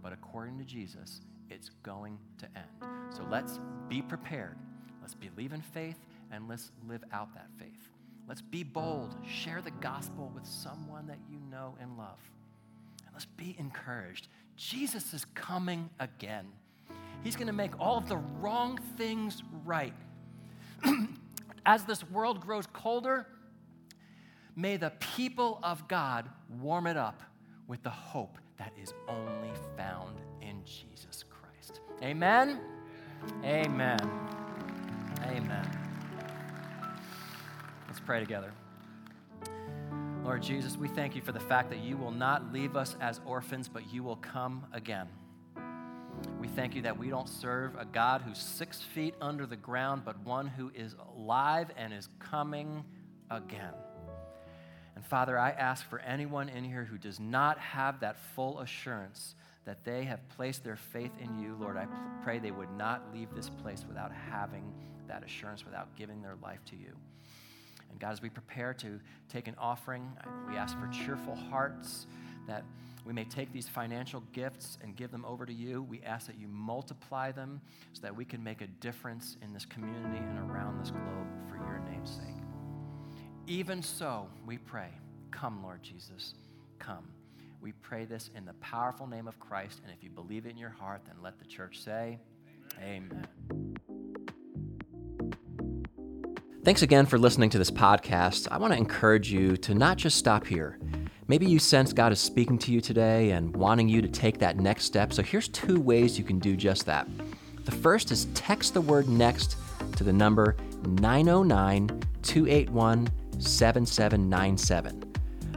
but 0.02 0.12
according 0.12 0.58
to 0.58 0.64
Jesus, 0.64 1.20
it's 1.50 1.70
going 1.82 2.18
to 2.38 2.46
end. 2.56 2.90
So 3.14 3.24
let's 3.30 3.58
be 3.88 4.00
prepared. 4.00 4.56
Let's 5.00 5.14
believe 5.14 5.52
in 5.52 5.60
faith 5.60 5.98
and 6.32 6.48
let's 6.48 6.72
live 6.88 7.04
out 7.12 7.34
that 7.34 7.48
faith. 7.58 7.90
Let's 8.28 8.42
be 8.42 8.62
bold. 8.62 9.16
Share 9.28 9.60
the 9.60 9.72
gospel 9.72 10.30
with 10.34 10.46
someone 10.46 11.06
that 11.08 11.18
you 11.28 11.38
know 11.50 11.74
and 11.80 11.98
love. 11.98 12.18
And 13.04 13.12
let's 13.12 13.26
be 13.26 13.56
encouraged. 13.58 14.28
Jesus 14.56 15.12
is 15.12 15.26
coming 15.34 15.90
again. 15.98 16.46
He's 17.24 17.34
going 17.34 17.48
to 17.48 17.52
make 17.52 17.72
all 17.80 17.98
of 17.98 18.08
the 18.08 18.18
wrong 18.38 18.78
things 18.96 19.42
right. 19.64 19.94
As 21.66 21.84
this 21.84 22.08
world 22.10 22.40
grows 22.40 22.66
colder, 22.72 23.26
may 24.56 24.76
the 24.76 24.92
people 25.16 25.60
of 25.62 25.86
God 25.88 26.28
warm 26.60 26.86
it 26.86 26.96
up 26.96 27.22
with 27.66 27.82
the 27.82 27.90
hope 27.90 28.38
that 28.58 28.72
is 28.80 28.92
only 29.08 29.52
found 29.76 30.18
in 30.40 30.62
Jesus 30.64 31.24
Christ. 31.28 31.80
Amen. 32.02 32.60
Amen. 33.44 33.98
Amen. 35.24 35.78
Let's 37.86 38.00
pray 38.00 38.20
together. 38.20 38.52
Lord 40.24 40.42
Jesus, 40.42 40.76
we 40.76 40.88
thank 40.88 41.16
you 41.16 41.22
for 41.22 41.32
the 41.32 41.40
fact 41.40 41.70
that 41.70 41.78
you 41.80 41.96
will 41.96 42.10
not 42.10 42.52
leave 42.52 42.76
us 42.76 42.96
as 43.00 43.20
orphans, 43.24 43.68
but 43.68 43.92
you 43.92 44.02
will 44.02 44.16
come 44.16 44.64
again. 44.72 45.08
We 46.40 46.48
thank 46.48 46.74
you 46.74 46.82
that 46.82 46.98
we 46.98 47.08
don't 47.08 47.28
serve 47.28 47.76
a 47.76 47.84
God 47.84 48.22
who's 48.22 48.38
six 48.38 48.80
feet 48.80 49.14
under 49.20 49.46
the 49.46 49.56
ground, 49.56 50.02
but 50.04 50.18
one 50.24 50.46
who 50.46 50.70
is 50.74 50.94
alive 51.16 51.70
and 51.76 51.92
is 51.92 52.08
coming 52.18 52.84
again. 53.30 53.74
And 54.96 55.04
Father, 55.04 55.38
I 55.38 55.50
ask 55.50 55.88
for 55.88 55.98
anyone 56.00 56.48
in 56.48 56.64
here 56.64 56.84
who 56.84 56.98
does 56.98 57.20
not 57.20 57.58
have 57.58 58.00
that 58.00 58.18
full 58.34 58.60
assurance 58.60 59.34
that 59.64 59.84
they 59.84 60.04
have 60.04 60.26
placed 60.30 60.64
their 60.64 60.76
faith 60.76 61.12
in 61.20 61.38
you, 61.38 61.56
Lord, 61.60 61.76
I 61.76 61.86
pray 62.22 62.38
they 62.38 62.50
would 62.50 62.72
not 62.72 63.14
leave 63.14 63.28
this 63.34 63.50
place 63.50 63.84
without 63.86 64.10
having 64.12 64.72
that 65.06 65.22
assurance, 65.22 65.64
without 65.64 65.94
giving 65.96 66.22
their 66.22 66.36
life 66.42 66.64
to 66.66 66.76
you. 66.76 66.96
And 67.90 67.98
God, 67.98 68.12
as 68.12 68.22
we 68.22 68.30
prepare 68.30 68.72
to 68.74 69.00
take 69.28 69.48
an 69.48 69.54
offering, 69.58 70.08
we 70.48 70.56
ask 70.56 70.78
for 70.78 70.88
cheerful 70.88 71.34
hearts 71.34 72.06
that 72.46 72.64
we 73.10 73.14
may 73.14 73.24
take 73.24 73.52
these 73.52 73.68
financial 73.68 74.22
gifts 74.32 74.78
and 74.84 74.94
give 74.94 75.10
them 75.10 75.24
over 75.24 75.44
to 75.44 75.52
you. 75.52 75.82
We 75.82 76.00
ask 76.02 76.28
that 76.28 76.38
you 76.38 76.46
multiply 76.46 77.32
them 77.32 77.60
so 77.92 78.02
that 78.02 78.14
we 78.14 78.24
can 78.24 78.40
make 78.40 78.60
a 78.60 78.68
difference 78.68 79.36
in 79.42 79.52
this 79.52 79.64
community 79.64 80.18
and 80.18 80.38
around 80.48 80.78
this 80.78 80.92
globe 80.92 81.26
for 81.48 81.56
your 81.56 81.82
name's 81.90 82.08
sake. 82.08 82.36
Even 83.48 83.82
so, 83.82 84.28
we 84.46 84.58
pray, 84.58 84.90
come, 85.32 85.60
Lord 85.60 85.82
Jesus, 85.82 86.34
come. 86.78 87.08
We 87.60 87.72
pray 87.72 88.04
this 88.04 88.30
in 88.36 88.44
the 88.44 88.52
powerful 88.60 89.08
name 89.08 89.26
of 89.26 89.40
Christ, 89.40 89.80
and 89.82 89.92
if 89.92 90.04
you 90.04 90.10
believe 90.10 90.46
it 90.46 90.50
in 90.50 90.56
your 90.56 90.70
heart, 90.70 91.00
then 91.04 91.16
let 91.20 91.36
the 91.40 91.46
church 91.46 91.80
say, 91.80 92.16
Amen. 92.80 93.26
Amen. 93.50 93.76
Thanks 96.62 96.82
again 96.82 97.06
for 97.06 97.18
listening 97.18 97.50
to 97.50 97.58
this 97.58 97.72
podcast. 97.72 98.46
I 98.52 98.58
want 98.58 98.72
to 98.72 98.78
encourage 98.78 99.32
you 99.32 99.56
to 99.56 99.74
not 99.74 99.96
just 99.96 100.16
stop 100.16 100.46
here. 100.46 100.78
Maybe 101.30 101.46
you 101.46 101.60
sense 101.60 101.92
God 101.92 102.10
is 102.10 102.18
speaking 102.18 102.58
to 102.58 102.72
you 102.72 102.80
today 102.80 103.30
and 103.30 103.54
wanting 103.54 103.88
you 103.88 104.02
to 104.02 104.08
take 104.08 104.40
that 104.40 104.56
next 104.56 104.86
step. 104.86 105.12
So 105.12 105.22
here's 105.22 105.46
two 105.46 105.80
ways 105.80 106.18
you 106.18 106.24
can 106.24 106.40
do 106.40 106.56
just 106.56 106.86
that. 106.86 107.06
The 107.64 107.70
first 107.70 108.10
is 108.10 108.24
text 108.34 108.74
the 108.74 108.80
word 108.80 109.08
next 109.08 109.54
to 109.94 110.02
the 110.02 110.12
number 110.12 110.56
909 110.82 112.02
281 112.22 113.08
7797. 113.38 115.04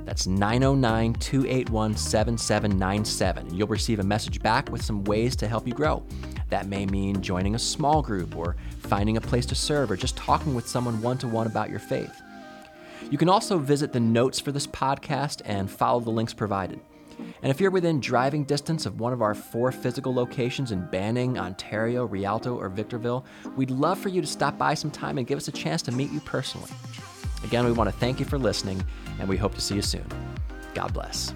That's 0.05 0.27
909 0.27 1.13
281 1.15 1.97
7797. 1.97 3.55
You'll 3.55 3.67
receive 3.67 3.97
a 3.97 4.03
message 4.03 4.43
back 4.43 4.69
with 4.69 4.85
some 4.85 5.03
ways 5.05 5.35
to 5.37 5.47
help 5.47 5.65
you 5.65 5.73
grow. 5.73 6.05
That 6.49 6.67
may 6.67 6.85
mean 6.85 7.19
joining 7.19 7.55
a 7.55 7.59
small 7.59 8.03
group 8.03 8.35
or 8.35 8.57
finding 8.77 9.17
a 9.17 9.21
place 9.21 9.47
to 9.47 9.55
serve, 9.55 9.89
or 9.89 9.97
just 9.97 10.17
talking 10.17 10.53
with 10.53 10.67
someone 10.67 11.01
one 11.01 11.17
to 11.17 11.27
one 11.27 11.47
about 11.47 11.71
your 11.71 11.79
faith. 11.79 12.22
You 13.11 13.17
can 13.17 13.29
also 13.29 13.57
visit 13.57 13.93
the 13.93 13.99
notes 13.99 14.39
for 14.39 14.51
this 14.51 14.67
podcast 14.67 15.41
and 15.45 15.69
follow 15.69 15.99
the 15.99 16.09
links 16.09 16.33
provided. 16.33 16.79
And 17.41 17.51
if 17.51 17.61
you're 17.61 17.71
within 17.71 17.99
driving 17.99 18.43
distance 18.43 18.85
of 18.85 18.99
one 18.99 19.13
of 19.13 19.21
our 19.21 19.35
four 19.35 19.71
physical 19.71 20.13
locations 20.13 20.71
in 20.71 20.87
Banning, 20.87 21.37
Ontario, 21.37 22.05
Rialto, 22.05 22.57
or 22.57 22.69
Victorville, 22.69 23.25
we'd 23.55 23.69
love 23.69 23.99
for 23.99 24.09
you 24.09 24.21
to 24.21 24.27
stop 24.27 24.57
by 24.57 24.73
sometime 24.73 25.17
and 25.17 25.27
give 25.27 25.37
us 25.37 25.47
a 25.47 25.51
chance 25.51 25.81
to 25.83 25.91
meet 25.91 26.11
you 26.11 26.19
personally. 26.21 26.71
Again, 27.43 27.65
we 27.65 27.71
want 27.71 27.89
to 27.89 27.95
thank 27.97 28.19
you 28.19 28.25
for 28.25 28.39
listening, 28.39 28.83
and 29.19 29.27
we 29.27 29.37
hope 29.37 29.53
to 29.55 29.61
see 29.61 29.75
you 29.75 29.81
soon. 29.81 30.05
God 30.73 30.93
bless. 30.93 31.33